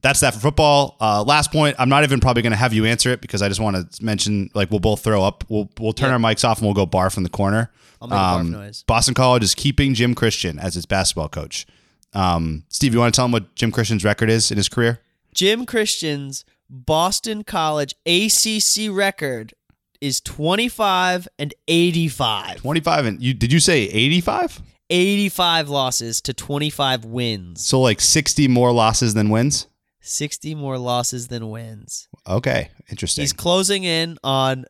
that's 0.01 0.21
that 0.21 0.33
for 0.33 0.39
football. 0.39 0.97
Uh, 0.99 1.21
last 1.21 1.51
point. 1.51 1.75
I'm 1.77 1.89
not 1.89 2.03
even 2.03 2.19
probably 2.19 2.41
going 2.41 2.49
to 2.49 2.57
have 2.57 2.73
you 2.73 2.85
answer 2.85 3.11
it 3.11 3.21
because 3.21 3.43
I 3.43 3.47
just 3.47 3.59
want 3.59 3.91
to 3.91 4.03
mention 4.03 4.49
like 4.55 4.71
we'll 4.71 4.79
both 4.79 5.03
throw 5.03 5.23
up. 5.23 5.43
We'll 5.49 5.69
we'll 5.79 5.93
turn 5.93 6.09
our 6.11 6.17
mics 6.17 6.43
off 6.43 6.57
and 6.57 6.65
we'll 6.65 6.73
go 6.73 6.87
barf 6.87 7.15
in 7.15 7.21
the 7.21 7.29
corner. 7.29 7.69
Um, 8.01 8.11
I'll 8.11 8.39
make 8.39 8.47
a 8.47 8.49
barf 8.49 8.59
noise. 8.63 8.83
Boston 8.87 9.13
College 9.13 9.43
is 9.43 9.53
keeping 9.53 9.93
Jim 9.93 10.15
Christian 10.15 10.57
as 10.57 10.75
its 10.75 10.87
basketball 10.87 11.29
coach. 11.29 11.67
Um, 12.13 12.63
Steve, 12.69 12.93
you 12.93 12.99
want 12.99 13.13
to 13.13 13.17
tell 13.17 13.25
him 13.25 13.31
what 13.31 13.55
Jim 13.55 13.71
Christian's 13.71 14.03
record 14.03 14.29
is 14.29 14.51
in 14.51 14.57
his 14.57 14.69
career? 14.69 14.99
Jim 15.33 15.65
Christian's 15.65 16.45
Boston 16.69 17.43
College 17.43 17.93
ACC 18.05 18.89
record 18.89 19.53
is 20.01 20.21
25 20.21 21.27
and 21.37 21.53
85. 21.67 22.57
25 22.57 23.05
and 23.05 23.21
you 23.21 23.33
did 23.33 23.51
you 23.51 23.59
say 23.59 23.83
85? 23.83 24.61
85 24.89 25.69
losses 25.69 26.21
to 26.21 26.33
25 26.33 27.05
wins. 27.05 27.65
So 27.65 27.81
like 27.81 27.99
60 27.99 28.47
more 28.47 28.71
losses 28.71 29.13
than 29.13 29.29
wins. 29.29 29.67
60 30.01 30.53
more 30.55 30.77
losses 30.77 31.27
than 31.29 31.49
wins. 31.49 32.07
Okay, 32.27 32.69
interesting. 32.89 33.23
He's 33.23 33.33
closing 33.33 33.83
in 33.83 34.17
on 34.23 34.65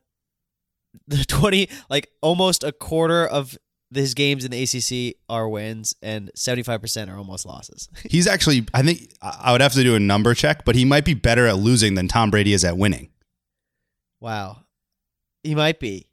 the 1.08 1.26
20 1.26 1.69
like 1.89 2.10
almost 2.21 2.63
a 2.63 2.71
quarter 2.71 3.28
of 3.28 3.58
his 3.93 4.13
games 4.13 4.43
in 4.45 4.52
the 4.52 4.62
ACC 4.63 5.15
are 5.30 5.48
wins, 5.48 5.95
and 6.02 6.32
seventy 6.36 6.63
five 6.63 6.82
percent 6.82 7.10
are 7.10 7.17
almost 7.17 7.45
losses. 7.45 7.88
He's 8.10 8.28
actually, 8.28 8.65
I 8.74 8.82
think 8.82 9.12
I 9.21 9.52
would 9.52 9.62
have 9.62 9.74
to 9.74 9.84
do 9.84 9.95
a 9.95 10.00
number 10.00 10.34
check, 10.34 10.65
but 10.65 10.76
he 10.76 10.86
might 10.86 11.06
be 11.06 11.13
better 11.13 11.48
at 11.48 11.58
losing 11.58 11.95
than 11.95 12.08
Tom 12.08 12.32
Brady 12.32 12.54
is 12.54 12.63
at 12.65 12.78
winning. 12.78 13.10
wow, 14.19 14.58
he 15.43 15.56
might 15.56 15.80
be. 15.80 16.08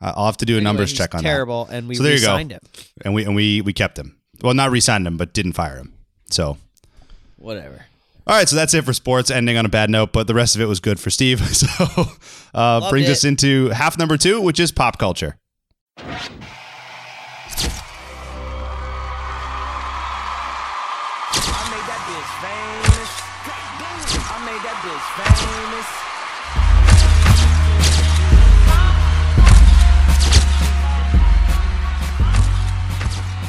I'll 0.00 0.26
have 0.26 0.36
to 0.38 0.44
do 0.46 0.54
a 0.54 0.56
Anyway, 0.56 0.64
numbers 0.64 0.92
check 0.92 1.14
on 1.14 1.20
him. 1.20 1.24
terrible, 1.24 1.68
and 1.70 1.86
we 1.88 1.94
So 1.94 2.02
there 2.02 2.14
you 2.14 2.20
go. 2.20 2.36
him. 2.36 2.58
And 3.04 3.14
we 3.14 3.24
and 3.24 3.36
we 3.36 3.60
we 3.60 3.72
kept 3.72 3.96
him. 3.98 4.16
Well, 4.42 4.52
not 4.54 4.72
re-signed 4.72 5.06
him, 5.06 5.16
but 5.16 5.32
didn't 5.32 5.52
fire 5.52 5.76
him. 5.76 5.92
So 6.30 6.58
Whatever. 7.36 7.86
All 8.26 8.36
right, 8.36 8.48
so 8.48 8.54
that's 8.56 8.72
it 8.74 8.84
for 8.84 8.92
sports, 8.92 9.30
ending 9.32 9.56
on 9.56 9.66
a 9.66 9.68
bad 9.68 9.90
note, 9.90 10.12
but 10.12 10.26
the 10.28 10.34
rest 10.34 10.54
of 10.54 10.60
it 10.60 10.66
was 10.66 10.78
good 10.80 10.98
for 11.00 11.10
Steve. 11.10 11.40
So 11.54 12.04
uh, 12.54 12.88
brings 12.90 13.08
it. 13.08 13.12
us 13.12 13.24
into 13.24 13.68
half 13.70 13.96
number 13.98 14.16
two, 14.16 14.40
which 14.40 14.58
is 14.60 14.70
pop 14.72 14.98
culture. 14.98 15.36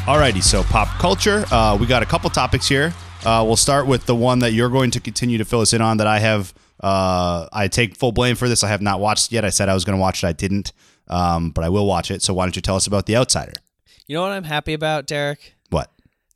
Alrighty, 0.06 0.44
so 0.44 0.64
pop 0.64 0.90
culture. 1.00 1.46
Uh, 1.50 1.78
we 1.80 1.88
got 1.88 2.04
a 2.04 2.06
couple 2.06 2.30
topics 2.30 2.68
here. 2.68 2.94
Uh, 3.26 3.42
we'll 3.48 3.56
start 3.56 3.88
with 3.88 4.06
the 4.06 4.14
one 4.14 4.40
that 4.40 4.52
you're 4.52 4.68
going 4.70 4.92
to 4.92 5.00
continue 5.00 5.38
to 5.38 5.46
fill 5.46 5.62
us 5.62 5.72
in 5.72 5.82
on. 5.82 5.96
That 5.96 6.08
I 6.08 6.20
have, 6.20 6.54
uh, 6.82 7.48
I 7.54 7.70
take 7.70 7.96
full 7.96 8.12
blame 8.12 8.36
for 8.36 8.50
this. 8.50 8.66
I 8.66 8.68
have 8.68 8.82
not 8.82 9.00
watched 9.00 9.32
yet. 9.32 9.46
I 9.46 9.50
said 9.50 9.70
I 9.70 9.74
was 9.74 9.86
going 9.86 9.98
to 9.98 10.02
watch 10.02 10.22
it. 10.22 10.28
I 10.28 10.34
didn't, 10.34 10.74
um, 11.08 11.52
but 11.52 11.64
I 11.64 11.70
will 11.70 11.86
watch 11.86 12.12
it. 12.12 12.22
So 12.22 12.34
why 12.34 12.44
don't 12.46 12.54
you 12.56 12.62
tell 12.62 12.76
us 12.76 12.86
about 12.86 13.06
The 13.06 13.16
Outsider? 13.16 13.54
You 14.06 14.16
know 14.16 14.24
what 14.24 14.34
I'm 14.34 14.44
happy 14.44 14.74
about, 14.74 15.08
Derek? 15.08 15.53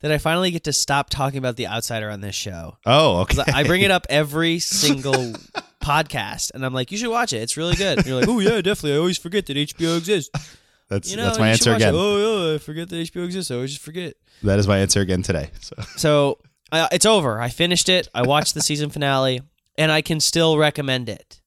That 0.00 0.12
I 0.12 0.18
finally 0.18 0.52
get 0.52 0.62
to 0.64 0.72
stop 0.72 1.10
talking 1.10 1.38
about 1.38 1.56
the 1.56 1.66
outsider 1.66 2.08
on 2.08 2.20
this 2.20 2.36
show. 2.36 2.76
Oh, 2.86 3.22
okay. 3.22 3.42
I 3.52 3.64
bring 3.64 3.82
it 3.82 3.90
up 3.90 4.06
every 4.08 4.60
single 4.60 5.32
podcast, 5.82 6.52
and 6.54 6.64
I'm 6.64 6.72
like, 6.72 6.92
you 6.92 6.98
should 6.98 7.10
watch 7.10 7.32
it. 7.32 7.38
It's 7.38 7.56
really 7.56 7.74
good. 7.74 7.98
And 7.98 8.06
you're 8.06 8.20
like, 8.20 8.28
oh 8.28 8.38
yeah, 8.38 8.60
definitely. 8.60 8.94
I 8.94 8.98
always 8.98 9.18
forget 9.18 9.46
that 9.46 9.56
HBO 9.56 9.98
exists. 9.98 10.30
That's 10.88 11.10
You 11.10 11.16
know, 11.16 11.24
that's 11.24 11.38
my 11.38 11.48
answer 11.48 11.72
watch 11.72 11.80
it. 11.82 11.84
again. 11.88 11.94
Oh 11.96 12.48
yeah, 12.50 12.54
I 12.54 12.58
forget 12.58 12.88
that 12.88 12.96
HBO 12.96 13.24
exists. 13.24 13.50
I 13.50 13.56
always 13.56 13.72
just 13.72 13.84
forget. 13.84 14.14
That 14.44 14.58
is 14.60 14.68
my 14.68 14.78
answer 14.78 15.00
again 15.00 15.22
today. 15.22 15.50
So 15.60 15.74
So 15.96 16.38
uh, 16.70 16.88
it's 16.92 17.04
over. 17.06 17.40
I 17.40 17.48
finished 17.48 17.88
it. 17.88 18.08
I 18.14 18.22
watched 18.22 18.54
the 18.54 18.62
season 18.62 18.90
finale, 18.90 19.40
and 19.76 19.90
I 19.90 20.00
can 20.00 20.20
still 20.20 20.58
recommend 20.58 21.08
it. 21.08 21.40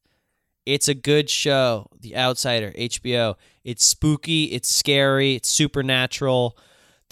It's 0.66 0.88
a 0.88 0.94
good 0.94 1.30
show. 1.30 1.88
The 2.02 2.16
Outsider, 2.18 2.72
HBO. 2.78 3.36
It's 3.64 3.84
spooky. 3.86 4.46
It's 4.46 4.70
scary. 4.70 5.36
It's 5.36 5.50
supernatural. 5.50 6.58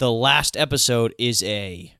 The 0.00 0.10
last 0.10 0.56
episode 0.56 1.14
is 1.18 1.42
a 1.42 1.94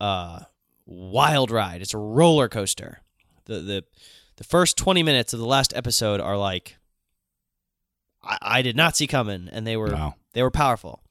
uh, 0.00 0.40
wild 0.84 1.52
ride. 1.52 1.80
It's 1.80 1.94
a 1.94 1.98
roller 1.98 2.48
coaster. 2.48 3.02
The 3.44 3.60
the 3.60 3.84
the 4.34 4.42
first 4.42 4.76
twenty 4.76 5.04
minutes 5.04 5.32
of 5.32 5.38
the 5.38 5.46
last 5.46 5.72
episode 5.76 6.20
are 6.20 6.36
like 6.36 6.76
I, 8.20 8.38
I 8.42 8.62
did 8.62 8.74
not 8.74 8.96
see 8.96 9.06
coming, 9.06 9.48
and 9.52 9.64
they 9.64 9.76
were 9.76 9.92
Wow. 9.92 10.16
they 10.32 10.42
were 10.42 10.50
powerful. 10.50 11.04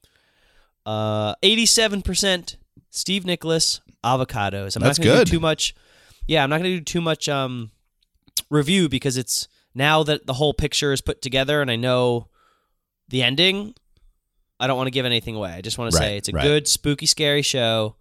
Uh, 0.84 1.36
eighty-seven 1.42 2.02
percent 2.02 2.58
Steve 2.90 3.24
Nicholas 3.24 3.80
avocados. 4.04 4.76
I'm 4.76 4.82
That's 4.82 4.98
not 4.98 5.04
do 5.04 5.24
too 5.24 5.40
much. 5.40 5.74
Yeah, 6.28 6.44
I'm 6.44 6.50
not 6.50 6.58
going 6.58 6.70
to 6.70 6.76
do 6.80 6.84
too 6.84 7.00
much 7.00 7.30
um, 7.30 7.70
review 8.50 8.90
because 8.90 9.16
it's 9.16 9.48
now 9.74 10.02
that 10.02 10.26
the 10.26 10.34
whole 10.34 10.52
picture 10.52 10.92
is 10.92 11.00
put 11.00 11.22
together 11.22 11.62
and 11.62 11.70
I 11.70 11.76
know 11.76 12.28
the 13.08 13.22
ending. 13.22 13.74
I 14.58 14.66
don't 14.66 14.76
want 14.76 14.86
to 14.86 14.90
give 14.92 15.04
anything 15.06 15.34
away. 15.36 15.50
I 15.52 15.60
just 15.60 15.78
want 15.78 15.92
to 15.92 15.98
Right, 15.98 16.04
say 16.04 16.16
it's 16.16 16.28
a 16.28 16.32
right. 16.32 16.42
good, 16.42 16.66
spooky, 16.68 17.06
scary 17.06 17.42
show 17.42 17.96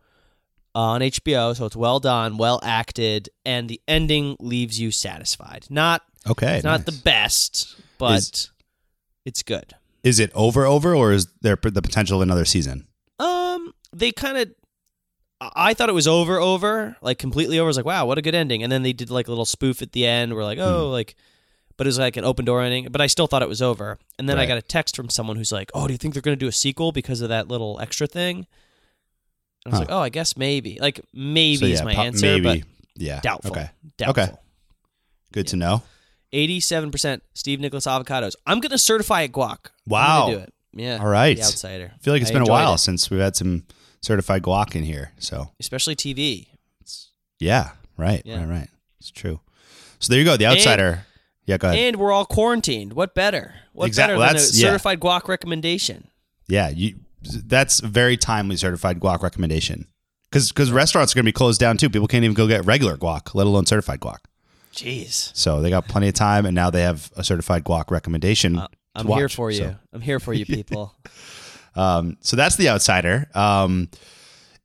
on 0.73 1.01
HBO. 1.01 1.55
So 1.55 1.65
it's 1.65 1.75
well 1.75 1.99
done, 1.99 2.37
well 2.37 2.59
acted, 2.63 3.29
and 3.45 3.69
the 3.69 3.81
ending 3.87 4.37
leaves 4.39 4.79
you 4.79 4.91
satisfied. 4.91 5.65
Not 5.69 6.01
okay, 6.29 6.55
it's 6.55 6.63
not 6.63 6.79
nice. 6.79 6.85
the 6.85 7.01
best, 7.03 7.75
but 7.97 8.19
Is- 8.19 8.51
it's 9.25 9.43
good. 9.43 9.73
Is 10.03 10.19
it 10.19 10.31
over 10.35 10.65
over 10.65 10.93
or 10.95 11.11
is 11.11 11.27
there 11.41 11.57
the 11.61 11.81
potential 11.81 12.17
of 12.17 12.21
another 12.21 12.45
season? 12.45 12.87
Um, 13.19 13.73
they 13.91 14.11
kind 14.11 14.37
of. 14.37 14.49
I 15.41 15.73
thought 15.73 15.89
it 15.89 15.93
was 15.95 16.07
over, 16.07 16.39
over, 16.39 16.95
like 17.01 17.17
completely 17.19 17.59
over. 17.59 17.65
I 17.65 17.67
was 17.67 17.75
like, 17.77 17.85
wow, 17.85 18.05
what 18.05 18.17
a 18.17 18.21
good 18.21 18.35
ending. 18.35 18.63
And 18.63 18.71
then 18.71 18.83
they 18.83 18.93
did 18.93 19.09
like 19.09 19.27
a 19.27 19.31
little 19.31 19.45
spoof 19.45 19.81
at 19.81 19.91
the 19.91 20.05
end. 20.07 20.33
We're 20.33 20.43
like, 20.45 20.57
Hmm. 20.59 20.63
oh, 20.63 20.89
like, 20.89 21.15
but 21.77 21.85
it 21.85 21.89
was 21.89 21.99
like 21.99 22.17
an 22.17 22.23
open 22.23 22.45
door 22.45 22.61
ending. 22.61 22.87
But 22.91 23.01
I 23.01 23.07
still 23.07 23.27
thought 23.27 23.41
it 23.41 23.49
was 23.49 23.61
over. 23.61 23.97
And 24.19 24.27
then 24.29 24.37
I 24.39 24.45
got 24.45 24.57
a 24.57 24.61
text 24.61 24.95
from 24.95 25.09
someone 25.09 25.35
who's 25.37 25.51
like, 25.51 25.71
oh, 25.73 25.87
do 25.87 25.93
you 25.93 25.97
think 25.97 26.13
they're 26.13 26.21
going 26.21 26.37
to 26.37 26.39
do 26.39 26.47
a 26.47 26.51
sequel 26.53 26.91
because 26.91 27.21
of 27.21 27.29
that 27.29 27.47
little 27.47 27.79
extra 27.81 28.07
thing? 28.07 28.47
And 29.65 29.67
I 29.67 29.69
was 29.69 29.73
Huh. 29.73 29.79
like, 29.79 29.91
oh, 29.91 29.99
I 30.01 30.09
guess 30.09 30.37
maybe. 30.37 30.77
Like 30.79 31.01
maybe 31.13 31.57
So, 31.57 31.65
is 31.65 31.83
my 31.83 31.95
pop- 31.95 32.05
answer, 32.05 32.25
maybe. 32.25 32.43
but 32.61 32.67
yeah. 32.95 33.19
doubtful. 33.21 33.51
Okay. 33.51 33.69
Doubtful. 33.97 34.23
Okay. 34.23 34.33
Good 35.33 35.47
to 35.47 35.55
know. 35.57 35.83
Eighty-seven 36.31 36.91
percent 36.91 37.23
Steve 37.33 37.59
Nicholas 37.59 37.85
avocados. 37.85 38.33
I'm 38.45 38.59
gonna 38.59 38.77
certify 38.77 39.21
it 39.21 39.31
guac. 39.31 39.57
I'm 39.65 39.71
Wow. 39.87 40.29
do 40.29 40.37
it. 40.39 40.53
Yeah. 40.73 40.97
All 40.99 41.07
right. 41.07 41.37
The 41.37 41.43
outsider. 41.43 41.91
I 41.93 41.97
feel 41.99 42.13
like 42.13 42.21
it's 42.21 42.31
I 42.31 42.33
been 42.33 42.41
a 42.41 42.45
while 42.45 42.73
it. 42.75 42.79
since 42.79 43.09
we've 43.09 43.19
had 43.21 43.35
some 43.35 43.63
certified 44.01 44.43
guac 44.43 44.75
in 44.75 44.83
here. 44.83 45.11
So 45.19 45.51
especially 45.59 45.95
TV. 45.95 46.47
yeah, 47.39 47.71
right, 47.97 48.21
Yeah. 48.25 48.39
right, 48.39 48.49
right. 48.49 48.69
It's 48.99 49.11
true. 49.11 49.39
So 49.99 50.11
there 50.11 50.19
you 50.19 50.25
go. 50.25 50.35
The 50.37 50.45
outsider. 50.47 51.04
Yeah, 51.45 51.57
go 51.57 51.67
ahead. 51.69 51.79
And 51.79 51.95
we're 51.97 52.11
all 52.11 52.25
quarantined. 52.25 52.93
What 52.93 53.13
better? 53.15 53.55
What 53.73 53.87
Exact- 53.87 54.09
better 54.09 54.17
well, 54.19 54.27
than 54.27 54.35
a 54.37 54.39
that's- 54.39 54.57
yeah. 54.59 54.67
certified 54.69 54.99
guac 54.99 55.27
recommendation? 55.27 56.07
yeah, 56.47 56.69
you. 56.69 56.95
That's 57.23 57.79
a 57.81 57.87
very 57.87 58.17
timely 58.17 58.55
certified 58.55 58.99
guac 58.99 59.23
recommendation. 59.23 59.87
Because 60.29 60.49
because 60.51 60.71
restaurants 60.71 61.13
are 61.13 61.15
going 61.15 61.23
to 61.23 61.29
be 61.29 61.31
closed 61.33 61.59
down 61.59 61.77
too. 61.77 61.89
People 61.89 62.07
can't 62.07 62.23
even 62.23 62.35
go 62.35 62.47
get 62.47 62.65
regular 62.65 62.97
guac, 62.97 63.33
let 63.33 63.47
alone 63.47 63.65
certified 63.65 63.99
guac. 63.99 64.17
Jeez. 64.73 65.31
So 65.35 65.61
they 65.61 65.69
got 65.71 65.87
plenty 65.87 66.07
of 66.09 66.13
time, 66.13 66.45
and 66.45 66.53
now 66.53 66.69
they 66.69 66.81
have 66.81 67.11
a 67.15 67.23
certified 67.23 67.63
guac 67.63 67.89
recommendation. 67.89 68.59
Uh, 68.59 68.67
I'm 68.93 69.07
here 69.07 69.23
watch. 69.23 69.35
for 69.35 69.49
you. 69.49 69.57
So- 69.57 69.75
I'm 69.93 70.01
here 70.01 70.19
for 70.19 70.33
you, 70.33 70.45
people. 70.57 70.95
Um, 71.75 72.17
so 72.21 72.35
that's 72.35 72.55
the 72.57 72.69
outsider. 72.69 73.27
Um, 73.33 73.89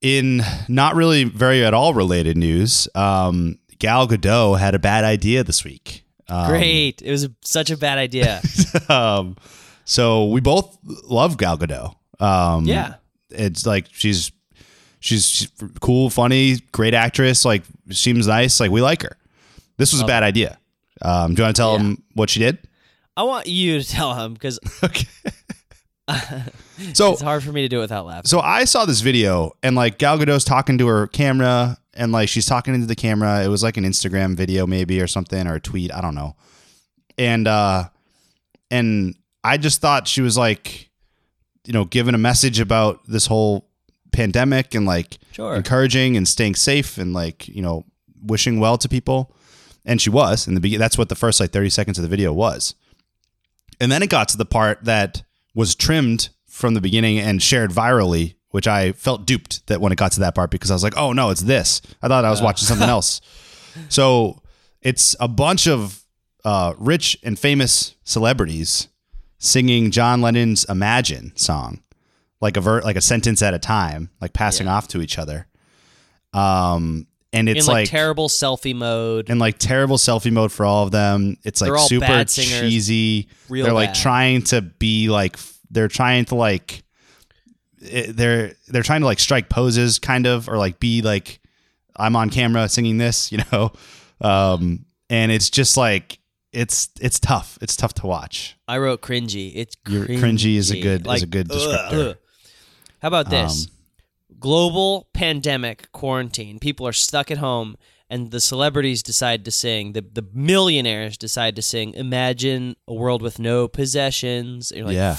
in 0.03 0.43
not 0.69 0.95
really 0.97 1.25
very 1.25 1.64
at 1.64 1.75
all 1.75 1.95
related 1.95 2.37
news, 2.37 2.88
um, 2.95 3.59
Gal 3.79 4.07
Gadot 4.09 4.59
had 4.59 4.75
a 4.75 4.79
bad 4.79 5.05
idea 5.05 5.45
this 5.45 5.64
week. 5.64 6.05
Um, 6.31 6.49
Great. 6.49 7.03
It 7.03 7.11
was 7.11 7.29
such 7.43 7.71
a 7.71 7.77
bad 7.77 7.99
idea. 7.99 8.40
um, 8.88 9.37
so 9.85 10.27
we 10.27 10.40
both 10.40 10.79
love 11.05 11.37
Gal 11.37 11.59
Gadot. 11.59 11.95
Um, 12.21 12.64
Yeah. 12.66 12.95
it's 13.31 13.66
like 13.66 13.87
she's 13.93 14.31
she's 15.01 15.51
cool, 15.81 16.11
funny, 16.11 16.57
great 16.73 16.95
actress. 16.95 17.45
Like 17.45 17.62
seems 17.90 18.27
nice. 18.27 18.61
Like 18.61 18.71
we 18.71 18.81
like 18.81 19.03
her. 19.03 19.16
This 19.77 19.93
was 19.93 20.03
a 20.03 20.07
bad 20.07 20.23
idea. 20.23 20.59
Um, 21.03 21.35
do 21.35 21.40
you 21.40 21.45
want 21.45 21.57
to 21.57 21.61
tell 21.61 21.73
Yeah. 21.73 21.79
him 21.81 22.03
what 22.14 22.31
she 22.31 22.40
did? 22.40 22.59
I 23.16 23.23
want 23.25 23.47
you 23.47 23.81
to 23.83 23.88
tell 23.88 24.14
him 24.14 24.35
because 24.35 24.59
Okay. 24.85 25.07
so 26.93 27.12
it's 27.12 27.21
hard 27.23 27.43
for 27.43 27.53
me 27.53 27.62
to 27.62 27.69
do 27.69 27.79
it 27.79 27.83
without 27.83 28.05
laughing. 28.07 28.27
So 28.27 28.40
I 28.40 28.64
saw 28.64 28.85
this 28.85 29.01
video 29.01 29.53
and 29.62 29.77
like 29.77 29.99
Gal 29.99 30.19
Gadot's 30.19 30.45
talking 30.45 30.79
to 30.79 30.87
her 30.87 31.07
camera 31.07 31.79
and 31.94 32.12
like 32.12 32.29
she's 32.29 32.46
talking 32.46 32.74
into 32.74 32.87
the 32.87 32.94
camera. 32.96 33.42
It 33.44 33.48
was 33.48 33.62
like 33.62 33.76
an 33.76 33.85
Instagram 33.85 34.37
video 34.37 34.66
maybe 34.66 35.00
or 35.00 35.07
something 35.07 35.46
or 35.46 35.57
a 35.57 35.61
tweet, 35.61 35.92
I 35.92 36.00
don't 36.00 36.14
know. 36.14 36.37
And 37.18 37.46
uh 37.48 37.88
and 38.70 39.14
I 39.42 39.57
just 39.57 39.81
thought 39.81 40.07
she 40.09 40.20
was 40.22 40.37
like 40.37 40.90
you 41.66 41.72
know 41.72 41.85
giving 41.85 42.14
a 42.14 42.18
message 42.18 42.61
about 42.61 43.00
this 43.07 43.26
whole 43.26 43.68
pandemic 44.12 44.74
and 44.74 44.87
like 44.87 45.18
Sure. 45.33 45.55
encouraging 45.55 46.16
and 46.16 46.26
staying 46.26 46.57
safe 46.57 46.98
and 46.98 47.12
like, 47.12 47.46
you 47.48 47.62
know, 47.62 47.85
wishing 48.22 48.59
well 48.59 48.76
to 48.79 48.88
people. 48.88 49.33
And 49.85 50.00
she 50.00 50.11
was 50.11 50.48
in 50.48 50.55
the 50.55 50.61
beginning. 50.61 50.81
That's 50.81 50.98
what 50.98 51.09
the 51.09 51.14
first 51.14 51.38
like 51.40 51.53
30 51.53 51.70
seconds 51.70 51.98
of 51.98 52.03
the 52.03 52.09
video 52.09 52.33
was. 52.33 52.74
And 53.81 53.90
then 53.90 54.03
it 54.03 54.11
got 54.11 54.29
to 54.31 54.37
the 54.37 54.44
part 54.44 54.85
that 54.85 55.22
was 55.55 55.74
trimmed 55.76 56.31
from 56.48 56.74
the 56.74 56.80
beginning 56.80 57.18
and 57.20 57.41
shared 57.43 57.70
virally, 57.70 58.34
which 58.51 58.66
I 58.68 58.92
felt 58.92 59.26
duped 59.26 59.66
that 59.68 59.80
when 59.80 59.92
it 59.92 59.96
got 59.96 60.12
to 60.12 60.20
that 60.20 60.34
part 60.34 60.51
because 60.51 60.70
I 60.70 60.74
was 60.74 60.82
like, 60.82 60.96
oh 60.96 61.12
no, 61.12 61.30
it's 61.30 61.42
this. 61.42 61.80
I 62.03 62.09
thought 62.09 62.24
I 62.24 62.30
was 62.30 62.42
watching 62.42 62.66
something 62.66 62.88
else. 62.96 63.20
So 63.88 64.40
it's 64.82 65.14
a 65.20 65.28
bunch 65.28 65.66
of 65.68 66.05
uh, 66.44 66.74
rich 66.78 67.18
and 67.22 67.38
famous 67.38 67.94
celebrities 68.05 68.88
singing 69.38 69.90
John 69.90 70.20
Lennon's 70.20 70.64
Imagine 70.64 71.32
song, 71.36 71.80
like 72.40 72.57
a 72.57 72.61
ver- 72.61 72.80
like 72.82 72.96
a 72.96 73.01
sentence 73.01 73.42
at 73.42 73.55
a 73.55 73.59
time, 73.59 74.11
like 74.20 74.32
passing 74.32 74.68
off 74.68 74.88
to 74.88 75.01
each 75.01 75.18
other. 75.18 75.46
Um, 76.32 77.07
and 77.32 77.48
it's 77.48 77.66
in 77.66 77.72
like, 77.72 77.82
like 77.82 77.88
terrible 77.88 78.28
selfie 78.28 78.74
mode. 78.74 79.30
in 79.30 79.38
like 79.38 79.59
terrible 79.59 79.96
selfie 79.98 80.32
mode 80.32 80.51
for 80.53 80.66
all 80.66 80.84
of 80.84 80.90
them. 80.90 81.36
It's 81.44 81.61
like 81.61 81.68
They're 81.68 81.76
all 81.76 81.86
super 81.88 82.07
bad 82.07 82.28
singers, 82.30 82.61
cheesy. 82.61 83.28
real 83.48 83.64
they're 83.64 83.74
like 83.74 83.90
bad. 83.94 84.03
trying 84.03 84.42
to 84.44 84.61
be 84.62 85.09
like 85.09 85.34
f- 85.34 85.59
they're 85.70 85.88
trying 85.88 86.24
to 86.26 86.34
like 86.34 86.82
it- 87.81 88.16
they're 88.16 88.55
they're 88.68 88.83
trying 88.83 89.01
to 89.01 89.07
like 89.07 89.18
strike 89.20 89.49
poses 89.49 89.99
kind 89.99 90.26
of 90.26 90.49
or 90.49 90.57
like 90.59 90.78
be 90.81 91.03
like 91.03 91.41
I'm 91.97 92.16
on 92.16 92.31
camera 92.31 92.68
singing 92.68 92.99
this, 92.99 93.31
you 93.33 93.39
know. 93.53 93.72
Um 94.20 94.85
and 95.09 95.33
it's 95.33 95.51
just 95.51 95.76
like 95.76 96.18
it's 96.53 96.89
it's 97.01 97.18
tough. 97.20 97.59
It's 97.62 97.76
tough 97.76 97.95
to 97.95 98.07
watch. 98.07 98.57
I 98.66 98.78
wrote 98.78 99.03
cringy. 99.03 99.53
It's 99.55 99.76
cringy. 99.76 100.18
cringy 100.18 100.57
is 100.57 100.70
a 100.70 100.81
good- 100.81 101.07
is 101.07 101.22
a 101.22 101.26
good 101.26 101.49
descriptor. 101.49 102.16
How 103.03 103.09
about 103.09 103.31
this? 103.31 103.66
Um, 103.66 103.72
Global 104.39 105.09
pandemic 105.12 105.91
quarantine. 105.93 106.59
People 106.59 106.87
are 106.87 106.93
stuck 106.95 107.31
at 107.31 107.39
home, 107.39 107.76
and 108.09 108.31
the 108.31 108.41
celebrities 108.41 109.03
decide 109.03 109.45
to 109.45 109.51
sing. 109.51 109.93
The 109.93 110.01
the 110.01 110.24
millionaires 110.33 111.18
decide 111.18 111.57
to 111.57 111.62
sing. 111.62 111.93
Imagine 111.95 112.76
a 112.89 112.95
world 112.95 113.20
with 113.22 113.39
no 113.39 113.68
possessions. 113.68 114.72
You're 114.74 114.87
like, 114.87 114.95
Yeah. 114.97 115.18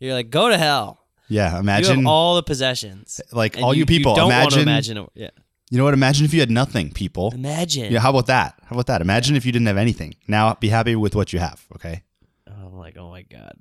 You're 0.00 0.14
like, 0.14 0.28
go 0.30 0.48
to 0.50 0.58
hell. 0.58 1.00
Yeah, 1.28 1.54
You 1.54 1.60
imagine 1.60 2.06
all 2.06 2.36
the 2.36 2.42
possessions. 2.42 3.20
like 3.32 3.58
all 3.58 3.74
you, 3.74 3.86
people. 3.86 4.14
don't 4.14 4.30
want 4.30 4.52
to 4.52 4.60
imagine, 4.60 4.96
imagine. 4.96 5.10
A, 5.16 5.20
yeah. 5.20 5.30
You 5.70 5.76
know 5.76 5.84
what? 5.84 5.94
Imagine 5.94 6.24
if 6.24 6.32
you 6.32 6.40
had 6.40 6.50
nothing, 6.50 6.90
people. 6.92 7.30
Imagine. 7.34 7.92
Yeah, 7.92 8.00
how 8.00 8.10
about 8.10 8.26
that? 8.26 8.58
How 8.64 8.74
about 8.74 8.86
that? 8.86 9.02
Imagine 9.02 9.36
if 9.36 9.44
you 9.44 9.52
didn't 9.52 9.66
have 9.66 9.76
anything. 9.76 10.14
Now 10.26 10.54
be 10.54 10.68
happy 10.68 10.96
with 10.96 11.14
what 11.14 11.32
you 11.32 11.38
have. 11.38 11.64
Okay. 11.74 12.02
I'm 12.46 12.78
like, 12.78 12.96
oh 12.96 13.10
my 13.10 13.22
god. 13.22 13.52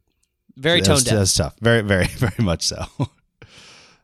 Very 0.55 0.81
that's, 0.81 1.03
tone 1.03 1.05
deaf. 1.05 1.19
That's 1.19 1.35
tough. 1.35 1.55
Very, 1.59 1.81
very, 1.81 2.05
very 2.07 2.43
much 2.43 2.63
so. 2.63 2.85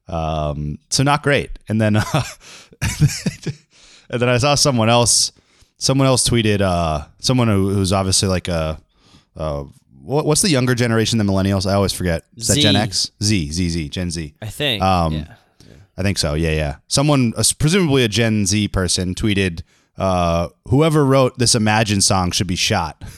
um, 0.07 0.77
so 0.89 1.03
not 1.03 1.23
great. 1.23 1.51
And 1.67 1.79
then, 1.79 1.95
uh, 1.95 2.03
and 4.09 4.21
then 4.21 4.29
I 4.29 4.37
saw 4.37 4.55
someone 4.55 4.89
else. 4.89 5.31
Someone 5.77 6.07
else 6.07 6.27
tweeted. 6.27 6.61
Uh, 6.61 7.05
someone 7.19 7.47
who, 7.47 7.69
who's 7.69 7.93
obviously 7.93 8.27
like 8.29 8.47
a. 8.47 8.79
Uh, 9.35 9.65
what, 10.03 10.25
what's 10.25 10.41
the 10.41 10.49
younger 10.49 10.75
generation 10.75 11.17
than 11.17 11.27
millennials? 11.27 11.69
I 11.69 11.73
always 11.73 11.93
forget. 11.93 12.23
Is 12.35 12.47
that 12.47 12.55
Z. 12.55 12.61
Gen 12.61 12.75
X? 12.75 13.11
Z, 13.21 13.51
Z, 13.51 13.69
Z, 13.69 13.89
Gen 13.89 14.11
Z. 14.11 14.33
I 14.41 14.47
think. 14.47 14.83
Um, 14.83 15.13
yeah. 15.13 15.35
I 15.97 16.01
think 16.01 16.17
so. 16.17 16.33
Yeah, 16.33 16.51
yeah. 16.51 16.75
Someone, 16.87 17.33
uh, 17.37 17.43
presumably 17.57 18.03
a 18.03 18.07
Gen 18.07 18.45
Z 18.45 18.67
person, 18.69 19.15
tweeted, 19.15 19.61
uh, 19.97 20.49
"Whoever 20.67 21.05
wrote 21.05 21.37
this 21.37 21.55
Imagine 21.55 22.01
song 22.01 22.31
should 22.31 22.47
be 22.47 22.55
shot." 22.55 23.03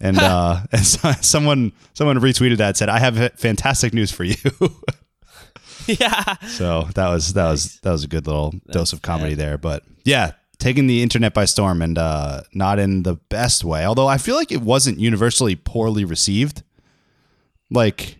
And 0.00 0.18
uh, 0.18 0.60
and 0.72 0.84
so, 0.84 1.12
someone 1.20 1.72
someone 1.94 2.18
retweeted 2.18 2.56
that 2.56 2.76
said, 2.76 2.88
"I 2.88 2.98
have 2.98 3.32
fantastic 3.36 3.94
news 3.94 4.10
for 4.10 4.24
you." 4.24 4.34
yeah. 5.86 6.36
so 6.48 6.88
that 6.96 7.08
was 7.08 7.32
that 7.34 7.48
was 7.48 7.78
that 7.80 7.92
was 7.92 8.02
a 8.02 8.08
good 8.08 8.26
little 8.26 8.52
dose 8.70 8.92
of 8.92 9.02
comedy 9.02 9.34
there. 9.34 9.56
But 9.56 9.84
yeah, 10.04 10.32
taking 10.58 10.86
the 10.86 11.02
internet 11.02 11.34
by 11.34 11.44
storm 11.44 11.82
and 11.82 11.98
uh, 11.98 12.42
not 12.52 12.78
in 12.78 13.02
the 13.02 13.14
best 13.28 13.64
way. 13.64 13.84
Although 13.84 14.06
I 14.08 14.18
feel 14.18 14.36
like 14.36 14.52
it 14.52 14.62
wasn't 14.62 14.98
universally 14.98 15.56
poorly 15.56 16.04
received. 16.04 16.62
Like, 17.70 18.16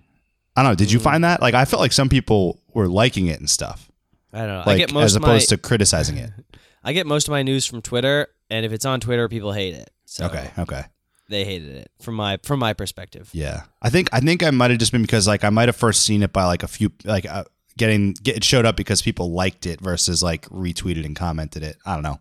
I 0.57 0.63
don't 0.63 0.73
know. 0.73 0.77
Did 0.77 0.93
you 0.93 0.99
Mm. 0.99 1.03
find 1.03 1.25
that? 1.25 1.41
Like, 1.43 1.55
I 1.55 1.65
felt 1.65 1.81
like 1.81 1.93
some 1.93 2.09
people 2.09 2.61
were 2.73 2.89
liking 2.89 3.27
it 3.27 3.39
and 3.41 3.49
stuff. 3.49 3.91
I 4.33 4.39
don't 4.39 4.49
know. 4.49 4.61
I 4.61 4.65
Like, 4.67 4.79
get 4.79 4.93
most 4.93 5.05
as 5.05 5.17
of 5.17 5.23
my 5.23 5.29
opposed 5.29 5.49
to 5.51 5.57
criticizing 5.59 6.17
it. 6.17 6.31
I 6.85 6.93
get 6.93 7.07
most 7.07 7.29
of 7.29 7.33
my 7.33 7.43
news 7.43 7.67
from 7.67 7.81
Twitter, 7.83 8.29
and 8.51 8.67
if 8.67 8.73
it's 8.73 8.85
on 8.85 9.01
Twitter, 9.01 9.29
people 9.29 9.53
hate 9.53 9.75
it. 9.75 9.91
So 10.07 10.27
Okay. 10.27 10.51
Okay. 10.59 10.85
they 11.31 11.45
hated 11.45 11.77
it 11.77 11.91
from 12.01 12.15
my 12.15 12.39
from 12.43 12.59
my 12.61 12.73
perspective. 12.75 13.31
Yeah, 13.33 13.63
I 13.81 13.89
think 13.91 14.09
I 14.13 14.21
think 14.21 14.43
I 14.43 14.51
might 14.51 14.71
have 14.71 14.79
just 14.79 14.93
been 14.93 15.01
because 15.03 15.27
like 15.27 15.45
I 15.45 15.51
might 15.51 15.69
have 15.69 15.77
first 15.77 16.05
seen 16.05 16.23
it 16.23 16.33
by 16.33 16.45
like 16.45 16.63
a 16.63 16.69
few 16.69 16.93
like 17.05 17.25
uh, 17.27 17.45
getting 17.77 18.13
get, 18.23 18.37
it 18.37 18.45
showed 18.45 18.65
up 18.65 18.77
because 18.77 19.03
people 19.03 19.33
liked 19.33 19.67
it 19.67 19.81
versus 19.81 20.23
like 20.23 20.47
retweeted 20.49 21.05
and 21.05 21.17
commented 21.17 21.63
it. 21.63 21.77
I 21.85 21.95
don't 21.95 22.03
know. 22.03 22.21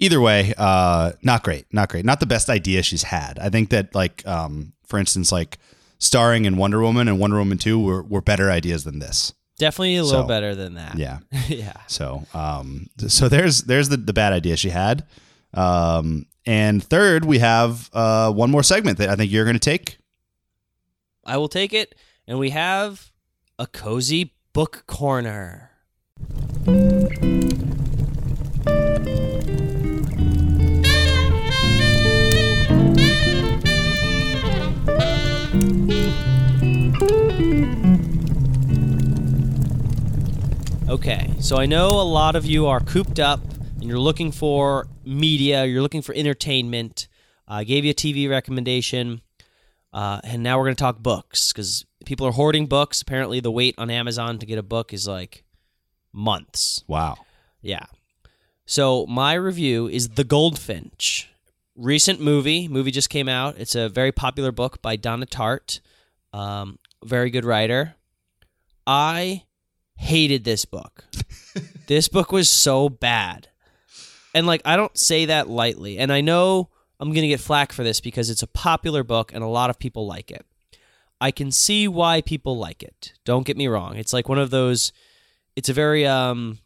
Either 0.00 0.20
way, 0.20 0.54
uh, 0.56 1.12
not 1.22 1.42
great, 1.42 1.66
not 1.72 1.88
great, 1.88 2.04
not 2.04 2.20
the 2.20 2.26
best 2.26 2.48
idea 2.48 2.82
she's 2.82 3.02
had. 3.02 3.38
I 3.38 3.48
think 3.50 3.70
that 3.70 3.94
like 3.94 4.26
um, 4.26 4.72
for 4.86 4.98
instance, 4.98 5.32
like 5.32 5.58
starring 5.98 6.44
in 6.44 6.56
Wonder 6.56 6.80
Woman 6.80 7.08
and 7.08 7.18
Wonder 7.18 7.38
Woman 7.38 7.58
Two 7.58 7.80
were 7.80 8.02
were 8.02 8.20
better 8.20 8.50
ideas 8.50 8.84
than 8.84 8.98
this. 9.00 9.32
Definitely 9.58 9.96
a 9.96 10.04
little 10.04 10.22
So, 10.22 10.28
better 10.28 10.54
than 10.54 10.74
that. 10.74 10.96
Yeah. 10.96 11.18
yeah. 11.48 11.72
So, 11.88 12.24
um, 12.32 12.86
so 13.08 13.28
there's 13.28 13.62
there's 13.62 13.88
the, 13.88 13.96
the 13.96 14.12
bad 14.12 14.32
idea 14.32 14.56
she 14.56 14.70
had. 14.70 15.04
Um, 15.52 16.26
and 16.46 16.82
third, 16.82 17.24
we 17.24 17.40
have 17.40 17.90
uh, 17.92 18.30
one 18.32 18.50
more 18.52 18.62
segment 18.62 18.98
that 18.98 19.08
I 19.08 19.16
think 19.16 19.32
you're 19.32 19.44
going 19.44 19.54
to 19.54 19.60
take. 19.60 19.98
I 21.24 21.36
will 21.38 21.48
take 21.48 21.72
it, 21.72 21.96
and 22.26 22.38
we 22.38 22.50
have 22.50 23.10
a 23.58 23.66
cozy 23.66 24.32
book 24.58 24.82
corner. 24.88 25.70
Okay, 40.88 41.30
so 41.38 41.56
I 41.56 41.66
know 41.66 41.90
a 41.90 42.02
lot 42.02 42.34
of 42.34 42.44
you 42.44 42.66
are 42.66 42.80
cooped 42.80 43.20
up 43.20 43.38
and 43.76 43.84
you're 43.84 44.00
looking 44.00 44.32
for 44.32 44.88
media, 45.04 45.66
you're 45.66 45.82
looking 45.82 46.02
for 46.02 46.12
entertainment. 46.16 47.06
I 47.46 47.62
gave 47.62 47.84
you 47.84 47.92
a 47.92 47.94
TV 47.94 48.28
recommendation, 48.28 49.20
uh, 49.92 50.20
and 50.24 50.42
now 50.42 50.58
we're 50.58 50.64
going 50.64 50.76
to 50.76 50.80
talk 50.80 50.98
books 50.98 51.52
because 51.52 51.84
people 52.04 52.26
are 52.26 52.32
hoarding 52.32 52.66
books. 52.66 53.02
Apparently, 53.02 53.40
the 53.40 53.50
wait 53.50 53.74
on 53.78 53.90
Amazon 53.90 54.38
to 54.38 54.46
get 54.46 54.58
a 54.58 54.62
book 54.62 54.92
is 54.92 55.08
like 55.08 55.44
months. 56.12 56.84
Wow. 56.86 57.16
Yeah. 57.62 57.86
So 58.66 59.06
my 59.06 59.34
review 59.34 59.88
is 59.88 60.10
The 60.10 60.24
Goldfinch. 60.24 61.30
Recent 61.74 62.20
movie. 62.20 62.68
Movie 62.68 62.90
just 62.90 63.08
came 63.08 63.28
out. 63.28 63.56
It's 63.56 63.74
a 63.74 63.88
very 63.88 64.12
popular 64.12 64.52
book 64.52 64.82
by 64.82 64.96
Donna 64.96 65.26
Tartt. 65.26 65.80
Um, 66.32 66.78
very 67.04 67.30
good 67.30 67.44
writer. 67.44 67.94
I 68.86 69.44
hated 69.96 70.44
this 70.44 70.64
book. 70.64 71.04
this 71.86 72.08
book 72.08 72.32
was 72.32 72.50
so 72.50 72.88
bad. 72.88 73.48
And 74.34 74.46
like 74.46 74.62
I 74.64 74.76
don't 74.76 74.96
say 74.98 75.26
that 75.26 75.48
lightly. 75.48 75.98
And 75.98 76.12
I 76.12 76.20
know 76.20 76.68
I'm 77.00 77.08
going 77.10 77.22
to 77.22 77.28
get 77.28 77.40
flack 77.40 77.72
for 77.72 77.82
this 77.84 78.00
because 78.00 78.28
it's 78.30 78.42
a 78.42 78.46
popular 78.46 79.04
book 79.04 79.32
and 79.32 79.42
a 79.44 79.48
lot 79.48 79.70
of 79.70 79.78
people 79.78 80.06
like 80.06 80.30
it. 80.30 80.44
I 81.20 81.30
can 81.30 81.50
see 81.50 81.88
why 81.88 82.20
people 82.22 82.56
like 82.58 82.82
it. 82.82 83.12
Don't 83.24 83.46
get 83.46 83.56
me 83.56 83.66
wrong. 83.68 83.96
It's 83.96 84.12
like 84.12 84.28
one 84.28 84.38
of 84.38 84.50
those 84.50 84.92
it's 85.56 85.68
a 85.68 85.72
very 85.72 86.06
um 86.06 86.58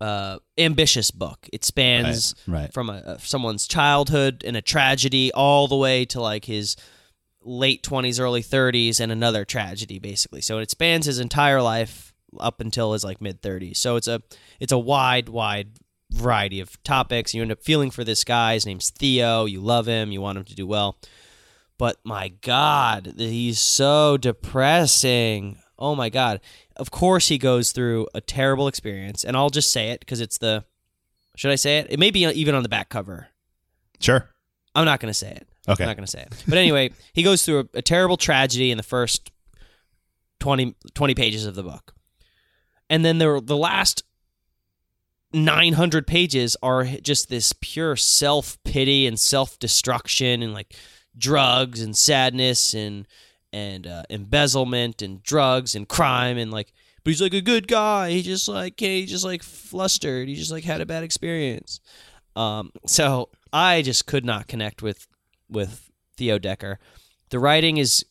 uh 0.00 0.38
ambitious 0.58 1.10
book. 1.10 1.48
It 1.52 1.64
spans 1.64 2.34
Right, 2.46 2.62
right. 2.62 2.72
from 2.72 2.90
a, 2.90 3.02
a- 3.06 3.18
someone's 3.20 3.66
childhood 3.66 4.42
and 4.46 4.56
a 4.56 4.62
tragedy 4.62 5.32
all 5.32 5.68
the 5.68 5.76
way 5.76 6.04
to 6.06 6.20
like 6.20 6.44
his 6.46 6.76
late 7.42 7.82
20s 7.82 8.18
early 8.20 8.42
30s 8.42 9.00
and 9.00 9.12
another 9.12 9.44
tragedy 9.44 9.98
basically. 9.98 10.40
So 10.40 10.58
it 10.58 10.70
spans 10.70 11.06
his 11.06 11.18
entire 11.18 11.60
life 11.62 12.12
up 12.40 12.60
until 12.60 12.92
his 12.92 13.04
like 13.04 13.20
mid 13.20 13.40
30s. 13.42 13.76
So 13.76 13.96
it's 13.96 14.08
a 14.08 14.20
it's 14.60 14.72
a 14.72 14.78
wide 14.78 15.28
wide 15.28 15.68
variety 16.14 16.60
of 16.60 16.82
topics. 16.82 17.34
You 17.34 17.42
end 17.42 17.52
up 17.52 17.62
feeling 17.62 17.90
for 17.90 18.04
this 18.04 18.24
guy. 18.24 18.54
His 18.54 18.66
name's 18.66 18.90
Theo. 18.90 19.44
You 19.44 19.60
love 19.60 19.86
him. 19.86 20.12
You 20.12 20.20
want 20.20 20.38
him 20.38 20.44
to 20.44 20.54
do 20.54 20.66
well. 20.66 20.98
But 21.78 21.98
my 22.04 22.28
God, 22.28 23.14
he's 23.16 23.58
so 23.58 24.16
depressing. 24.16 25.58
Oh 25.78 25.94
my 25.94 26.08
God. 26.08 26.40
Of 26.76 26.90
course, 26.90 27.28
he 27.28 27.38
goes 27.38 27.72
through 27.72 28.08
a 28.14 28.20
terrible 28.20 28.68
experience. 28.68 29.24
And 29.24 29.36
I'll 29.36 29.50
just 29.50 29.72
say 29.72 29.90
it 29.90 30.00
because 30.00 30.20
it's 30.20 30.38
the. 30.38 30.64
Should 31.36 31.50
I 31.50 31.56
say 31.56 31.78
it? 31.78 31.88
It 31.90 31.98
may 31.98 32.12
be 32.12 32.24
even 32.24 32.54
on 32.54 32.62
the 32.62 32.68
back 32.68 32.88
cover. 32.88 33.28
Sure. 33.98 34.30
I'm 34.74 34.84
not 34.84 35.00
going 35.00 35.10
to 35.10 35.18
say 35.18 35.32
it. 35.32 35.48
Okay. 35.68 35.82
I'm 35.82 35.88
not 35.88 35.96
going 35.96 36.06
to 36.06 36.10
say 36.10 36.22
it. 36.22 36.44
But 36.46 36.58
anyway, 36.58 36.90
he 37.12 37.22
goes 37.22 37.44
through 37.44 37.60
a, 37.60 37.78
a 37.78 37.82
terrible 37.82 38.16
tragedy 38.16 38.70
in 38.70 38.76
the 38.76 38.82
first 38.84 39.32
20, 40.40 40.76
20 40.94 41.14
pages 41.14 41.46
of 41.46 41.54
the 41.54 41.62
book. 41.62 41.94
And 42.90 43.04
then 43.04 43.18
there, 43.18 43.40
the 43.40 43.56
last 43.56 44.04
900 45.34 46.06
pages 46.06 46.56
are 46.62 46.84
just 46.84 47.28
this 47.28 47.52
pure 47.60 47.96
self 47.96 48.56
pity 48.64 49.06
and 49.06 49.18
self 49.18 49.58
destruction 49.58 50.42
and 50.42 50.54
like 50.54 50.74
drugs 51.16 51.82
and 51.82 51.96
sadness 51.96 52.74
and 52.74 53.06
and 53.52 53.86
uh, 53.86 54.02
embezzlement 54.10 55.02
and 55.02 55.22
drugs 55.22 55.74
and 55.74 55.88
crime 55.88 56.38
and 56.38 56.50
like 56.50 56.72
but 57.02 57.10
he's 57.10 57.20
like 57.20 57.34
a 57.34 57.42
good 57.42 57.68
guy. 57.68 58.10
He 58.10 58.22
just 58.22 58.48
like 58.48 58.80
he 58.80 59.04
just 59.04 59.24
like 59.24 59.42
flustered. 59.42 60.26
He 60.26 60.34
just 60.34 60.50
like 60.50 60.64
had 60.64 60.80
a 60.80 60.86
bad 60.86 61.04
experience. 61.04 61.80
Um 62.36 62.72
so 62.86 63.28
i 63.52 63.82
just 63.82 64.06
could 64.06 64.24
not 64.24 64.48
connect 64.48 64.82
with 64.82 65.06
with 65.48 65.90
theo 66.16 66.38
decker. 66.38 66.78
The 67.30 67.38
writing 67.38 67.76
is 67.76 68.04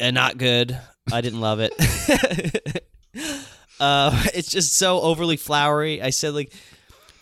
uh, 0.00 0.10
not 0.10 0.38
good. 0.38 0.78
I 1.12 1.20
didn't 1.20 1.40
love 1.40 1.58
it 1.60 2.84
uh 3.82 4.24
it's 4.34 4.50
just 4.50 4.72
so 4.72 5.00
overly 5.00 5.36
flowery 5.36 6.00
i 6.00 6.10
said 6.10 6.32
like 6.34 6.52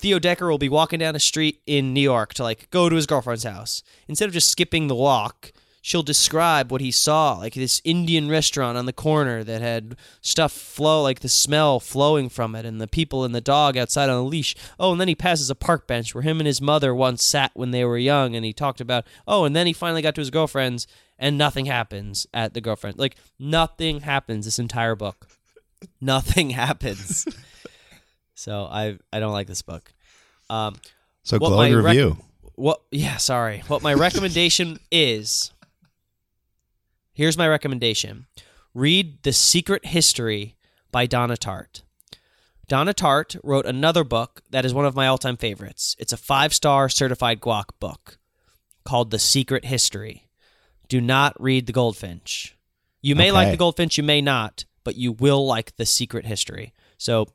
Theo 0.00 0.18
Decker 0.18 0.48
will 0.48 0.56
be 0.56 0.70
walking 0.70 1.00
down 1.00 1.14
a 1.14 1.20
street 1.20 1.60
in 1.66 1.92
New 1.92 2.00
York 2.00 2.32
to 2.34 2.42
like 2.42 2.70
go 2.70 2.88
to 2.88 2.96
his 2.96 3.04
girlfriend's 3.04 3.44
house. 3.44 3.82
Instead 4.08 4.28
of 4.28 4.32
just 4.32 4.50
skipping 4.50 4.88
the 4.88 4.94
walk, 4.94 5.52
she'll 5.82 6.02
describe 6.02 6.70
what 6.70 6.80
he 6.80 6.90
saw, 6.90 7.34
like 7.34 7.54
this 7.54 7.80
Indian 7.84 8.28
restaurant 8.30 8.78
on 8.78 8.86
the 8.86 8.92
corner 8.92 9.44
that 9.44 9.60
had 9.60 9.96
stuff 10.20 10.52
flow, 10.52 11.02
like 11.02 11.20
the 11.20 11.28
smell 11.28 11.80
flowing 11.80 12.28
from 12.28 12.54
it, 12.54 12.64
and 12.64 12.80
the 12.80 12.88
people 12.88 13.24
and 13.24 13.34
the 13.34 13.40
dog 13.40 13.76
outside 13.76 14.08
on 14.08 14.16
a 14.16 14.22
leash. 14.22 14.54
Oh, 14.78 14.92
and 14.92 15.00
then 15.00 15.08
he 15.08 15.14
passes 15.14 15.50
a 15.50 15.54
park 15.54 15.86
bench 15.86 16.14
where 16.14 16.22
him 16.22 16.40
and 16.40 16.46
his 16.46 16.60
mother 16.60 16.94
once 16.94 17.24
sat 17.24 17.50
when 17.54 17.70
they 17.70 17.84
were 17.84 17.98
young, 17.98 18.34
and 18.34 18.44
he 18.44 18.52
talked 18.52 18.80
about. 18.80 19.06
Oh, 19.26 19.44
and 19.44 19.54
then 19.54 19.66
he 19.66 19.72
finally 19.72 20.02
got 20.02 20.14
to 20.16 20.20
his 20.20 20.30
girlfriend's, 20.30 20.86
and 21.18 21.36
nothing 21.36 21.66
happens 21.66 22.26
at 22.32 22.54
the 22.54 22.60
girlfriend. 22.60 22.98
Like 22.98 23.16
nothing 23.38 24.00
happens 24.00 24.44
this 24.44 24.58
entire 24.58 24.94
book. 24.94 25.26
Nothing 26.00 26.50
happens. 26.64 27.26
So 28.34 28.64
I 28.64 28.98
I 29.12 29.20
don't 29.20 29.32
like 29.32 29.46
this 29.46 29.62
book. 29.62 29.92
Um, 30.48 30.76
So 31.22 31.38
glowing 31.38 31.74
rec- 31.76 31.84
review. 31.84 32.16
what? 32.56 32.80
Yeah, 32.90 33.16
sorry. 33.18 33.62
What 33.68 33.82
my 33.82 33.94
recommendation 33.94 34.78
is. 34.90 35.52
Here's 37.12 37.36
my 37.36 37.46
recommendation: 37.48 38.26
read 38.74 39.22
*The 39.22 39.32
Secret 39.32 39.86
History* 39.86 40.56
by 40.90 41.06
Donna 41.06 41.36
Tartt. 41.36 41.82
Donna 42.68 42.94
Tartt 42.94 43.36
wrote 43.42 43.66
another 43.66 44.04
book 44.04 44.42
that 44.50 44.64
is 44.64 44.72
one 44.72 44.86
of 44.86 44.94
my 44.94 45.06
all-time 45.08 45.36
favorites. 45.36 45.96
It's 45.98 46.12
a 46.12 46.16
five-star 46.16 46.88
certified 46.88 47.40
guac 47.40 47.64
book 47.80 48.18
called 48.84 49.10
*The 49.10 49.18
Secret 49.18 49.64
History*. 49.66 50.28
Do 50.88 51.00
not 51.00 51.38
read 51.40 51.66
*The 51.66 51.72
Goldfinch*. 51.72 52.56
You 53.02 53.14
may 53.16 53.30
like 53.32 53.50
*The 53.50 53.56
Goldfinch*, 53.58 53.96
you 53.98 54.02
may 54.04 54.20
not, 54.20 54.64
but 54.90 54.96
you 54.96 55.12
will 55.12 55.46
like 55.46 55.76
*The 55.76 55.86
Secret 55.86 56.26
History*. 56.26 56.72
So, 56.98 57.28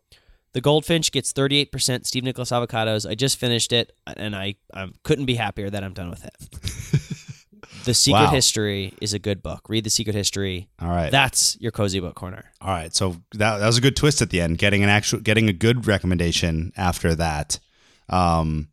the 0.52 0.60
Goldfinch 0.60 1.14
gets 1.14 1.32
38% 1.32 2.06
Steve 2.06 2.26
Nicholas 2.26 2.52
avocados. 2.52 3.10
I 3.10 3.16
just 3.16 3.38
finished 3.40 3.72
it, 3.72 3.94
and 4.06 4.36
I, 4.36 4.56
I 4.74 4.90
couldn't 5.04 5.24
be 5.24 5.36
happier 5.36 5.70
that 5.70 5.86
I'm 5.86 5.94
done 5.94 6.10
with 6.10 6.26
it. 6.26 6.34
the 7.86 7.94
Secret 7.94 8.26
Wow. 8.26 8.32
History 8.32 8.94
is 9.00 9.14
a 9.14 9.20
good 9.20 9.42
book. 9.42 9.70
Read 9.70 9.86
The 9.86 9.90
Secret 9.90 10.16
History. 10.16 10.68
All 10.82 10.90
right. 10.90 11.12
That's 11.12 11.58
your 11.62 11.72
cozy 11.72 12.02
book 12.02 12.16
corner. 12.16 12.52
All 12.60 12.72
right, 12.72 12.94
so 12.94 13.22
that, 13.36 13.60
that 13.60 13.66
was 13.66 13.78
a 13.78 13.82
good 13.82 13.96
twist 13.96 14.22
at 14.22 14.32
the 14.32 14.42
end, 14.42 14.58
getting 14.58 14.84
an 14.84 14.90
actual, 14.90 15.20
getting 15.22 15.48
a 15.48 15.54
good 15.54 15.88
recommendation 15.88 16.74
after 16.76 17.16
that. 17.16 17.60
Um, 18.10 18.68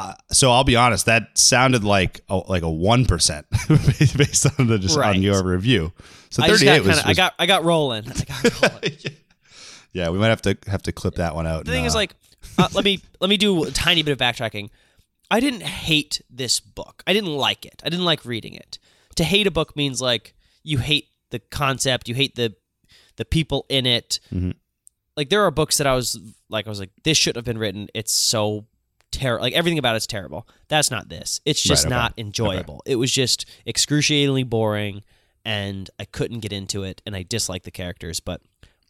uh, 0.00 0.14
so 0.32 0.50
I'll 0.50 0.64
be 0.64 0.76
honest, 0.76 1.06
that 1.06 1.36
sounded 1.36 1.84
like 1.84 2.20
a, 2.28 2.36
like 2.36 2.62
a 2.62 2.70
one 2.70 3.04
percent 3.04 3.46
based 3.68 4.46
on 4.58 4.66
the 4.66 4.78
just 4.78 4.96
Right. 4.96 5.16
on 5.16 5.22
your 5.22 5.42
review. 5.44 5.92
So 6.30 6.42
thirty 6.42 6.46
eight 6.46 6.48
just 6.48 6.60
thirty 6.60 6.64
got 6.66 6.76
eight 6.76 6.86
was, 6.86 6.98
I 7.04 7.14
got 7.14 7.34
I 7.38 7.46
got 7.46 7.64
rolling. 7.64 8.04
I 8.08 8.24
got 8.24 8.62
rolling. 8.82 8.96
yeah. 9.92 10.08
We 10.10 10.18
might 10.18 10.28
have 10.28 10.42
to 10.42 10.56
have 10.66 10.82
to 10.82 10.92
clip 10.92 11.16
that 11.16 11.34
one 11.34 11.46
out. 11.46 11.64
the 11.64 11.72
thing 11.72 11.80
and, 11.80 11.86
is 11.88 11.94
uh, 11.94 11.98
like 11.98 12.14
uh, 12.58 12.68
let 12.74 12.84
me 12.84 13.00
let 13.20 13.28
me 13.30 13.36
do 13.36 13.64
a 13.64 13.70
tiny 13.70 14.02
bit 14.02 14.12
of 14.12 14.18
backtracking 14.18 14.70
i 15.30 15.38
didn't 15.40 15.62
hate 15.62 16.20
this 16.30 16.58
book 16.58 17.02
i 17.06 17.12
didn't 17.12 17.34
like 17.34 17.64
it 17.66 17.82
i 17.84 17.88
didn't 17.88 18.04
like 18.04 18.24
reading 18.24 18.54
it 18.54 18.78
to 19.14 19.22
hate 19.24 19.46
a 19.46 19.50
book 19.50 19.76
means 19.76 20.00
like 20.00 20.34
you 20.62 20.78
hate 20.78 21.06
the 21.30 21.38
concept 21.38 22.08
you 22.08 22.14
hate 22.14 22.34
the 22.36 22.54
the 23.16 23.24
people 23.24 23.66
in 23.68 23.86
it 23.86 24.18
Mm-hmm. 24.34 24.52
like 25.16 25.28
there 25.28 25.42
are 25.44 25.50
books 25.50 25.76
that 25.78 25.86
i 25.86 25.94
was 25.94 26.18
like 26.48 26.66
i 26.66 26.70
was 26.70 26.80
like 26.80 26.90
this 27.04 27.16
shouldn't 27.18 27.36
have 27.36 27.44
been 27.44 27.58
written 27.58 27.88
it's 27.94 28.12
so 28.12 28.66
terrible 29.10 29.42
like 29.44 29.52
everything 29.54 29.78
about 29.78 29.96
it's 29.96 30.06
terrible 30.06 30.46
that's 30.68 30.90
not 30.90 31.08
this 31.08 31.40
it's 31.44 31.62
just 31.62 31.84
Right, 31.84 31.92
okay. 31.92 32.00
not 32.00 32.14
enjoyable 32.16 32.82
it 32.86 32.96
was 32.96 33.10
just 33.10 33.44
excruciatingly 33.66 34.44
boring 34.44 35.02
and 35.44 35.90
i 35.98 36.04
couldn't 36.04 36.40
get 36.40 36.52
into 36.52 36.84
it 36.84 37.02
and 37.04 37.16
i 37.16 37.22
disliked 37.22 37.64
the 37.64 37.70
characters 37.70 38.20
but 38.20 38.40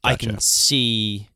i 0.04 0.16
can 0.16 0.38
see 0.40 1.28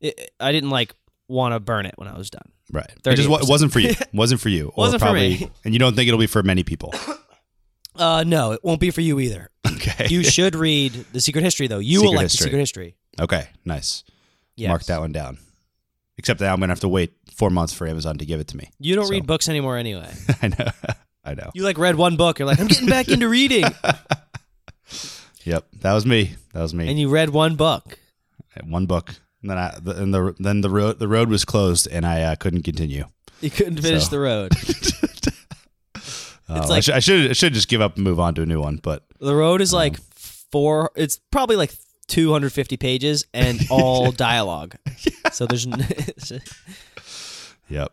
it, 0.00 0.32
I 0.40 0.50
didn't 0.52 0.70
like 0.70 0.94
want 1.28 1.54
to 1.54 1.60
burn 1.60 1.86
it 1.86 1.94
when 1.96 2.08
I 2.08 2.18
was 2.18 2.28
done. 2.28 2.50
right, 2.72 2.90
it 3.06 3.14
just 3.16 3.28
wa- 3.28 3.38
38%. 3.38 3.48
wasn't 3.48 3.72
for 3.72 3.78
you. 3.78 3.94
wasn't 4.12 4.40
for 4.40 4.48
you. 4.48 4.66
Or 4.68 4.72
Wasn't 4.84 5.00
for 5.00 5.06
probably, 5.06 5.38
me. 5.38 5.50
And 5.64 5.72
you 5.72 5.78
don't 5.78 5.94
think 5.94 6.08
it'll 6.08 6.18
be 6.20 6.26
for 6.26 6.42
many 6.42 6.64
people. 6.64 6.92
Uh, 7.94 8.24
no, 8.26 8.52
it 8.52 8.60
won't 8.64 8.80
be 8.80 8.90
for 8.90 9.02
you 9.02 9.20
either. 9.20 9.50
Okay. 9.66 10.06
You 10.08 10.24
should 10.36 10.54
read 10.54 10.92
The 11.12 11.20
Secret 11.20 11.42
History, 11.44 11.66
though. 11.66 11.78
You 11.78 12.02
will 12.02 12.14
like 12.14 12.22
History. 12.22 12.44
The 12.44 12.48
Secret 12.48 12.58
History. 12.58 12.96
okay. 13.20 13.48
Nice. 13.66 14.02
Yes. 14.56 14.68
Mark 14.68 14.84
that 14.84 15.00
one 15.00 15.12
down. 15.12 15.36
Except 16.22 16.38
that 16.38 16.52
I'm 16.52 16.60
gonna 16.60 16.70
have 16.70 16.78
to 16.80 16.88
wait 16.88 17.14
four 17.34 17.50
months 17.50 17.72
for 17.72 17.84
Amazon 17.88 18.16
to 18.18 18.24
give 18.24 18.38
it 18.38 18.46
to 18.46 18.56
me. 18.56 18.70
You 18.78 18.94
don't 18.94 19.06
So- 19.06 19.10
read 19.10 19.26
books 19.26 19.48
anymore 19.48 19.76
anyway. 19.76 20.08
I 20.42 20.46
know. 20.48 20.68
I 21.24 21.34
know. 21.34 21.50
You 21.52 21.64
like 21.64 21.78
read 21.78 21.96
one 21.96 22.16
book. 22.16 22.38
You're 22.38 22.46
like, 22.46 22.60
I'm 22.60 22.68
getting 22.68 22.88
back 22.88 23.08
into 23.08 23.28
reading, 23.28 23.64
Yep. 25.44 25.66
That 25.80 25.92
was 25.94 26.06
me. 26.06 26.36
That 26.52 26.62
was 26.62 26.72
me. 26.74 26.88
and 26.88 26.96
you 26.98 27.08
read 27.08 27.30
one 27.30 27.56
book. 27.56 27.98
one 28.64 28.86
book. 28.86 29.14
And 29.40 29.50
then 29.50 29.58
I, 29.58 29.76
the, 29.82 30.00
and 30.00 30.14
the 30.14 30.34
then 30.38 30.60
the 30.60 30.70
road 30.70 31.00
the 31.00 31.08
road 31.08 31.28
was 31.28 31.44
closed 31.44 31.88
and 31.90 32.06
I 32.06 32.22
uh, 32.22 32.36
couldn't 32.36 32.62
continue. 32.62 33.06
You 33.40 33.50
couldn't 33.50 33.82
finish 33.82 34.04
So- 34.04 34.10
the 34.10 34.20
road. 34.20 34.52
Uh, 36.48 36.56
It's 36.58 36.66
I, 36.66 36.74
like- 36.74 36.82
should, 36.84 36.94
I 36.94 36.98
should 37.00 37.30
I 37.30 37.32
should 37.32 37.54
just 37.54 37.68
give 37.68 37.80
up 37.80 37.96
and 37.96 38.04
move 38.04 38.20
on 38.20 38.34
to 38.36 38.42
a 38.42 38.46
new 38.46 38.60
one. 38.60 38.76
But 38.76 39.04
The 39.18 39.34
road 39.34 39.56
Um, 39.56 39.62
is 39.62 39.72
like 39.72 39.98
four. 40.52 40.90
It's 40.94 41.18
probably 41.30 41.56
like 41.56 41.72
250 42.08 42.76
pages 42.76 43.26
and 43.32 43.60
all 43.70 44.12
dialogue. 44.12 44.76
So 45.32 45.46
there's. 45.46 45.66
n- 45.66 45.86
yep. 47.68 47.92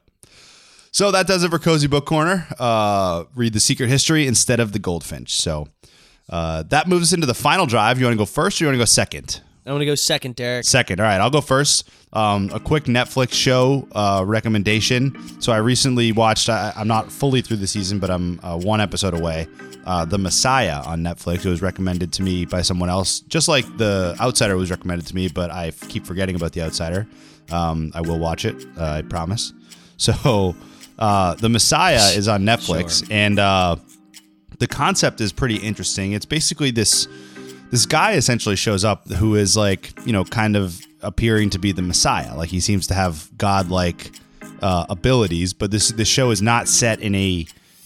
So 0.92 1.12
that 1.12 1.28
does 1.28 1.44
it 1.44 1.50
for 1.52 1.60
Cozy 1.60 1.88
Book 1.88 2.06
Corner. 2.06 2.48
Uh, 2.60 3.26
read 3.36 3.54
the 3.54 3.60
Secret 3.60 3.88
History 3.90 4.26
instead 4.28 4.60
of 4.60 4.72
the 4.72 4.80
Goldfinch. 4.80 5.40
So 5.40 5.68
uh, 6.30 6.64
that 6.64 6.88
moves 6.88 7.10
us 7.10 7.14
into 7.14 7.28
the 7.28 7.34
final 7.36 7.66
drive. 7.66 8.00
You 8.00 8.06
want 8.06 8.16
to 8.16 8.18
go 8.18 8.26
first 8.26 8.60
or 8.60 8.66
you 8.66 8.68
want 8.70 8.76
to 8.76 8.80
go 8.80 8.86
second? 8.86 9.42
I 9.70 9.72
want 9.72 9.84
to 9.84 9.86
go 9.86 9.94
second, 9.94 10.36
Derek. 10.36 10.66
Second. 10.66 11.00
All 11.00 11.06
right, 11.06 11.22
I'll 11.22 11.30
go 11.30 11.42
first. 11.42 11.88
Um, 12.12 12.50
a 12.52 12.60
quick 12.60 12.86
Netflix 12.86 13.34
show 13.34 13.88
uh, 13.92 14.24
recommendation. 14.26 15.16
So 15.40 15.52
I 15.52 15.58
recently 15.58 16.12
watched. 16.12 16.50
I, 16.50 16.74
I'm 16.76 16.88
not 16.88 17.12
fully 17.12 17.42
through 17.42 17.58
the 17.58 17.68
season, 17.68 18.00
but 18.00 18.10
I'm 18.10 18.40
uh, 18.42 18.58
one 18.58 18.82
episode 18.82 19.14
away. 19.14 19.48
Uh, 19.86 20.06
the 20.06 20.18
Messiah 20.18 20.82
on 20.88 21.04
Netflix. 21.04 21.46
It 21.46 21.50
was 21.50 21.62
recommended 21.62 22.12
to 22.14 22.24
me 22.24 22.46
by 22.46 22.64
someone 22.64 22.90
else, 22.90 23.20
just 23.20 23.48
like 23.48 23.66
The 23.78 24.18
Outsider 24.20 24.58
was 24.58 24.72
recommended 24.72 25.06
to 25.06 25.16
me. 25.16 25.28
But 25.28 25.52
I 25.52 25.68
f- 25.68 25.88
keep 25.88 26.04
forgetting 26.04 26.36
about 26.36 26.54
The 26.54 26.64
Outsider. 26.64 27.08
Um, 27.52 27.92
I 27.94 28.02
will 28.02 28.18
watch 28.18 28.46
it. 28.46 28.56
Uh, 28.76 28.86
I 28.86 29.02
promise. 29.04 29.54
So 29.98 30.56
uh, 30.98 31.36
the 31.36 31.50
Messiah 31.50 32.16
is 32.16 32.30
on 32.30 32.44
Netflix, 32.44 33.06
and 33.12 33.38
uh, 33.38 33.76
the 34.60 34.68
concept 34.68 35.20
is 35.20 35.34
pretty 35.34 35.58
interesting. 35.58 36.14
It's 36.14 36.26
basically 36.26 36.72
this 36.72 37.06
this 37.72 37.86
guy 37.86 38.14
essentially 38.14 38.56
shows 38.56 38.84
up 38.84 39.08
who 39.10 39.36
is 39.36 39.56
like 39.56 39.94
you 40.06 40.14
know 40.14 40.24
kind 40.24 40.56
of 40.56 40.80
appearing 41.02 41.50
to 41.52 41.60
be 41.60 41.72
the 41.72 41.82
messiah. 41.82 42.36
Like 42.36 42.50
he 42.50 42.60
seems 42.60 42.88
to 42.88 42.94
have 42.94 43.30
godlike 43.38 44.12
uh, 44.62 44.86
abilities 44.90 45.54
but 45.54 45.72
this 45.72 45.90
this 45.90 46.08
show 46.08 46.32
is 46.32 46.42
not 46.42 46.68
set 46.68 47.00
in 47.00 47.16
a 47.16 47.46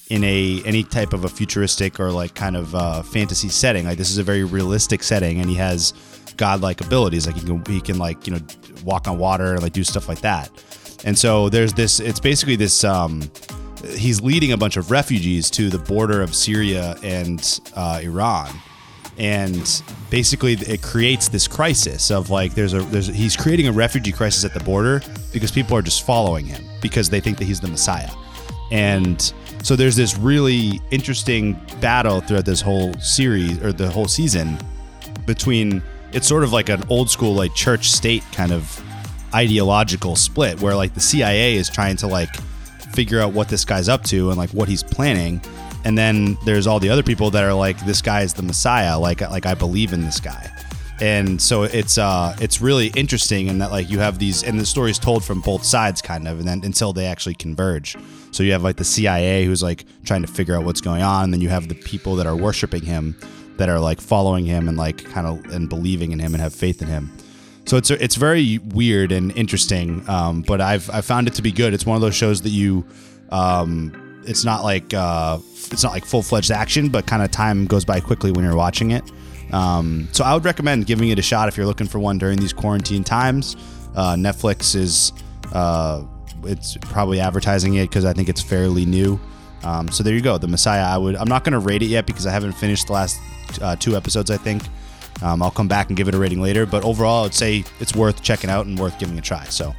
in 0.10 0.24
a 0.24 0.62
any 0.66 0.84
type 0.84 1.14
of 1.14 1.24
a 1.24 1.30
futuristic 1.30 2.00
or 2.00 2.12
like 2.12 2.36
kind 2.36 2.56
of 2.56 2.76
uh, 2.76 3.02
fantasy 3.04 3.50
setting. 3.50 3.86
Like 3.86 3.98
this 3.98 4.12
is 4.12 4.18
a 4.18 4.24
very 4.24 4.44
realistic 4.44 5.04
setting 5.04 5.40
and 5.40 5.50
he 5.50 5.56
has 5.56 5.94
godlike 6.38 6.82
abilities. 6.82 7.28
Like 7.28 7.36
he 7.36 7.42
can 7.42 7.66
he 7.66 7.82
can 7.82 7.98
like 7.98 8.28
you 8.28 8.34
know 8.34 8.40
walk 8.84 9.08
on 9.08 9.18
water 9.18 9.54
and 9.54 9.62
like 9.62 9.74
do 9.74 9.84
stuff 9.84 10.08
like 10.08 10.22
that. 10.22 10.50
And 11.06 11.18
so 11.18 11.50
there's 11.50 11.74
this 11.74 12.00
it's 12.00 12.20
basically 12.20 12.56
this 12.56 12.84
um 12.84 13.22
he's 13.96 14.22
leading 14.22 14.52
a 14.52 14.58
bunch 14.58 14.78
of 14.78 14.92
refugees 14.92 15.50
to 15.50 15.70
the 15.70 15.78
border 15.78 16.22
of 16.22 16.34
syria 16.34 16.96
and 17.04 17.60
uh, 17.76 18.00
iran 18.02 18.50
and 19.18 19.84
basically 20.10 20.54
it 20.54 20.82
creates 20.82 21.28
this 21.28 21.48
crisis 21.48 22.10
of 22.10 22.30
like 22.30 22.54
there's 22.56 22.74
a 22.74 22.82
there's 22.84 23.08
he's 23.08 23.36
creating 23.36 23.68
a 23.68 23.72
refugee 23.72 24.12
crisis 24.12 24.44
at 24.44 24.54
the 24.54 24.60
border 24.64 25.02
because 25.32 25.52
people 25.52 25.78
are 25.78 25.82
just 25.82 26.06
following 26.06 26.46
him 26.46 26.64
because 26.82 27.10
they 27.10 27.20
think 27.20 27.38
that 27.38 27.46
he's 27.46 27.60
the 27.60 27.68
messiah. 27.68 28.10
And 28.72 29.22
so 29.62 29.76
there's 29.76 29.96
this 29.96 30.18
really 30.18 30.82
interesting 30.92 31.60
battle 31.80 32.22
throughout 32.22 32.46
this 32.46 32.60
whole 32.60 32.94
series 32.96 33.62
or 33.64 33.72
the 33.72 33.90
whole 33.90 34.08
season 34.08 34.58
between 35.26 35.82
it's 36.12 36.28
sort 36.28 36.44
of 36.44 36.52
like 36.54 36.70
an 36.70 36.84
old 36.90 37.10
school 37.10 37.34
like 37.34 37.54
church 37.54 37.90
state 37.92 38.24
kind 38.32 38.52
of 38.52 38.82
ideological 39.34 40.16
split 40.16 40.62
where 40.62 40.76
like 40.76 40.94
the 40.94 41.00
CIA 41.00 41.56
is 41.56 41.70
trying 41.70 41.96
to 41.98 42.08
like 42.08 42.36
figure 42.94 43.20
out 43.20 43.34
what 43.34 43.48
this 43.50 43.66
guy's 43.66 43.90
up 43.90 44.04
to 44.04 44.30
and 44.30 44.38
like 44.38 44.52
what 44.52 44.68
he's 44.68 44.84
planning 44.84 45.42
and 45.86 45.98
then 45.98 46.38
there's 46.46 46.68
all 46.68 46.80
the 46.80 46.90
other 46.90 47.04
people 47.04 47.30
that 47.32 47.44
are 47.44 47.54
like 47.54 47.86
this 47.86 48.02
guy 48.02 48.22
is 48.22 48.34
the 48.34 48.44
messiah. 48.44 48.98
Like 48.98 49.22
like 49.22 49.46
I 49.46 49.54
believe 49.54 49.94
in 49.94 50.02
this 50.02 50.20
guy. 50.20 50.50
And 51.02 51.42
so 51.42 51.64
it's 51.64 51.98
uh 51.98 52.36
it's 52.40 52.62
really 52.62 52.88
interesting 52.96 53.48
in 53.48 53.60
that 53.60 53.72
like 53.72 53.90
you 53.90 54.00
have 54.00 54.20
these 54.20 54.44
and 54.44 54.60
the 54.60 54.66
story's 54.66 55.00
told 55.00 55.24
from 55.24 55.42
both 55.42 55.64
sides 55.64 56.02
kind 56.02 56.28
of 56.28 56.40
and 56.40 56.48
then 56.48 56.62
until 56.64 56.94
they 56.94 57.06
actually 57.06 57.36
converge. 57.36 57.96
So 58.32 58.44
you 58.44 58.52
have 58.54 58.64
like 58.64 58.78
the 58.78 58.86
CIA 58.86 59.46
who's 59.46 59.64
like 59.64 59.86
trying 60.06 60.22
to 60.22 60.28
figure 60.28 60.56
out 60.56 60.64
what's 60.64 60.82
going 60.82 61.02
on 61.02 61.26
and 61.26 61.34
then 61.34 61.42
you 61.42 61.50
have 61.50 61.68
the 61.68 61.76
people 61.76 62.16
that 62.16 62.28
are 62.28 62.36
worshiping 62.36 62.84
him 62.84 63.16
that 63.58 63.70
are 63.70 63.80
like 63.80 64.02
following 64.02 64.46
him 64.46 64.68
and 64.68 64.78
like 64.78 65.04
kind 65.06 65.28
of 65.28 65.46
and 65.54 65.70
believing 65.70 66.12
in 66.12 66.20
him 66.20 66.34
and 66.34 66.42
have 66.42 66.54
faith 66.54 66.82
in 66.82 66.88
him. 66.88 67.12
So 67.66 67.78
it's 67.78 67.90
it's 67.90 68.16
very 68.16 68.58
weird 68.58 69.12
and 69.12 69.36
interesting, 69.38 70.08
um, 70.10 70.42
but 70.42 70.60
I've 70.60 70.90
I 70.90 71.02
found 71.02 71.28
it 71.28 71.34
to 71.36 71.42
be 71.42 71.52
good. 71.52 71.74
It's 71.74 71.86
one 71.86 71.96
of 71.96 72.02
those 72.02 72.16
shows 72.16 72.42
that 72.42 72.50
you, 72.50 72.86
um, 73.30 73.94
it's 74.26 74.44
not 74.44 74.64
like 74.64 74.94
uh, 74.94 75.40
it's 75.72 75.84
not 75.84 75.92
like 75.92 76.06
full 76.06 76.22
fledged 76.22 76.52
action, 76.52 76.90
but 76.90 77.06
kind 77.06 77.24
of 77.24 77.32
time 77.32 77.66
goes 77.66 77.86
by 77.86 78.00
quickly 78.00 78.32
when 78.32 78.44
you're 78.44 78.56
watching 78.56 78.92
it. 78.92 79.04
Um, 79.52 80.08
so 80.12 80.24
I 80.24 80.34
would 80.34 80.46
recommend 80.46 80.88
giving 80.88 81.10
it 81.10 81.20
a 81.20 81.22
shot 81.22 81.48
if 81.48 81.58
you're 81.58 81.66
looking 81.66 81.88
for 81.88 82.00
one 82.00 82.18
during 82.18 82.40
these 82.40 82.54
quarantine 82.54 83.04
times. 83.04 83.56
Uh, 83.96 84.16
Netflix 84.16 84.76
is 84.76 85.14
uh, 85.54 86.04
it's 86.44 86.78
probably 86.78 87.20
advertising 87.20 87.76
it 87.76 87.90
because 87.90 88.06
I 88.06 88.14
think 88.14 88.30
it's 88.30 88.42
fairly 88.42 88.86
new. 88.86 89.20
Um, 89.64 89.88
so 89.90 90.04
there 90.04 90.14
you 90.14 90.22
go, 90.22 90.38
The 90.38 90.48
Messiah. 90.48 90.84
I 90.84 90.98
would 90.98 91.16
I'm 91.16 91.28
not 91.28 91.44
going 91.44 91.54
to 91.54 91.60
rate 91.60 91.82
it 91.82 91.88
yet 91.88 92.06
because 92.06 92.26
I 92.26 92.32
haven't 92.32 92.54
finished 92.54 92.88
the 92.88 92.94
last 92.94 93.20
uh, 93.62 93.76
two 93.76 93.96
episodes. 93.96 94.32
I 94.32 94.38
think. 94.38 94.64
Um, 95.22 95.42
I'll 95.42 95.52
come 95.52 95.68
back 95.68 95.88
and 95.88 95.96
give 95.96 96.08
it 96.08 96.16
a 96.16 96.18
rating 96.18 96.42
later, 96.42 96.66
but 96.66 96.84
overall, 96.84 97.22
I 97.22 97.24
would 97.24 97.34
say 97.36 97.64
it's 97.80 97.96
worth 97.96 98.22
checking 98.24 98.50
out 98.50 98.66
and 98.66 98.78
worth 98.78 98.98
giving 99.00 99.18
a 99.18 99.22
try. 99.22 99.46
So, 99.46 99.74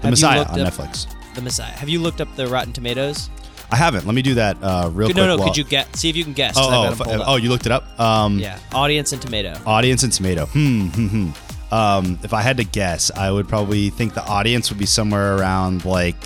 The 0.00 0.06
you 0.08 0.10
Messiah 0.10 0.42
on 0.44 0.58
Netflix. 0.58 1.06
The 1.34 1.42
Messiah. 1.42 1.70
Have 1.70 1.88
you 1.88 2.00
looked 2.00 2.20
up 2.20 2.34
the 2.34 2.48
Rotten 2.48 2.72
Tomatoes? 2.72 3.30
I 3.72 3.76
haven't. 3.76 4.04
Let 4.06 4.14
me 4.14 4.22
do 4.22 4.34
that 4.34 4.56
uh, 4.62 4.90
real 4.92 5.08
Could- 5.08 5.14
quick. 5.16 5.26
no, 5.26 5.36
no. 5.36 5.44
Could 5.44 5.56
you 5.56 5.64
get 5.64 5.94
see 5.96 6.08
if 6.08 6.16
you 6.16 6.24
can 6.24 6.32
guess? 6.32 6.54
Oh, 6.56 6.66
oh, 6.66 6.70
got 6.70 6.86
'em 6.86 6.92
f- 6.92 6.98
pulled 6.98 7.20
up. 7.20 7.28
oh, 7.28 7.36
you 7.36 7.48
looked 7.50 7.66
it 7.66 7.72
up. 7.72 7.98
Um, 8.00 8.38
yeah. 8.38 8.58
Audience 8.72 9.12
and 9.12 9.22
tomato. 9.22 9.54
Audience 9.66 10.02
and 10.02 10.12
tomato. 10.12 10.46
Hmm, 10.46 10.88
hmm, 10.88 11.06
hmm. 11.06 11.74
Um, 11.74 12.18
if 12.24 12.32
I 12.34 12.42
had 12.42 12.56
to 12.56 12.64
guess, 12.64 13.12
I 13.12 13.30
would 13.30 13.48
probably 13.48 13.90
think 13.90 14.14
the 14.14 14.24
audience 14.26 14.70
would 14.70 14.78
be 14.80 14.86
somewhere 14.86 15.36
around 15.36 15.84
like 15.84 16.16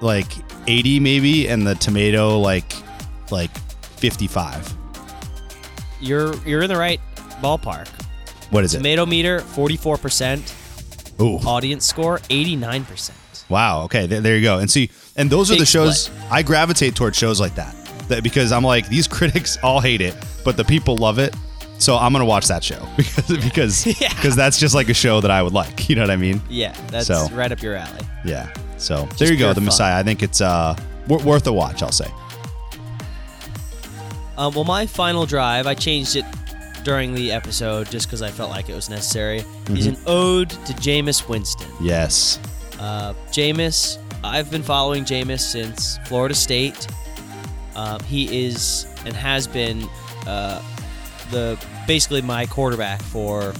like 0.00 0.30
80 0.66 1.00
maybe, 1.00 1.48
and 1.48 1.66
the 1.66 1.74
tomato 1.74 2.38
like 2.38 2.72
like 3.30 3.50
55. 3.98 4.74
You're 6.00 6.34
you're 6.46 6.62
in 6.62 6.68
the 6.68 6.76
right 6.76 7.00
ballpark. 7.42 7.88
What 8.50 8.64
is 8.64 8.74
it? 8.74 8.78
Tomato 8.78 9.04
meter 9.06 9.40
44%, 9.40 11.20
Ooh. 11.20 11.36
audience 11.46 11.84
score 11.84 12.18
89%. 12.30 13.10
Wow. 13.48 13.82
Okay. 13.84 14.06
There, 14.06 14.20
there 14.20 14.36
you 14.36 14.42
go. 14.42 14.58
And 14.58 14.70
see, 14.70 14.90
and 15.16 15.30
those 15.30 15.50
are 15.50 15.56
the 15.56 15.66
shows 15.66 16.02
split. 16.04 16.22
I 16.32 16.42
gravitate 16.42 16.94
towards 16.94 17.16
shows 17.16 17.40
like 17.40 17.54
that. 17.56 17.74
that. 18.08 18.22
Because 18.22 18.52
I'm 18.52 18.64
like, 18.64 18.88
these 18.88 19.06
critics 19.16 19.56
all 19.62 19.80
hate 19.80 20.00
it, 20.00 20.14
but 20.44 20.56
the 20.56 20.64
people 20.64 20.96
love 20.96 21.18
it. 21.18 21.34
So 21.78 21.96
I'm 21.96 22.12
gonna 22.12 22.24
watch 22.24 22.46
that 22.48 22.64
show 22.64 22.86
because 22.96 23.26
because 23.28 23.86
Yeah. 24.00 24.08
that's 24.34 24.58
just 24.58 24.74
like 24.74 24.88
a 24.88 24.94
show 24.94 25.20
that 25.20 25.30
I 25.30 25.42
would 25.42 25.52
like. 25.52 25.88
You 25.90 25.96
know 25.96 26.02
what 26.02 26.10
I 26.10 26.16
mean? 26.16 26.40
Yeah, 26.48 26.74
that's 26.88 27.06
So. 27.06 27.28
right 27.34 27.52
up 27.52 27.60
your 27.62 27.74
alley. 27.76 28.00
Yeah. 28.24 28.50
So 28.78 29.06
there 29.18 29.30
you 29.30 29.38
go, 29.38 29.48
The 29.48 29.56
fun. 29.56 29.64
Messiah. 29.66 29.98
I 29.98 30.02
think 30.02 30.22
it's 30.22 30.40
uh 30.40 30.74
wor- 31.06 31.18
worth 31.22 31.46
a 31.46 31.52
watch. 31.52 31.82
I'll 31.82 31.92
say. 31.92 32.10
Um, 34.38 34.54
well, 34.54 34.64
my 34.64 34.86
final 34.86 35.24
drive, 35.26 35.66
I 35.66 35.74
changed 35.74 36.16
it 36.16 36.24
during 36.84 37.14
the 37.14 37.32
episode 37.32 37.90
just 37.90 38.06
because 38.06 38.20
I 38.22 38.30
felt 38.30 38.50
like 38.50 38.68
it 38.68 38.74
was 38.74 38.88
necessary. 38.90 39.38
Is 39.38 39.46
Mm-hmm. 39.86 39.88
an 39.88 39.96
ode 40.06 40.50
to 40.50 40.72
Jameis 40.74 41.26
Winston. 41.28 41.68
Yes. 41.80 42.38
Uh, 42.78 43.14
Jameis, 43.30 43.96
I've 44.26 44.50
been 44.50 44.62
following 44.62 45.04
Jameis 45.04 45.40
since 45.40 45.98
Florida 46.06 46.34
State. 46.34 46.86
Um, 47.74 48.00
he 48.00 48.46
is 48.46 48.86
and 49.04 49.14
has 49.14 49.46
been 49.46 49.88
uh, 50.26 50.62
the 51.30 51.58
basically 51.86 52.22
my 52.22 52.46
quarterback 52.46 53.00
for 53.02 53.52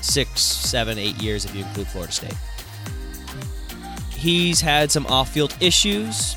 six, 0.00 0.40
seven, 0.40 0.98
eight 0.98 1.16
years 1.16 1.44
if 1.44 1.54
you 1.54 1.64
include 1.64 1.88
Florida 1.88 2.12
State. 2.12 2.36
He's 4.10 4.60
had 4.60 4.90
some 4.90 5.06
off-field 5.06 5.56
issues. 5.60 6.36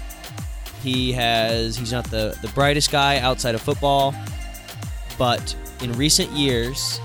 He 0.84 1.12
has 1.14 1.78
he's 1.78 1.92
not 1.92 2.06
the 2.06 2.38
the 2.42 2.50
brightest 2.50 2.92
guy 2.92 3.20
outside 3.20 3.56
of 3.56 3.62
football, 3.62 4.16
but 5.18 5.56
in 5.82 5.92
recent 5.94 6.30
years, 6.32 7.00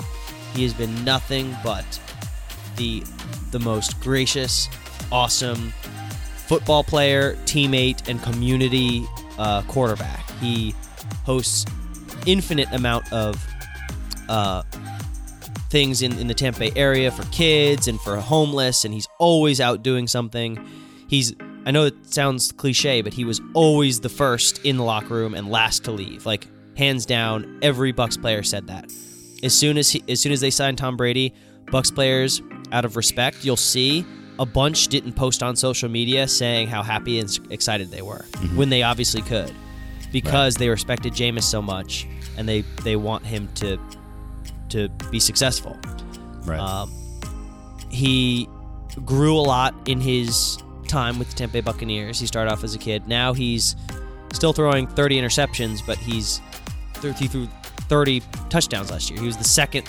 he 0.55 0.62
has 0.62 0.74
been 0.74 1.05
nothing 1.05 1.55
but 1.62 1.85
the 2.77 3.03
the 3.51 3.59
most 3.61 4.01
gracious, 4.01 4.68
awesome 5.12 5.72
football 6.47 6.84
player, 6.84 7.34
teammate, 7.44 8.09
and 8.09 8.22
community 8.22 9.05
uh, 9.38 9.62
quarterback. 9.62 10.28
He 10.40 10.74
hosts 11.24 11.66
infinite 12.26 12.70
amount 12.72 13.12
of 13.12 13.44
uh, 14.28 14.62
things 15.70 16.03
in, 16.03 16.18
in 16.18 16.26
the 16.26 16.34
Tampa 16.34 16.61
Bay 16.61 16.72
area 16.76 17.11
for 17.11 17.24
kids 17.26 17.88
and 17.88 18.01
for 18.01 18.16
homeless, 18.16 18.84
and 18.84 18.94
he's 18.94 19.09
always 19.18 19.61
out 19.61 19.82
doing 19.82 20.07
something. 20.07 20.59
He's 21.09 21.34
I 21.66 21.72
know 21.72 21.84
it 21.84 21.94
sounds 22.07 22.53
cliche, 22.53 23.03
but 23.03 23.12
he 23.12 23.24
was 23.24 23.40
always 23.53 23.99
the 23.99 24.09
first 24.09 24.64
in 24.64 24.76
the 24.76 24.84
locker 24.84 25.14
room 25.14 25.34
and 25.34 25.51
last 25.51 25.84
to 25.84 25.90
leave. 25.90 26.24
Like 26.24 26.47
hands 26.76 27.05
down, 27.05 27.59
every 27.61 27.90
Bucks 27.90 28.16
player 28.16 28.44
said 28.44 28.68
that. 28.68 28.92
As 29.42 29.53
soon 29.53 29.76
as 29.76 29.90
he, 29.90 30.05
as 30.09 30.20
soon 30.20 30.30
as 30.30 30.40
they 30.40 30.51
signed 30.51 30.78
Tom 30.78 30.97
Brady, 30.97 31.34
Bucks 31.72 31.90
players, 31.90 32.40
out 32.70 32.84
of 32.84 32.97
respect, 32.97 33.44
you'll 33.44 33.57
see 33.57 34.07
a 34.39 34.47
bunch 34.47 34.89
didn't 34.89 35.12
post 35.12 35.43
on 35.43 35.57
social 35.57 35.89
media 35.89 36.28
saying 36.28 36.68
how 36.68 36.82
happy 36.82 37.18
and 37.18 37.39
excited 37.51 37.91
they 37.91 38.03
were 38.03 38.24
when 38.55 38.68
they 38.68 38.82
obviously 38.82 39.22
could, 39.22 39.53
because 40.12 40.57
they 40.57 40.68
respected 40.68 41.12
Jameis 41.12 41.45
so 41.45 41.62
much 41.62 42.07
and 42.37 42.49
they 42.49 42.62
they 42.82 42.97
want 42.97 43.24
him 43.24 43.49
to 43.57 43.78
to 44.70 44.89
be 45.11 45.20
successful. 45.20 45.76
Right. 46.45 46.59
Um, 46.59 46.93
he 47.91 48.49
grew 49.05 49.37
a 49.37 49.43
lot 49.43 49.74
in 49.87 50.01
his 50.01 50.59
time 50.87 51.18
with 51.18 51.30
the 51.30 51.37
Tampa 51.37 51.55
Bay 51.55 51.61
Buccaneers. 51.61 52.18
He 52.18 52.26
started 52.26 52.53
off 52.53 52.64
as 52.64 52.74
a 52.74 52.78
kid. 52.78 53.07
Now 53.09 53.32
he's 53.32 53.76
still 54.32 54.53
throwing 54.53 54.87
30 54.87 55.20
interceptions, 55.20 55.80
but 55.87 55.99
he's 55.99 56.41
th- 57.01 57.18
he 57.18 57.26
threw 57.26 57.47
30 57.89 58.22
touchdowns 58.49 58.91
last 58.91 59.11
year. 59.11 59.20
He 59.20 59.26
was 59.26 59.37
the 59.37 59.45
second 59.45 59.89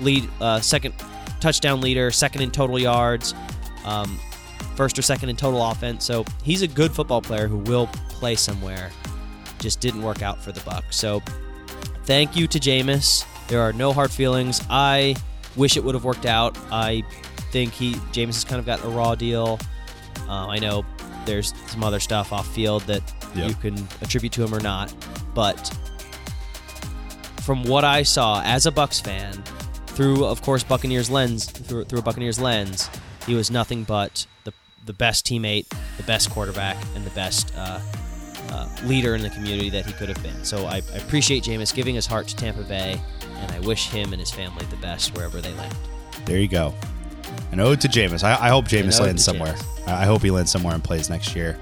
lead, 0.00 0.28
uh, 0.40 0.60
second 0.60 0.94
touchdown 1.40 1.80
leader, 1.80 2.10
second 2.10 2.42
in 2.42 2.50
total 2.50 2.78
yards, 2.78 3.34
um, 3.86 4.18
first 4.74 4.98
or 4.98 5.02
second 5.02 5.28
in 5.30 5.36
total 5.36 5.64
offense. 5.64 6.04
So 6.04 6.24
he's 6.42 6.62
a 6.62 6.68
good 6.68 6.92
football 6.92 7.22
player 7.22 7.46
who 7.48 7.58
will 7.58 7.86
play 8.08 8.34
somewhere. 8.36 8.90
Just 9.58 9.80
didn't 9.80 10.02
work 10.02 10.22
out 10.22 10.42
for 10.42 10.52
the 10.52 10.60
Bucks. 10.60 10.96
So 10.96 11.22
thank 12.04 12.36
you 12.36 12.46
to 12.48 12.58
Jameis. 12.58 13.24
There 13.48 13.60
are 13.62 13.72
no 13.72 13.92
hard 13.92 14.10
feelings. 14.10 14.60
I 14.68 15.16
wish 15.56 15.76
it 15.76 15.84
would 15.84 15.94
have 15.94 16.04
worked 16.04 16.26
out. 16.26 16.58
I 16.70 17.02
think 17.52 17.72
he 17.72 17.94
Jameis 18.12 18.34
has 18.34 18.44
kind 18.44 18.58
of 18.58 18.66
got 18.66 18.84
a 18.84 18.88
raw 18.88 19.14
deal. 19.14 19.58
Uh, 20.28 20.48
I 20.48 20.58
know 20.58 20.84
there's 21.24 21.54
some 21.68 21.82
other 21.84 22.00
stuff 22.00 22.32
off 22.32 22.46
field 22.54 22.82
that 22.82 23.02
Yeah. 23.34 23.46
you 23.46 23.54
can 23.54 23.74
attribute 24.02 24.32
to 24.34 24.44
him 24.44 24.54
or 24.54 24.60
not, 24.60 24.92
but 25.34 25.70
from 27.42 27.62
what 27.64 27.84
I 27.84 28.02
saw 28.02 28.42
as 28.44 28.66
a 28.66 28.72
Bucks 28.72 29.00
fan, 29.00 29.42
through 29.88 30.24
of 30.24 30.42
course 30.42 30.62
Buccaneers 30.64 31.08
lens, 31.10 31.44
through, 31.46 31.84
through 31.84 32.00
a 32.00 32.02
Buccaneers 32.02 32.38
lens, 32.40 32.90
he 33.26 33.34
was 33.34 33.50
nothing 33.50 33.84
but 33.84 34.26
the 34.44 34.52
the 34.86 34.92
best 34.92 35.26
teammate, 35.26 35.68
the 35.96 36.02
best 36.04 36.30
quarterback, 36.30 36.76
and 36.94 37.04
the 37.04 37.10
best 37.10 37.52
uh, 37.56 37.80
uh, 38.50 38.68
leader 38.84 39.16
in 39.16 39.22
the 39.22 39.30
community 39.30 39.68
that 39.70 39.84
he 39.84 39.92
could 39.92 40.08
have 40.08 40.22
been. 40.22 40.44
So 40.44 40.66
I, 40.66 40.76
I 40.76 40.98
appreciate 40.98 41.42
Jameis 41.42 41.74
giving 41.74 41.94
his 41.96 42.06
heart 42.06 42.28
to 42.28 42.36
Tampa 42.36 42.62
Bay, 42.62 43.00
and 43.40 43.52
I 43.52 43.60
wish 43.60 43.88
him 43.88 44.12
and 44.12 44.20
his 44.20 44.30
family 44.30 44.64
the 44.66 44.76
best 44.76 45.14
wherever 45.16 45.40
they 45.40 45.52
land. 45.54 45.74
There 46.24 46.38
you 46.38 46.48
go. 46.48 46.72
An 47.52 47.60
ode 47.60 47.80
to 47.80 47.88
Jameis. 47.88 48.22
I, 48.22 48.46
I 48.46 48.48
hope 48.48 48.66
Jameis 48.66 49.00
lands 49.00 49.24
somewhere. 49.24 49.54
Jameis. 49.54 49.88
I 49.88 50.02
I 50.02 50.04
hope 50.04 50.22
he 50.22 50.30
lands 50.30 50.50
somewhere 50.50 50.74
and 50.74 50.82
plays 50.82 51.10
next 51.10 51.34
year. 51.34 51.58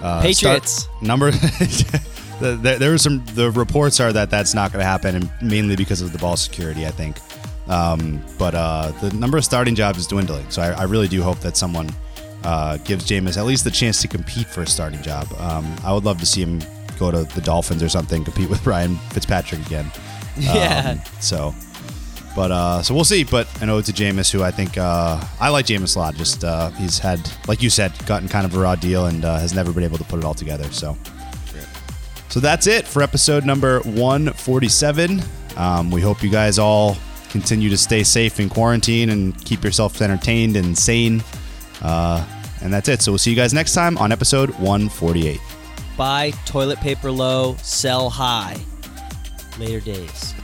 Uh, 0.00 0.22
Patriots. 0.22 0.88
number. 1.02 1.30
the, 2.40 2.58
the, 2.60 2.76
there 2.78 2.90
were 2.90 2.98
some. 2.98 3.24
The 3.34 3.50
reports 3.50 4.00
are 4.00 4.12
that 4.12 4.30
that's 4.30 4.54
not 4.54 4.72
going 4.72 4.80
to 4.80 4.86
happen, 4.86 5.16
and 5.16 5.30
mainly 5.42 5.76
because 5.76 6.00
of 6.00 6.12
the 6.12 6.18
ball 6.18 6.36
security. 6.36 6.86
I 6.86 6.90
think. 6.90 7.18
Um, 7.70 8.20
but 8.36 8.54
uh, 8.54 8.92
the 9.00 9.14
number 9.14 9.38
of 9.38 9.44
starting 9.44 9.76
jobs 9.76 9.98
is 9.98 10.06
dwindling, 10.08 10.50
so 10.50 10.60
I, 10.60 10.70
I 10.72 10.82
really 10.84 11.06
do 11.08 11.22
hope 11.22 11.38
that 11.40 11.56
someone 11.56 11.88
uh, 12.42 12.78
gives 12.78 13.06
Jameis 13.06 13.36
at 13.36 13.44
least 13.46 13.64
the 13.64 13.70
chance 13.70 14.02
to 14.02 14.08
compete 14.08 14.48
for 14.48 14.62
a 14.62 14.66
starting 14.66 15.00
job. 15.02 15.32
Um, 15.38 15.74
I 15.84 15.92
would 15.92 16.04
love 16.04 16.18
to 16.18 16.26
see 16.26 16.42
him 16.42 16.60
go 16.98 17.10
to 17.10 17.24
the 17.24 17.40
Dolphins 17.40 17.82
or 17.82 17.88
something, 17.88 18.24
compete 18.24 18.50
with 18.50 18.66
Ryan 18.66 18.96
Fitzpatrick 19.10 19.64
again. 19.66 19.90
Yeah. 20.36 20.92
Um, 20.92 21.00
so, 21.20 21.54
but 22.34 22.50
uh, 22.50 22.82
so 22.82 22.94
we'll 22.94 23.04
see. 23.04 23.24
But 23.24 23.46
an 23.60 23.68
ode 23.68 23.84
to 23.86 23.92
Jameis, 23.92 24.30
who 24.30 24.42
I 24.42 24.50
think 24.50 24.78
uh, 24.78 25.22
I 25.38 25.50
like 25.50 25.66
Jameis 25.66 25.96
a 25.96 25.98
lot. 25.98 26.14
Just 26.14 26.44
uh, 26.44 26.70
he's 26.70 26.98
had, 26.98 27.20
like 27.46 27.60
you 27.60 27.68
said, 27.68 27.92
gotten 28.06 28.26
kind 28.26 28.46
of 28.46 28.54
a 28.54 28.58
raw 28.58 28.74
deal 28.74 29.06
and 29.06 29.24
uh, 29.24 29.38
has 29.38 29.52
never 29.52 29.72
been 29.72 29.82
able 29.82 29.98
to 29.98 30.04
put 30.04 30.18
it 30.18 30.24
all 30.24 30.32
together. 30.32 30.64
So, 30.70 30.96
so 32.30 32.40
that's 32.40 32.68
it 32.68 32.86
for 32.86 33.02
episode 33.02 33.44
number 33.44 33.80
147. 33.80 35.20
Um, 35.56 35.90
we 35.90 36.00
hope 36.00 36.22
you 36.22 36.30
guys 36.30 36.58
all 36.58 36.96
continue 37.30 37.70
to 37.70 37.78
stay 37.78 38.02
safe 38.02 38.40
in 38.40 38.48
quarantine 38.48 39.10
and 39.10 39.42
keep 39.44 39.64
yourself 39.64 40.00
entertained 40.02 40.56
and 40.56 40.76
sane. 40.76 41.22
Uh, 41.82 42.26
and 42.62 42.72
that's 42.72 42.88
it. 42.88 43.00
So 43.00 43.12
we'll 43.12 43.18
see 43.18 43.30
you 43.30 43.36
guys 43.36 43.54
next 43.54 43.72
time 43.74 43.96
on 43.98 44.12
episode 44.12 44.50
148. 44.58 45.40
Buy 45.96 46.30
toilet 46.44 46.80
paper 46.80 47.10
low, 47.10 47.56
sell 47.62 48.10
high. 48.10 48.56
Later 49.58 49.80
days. 49.80 50.34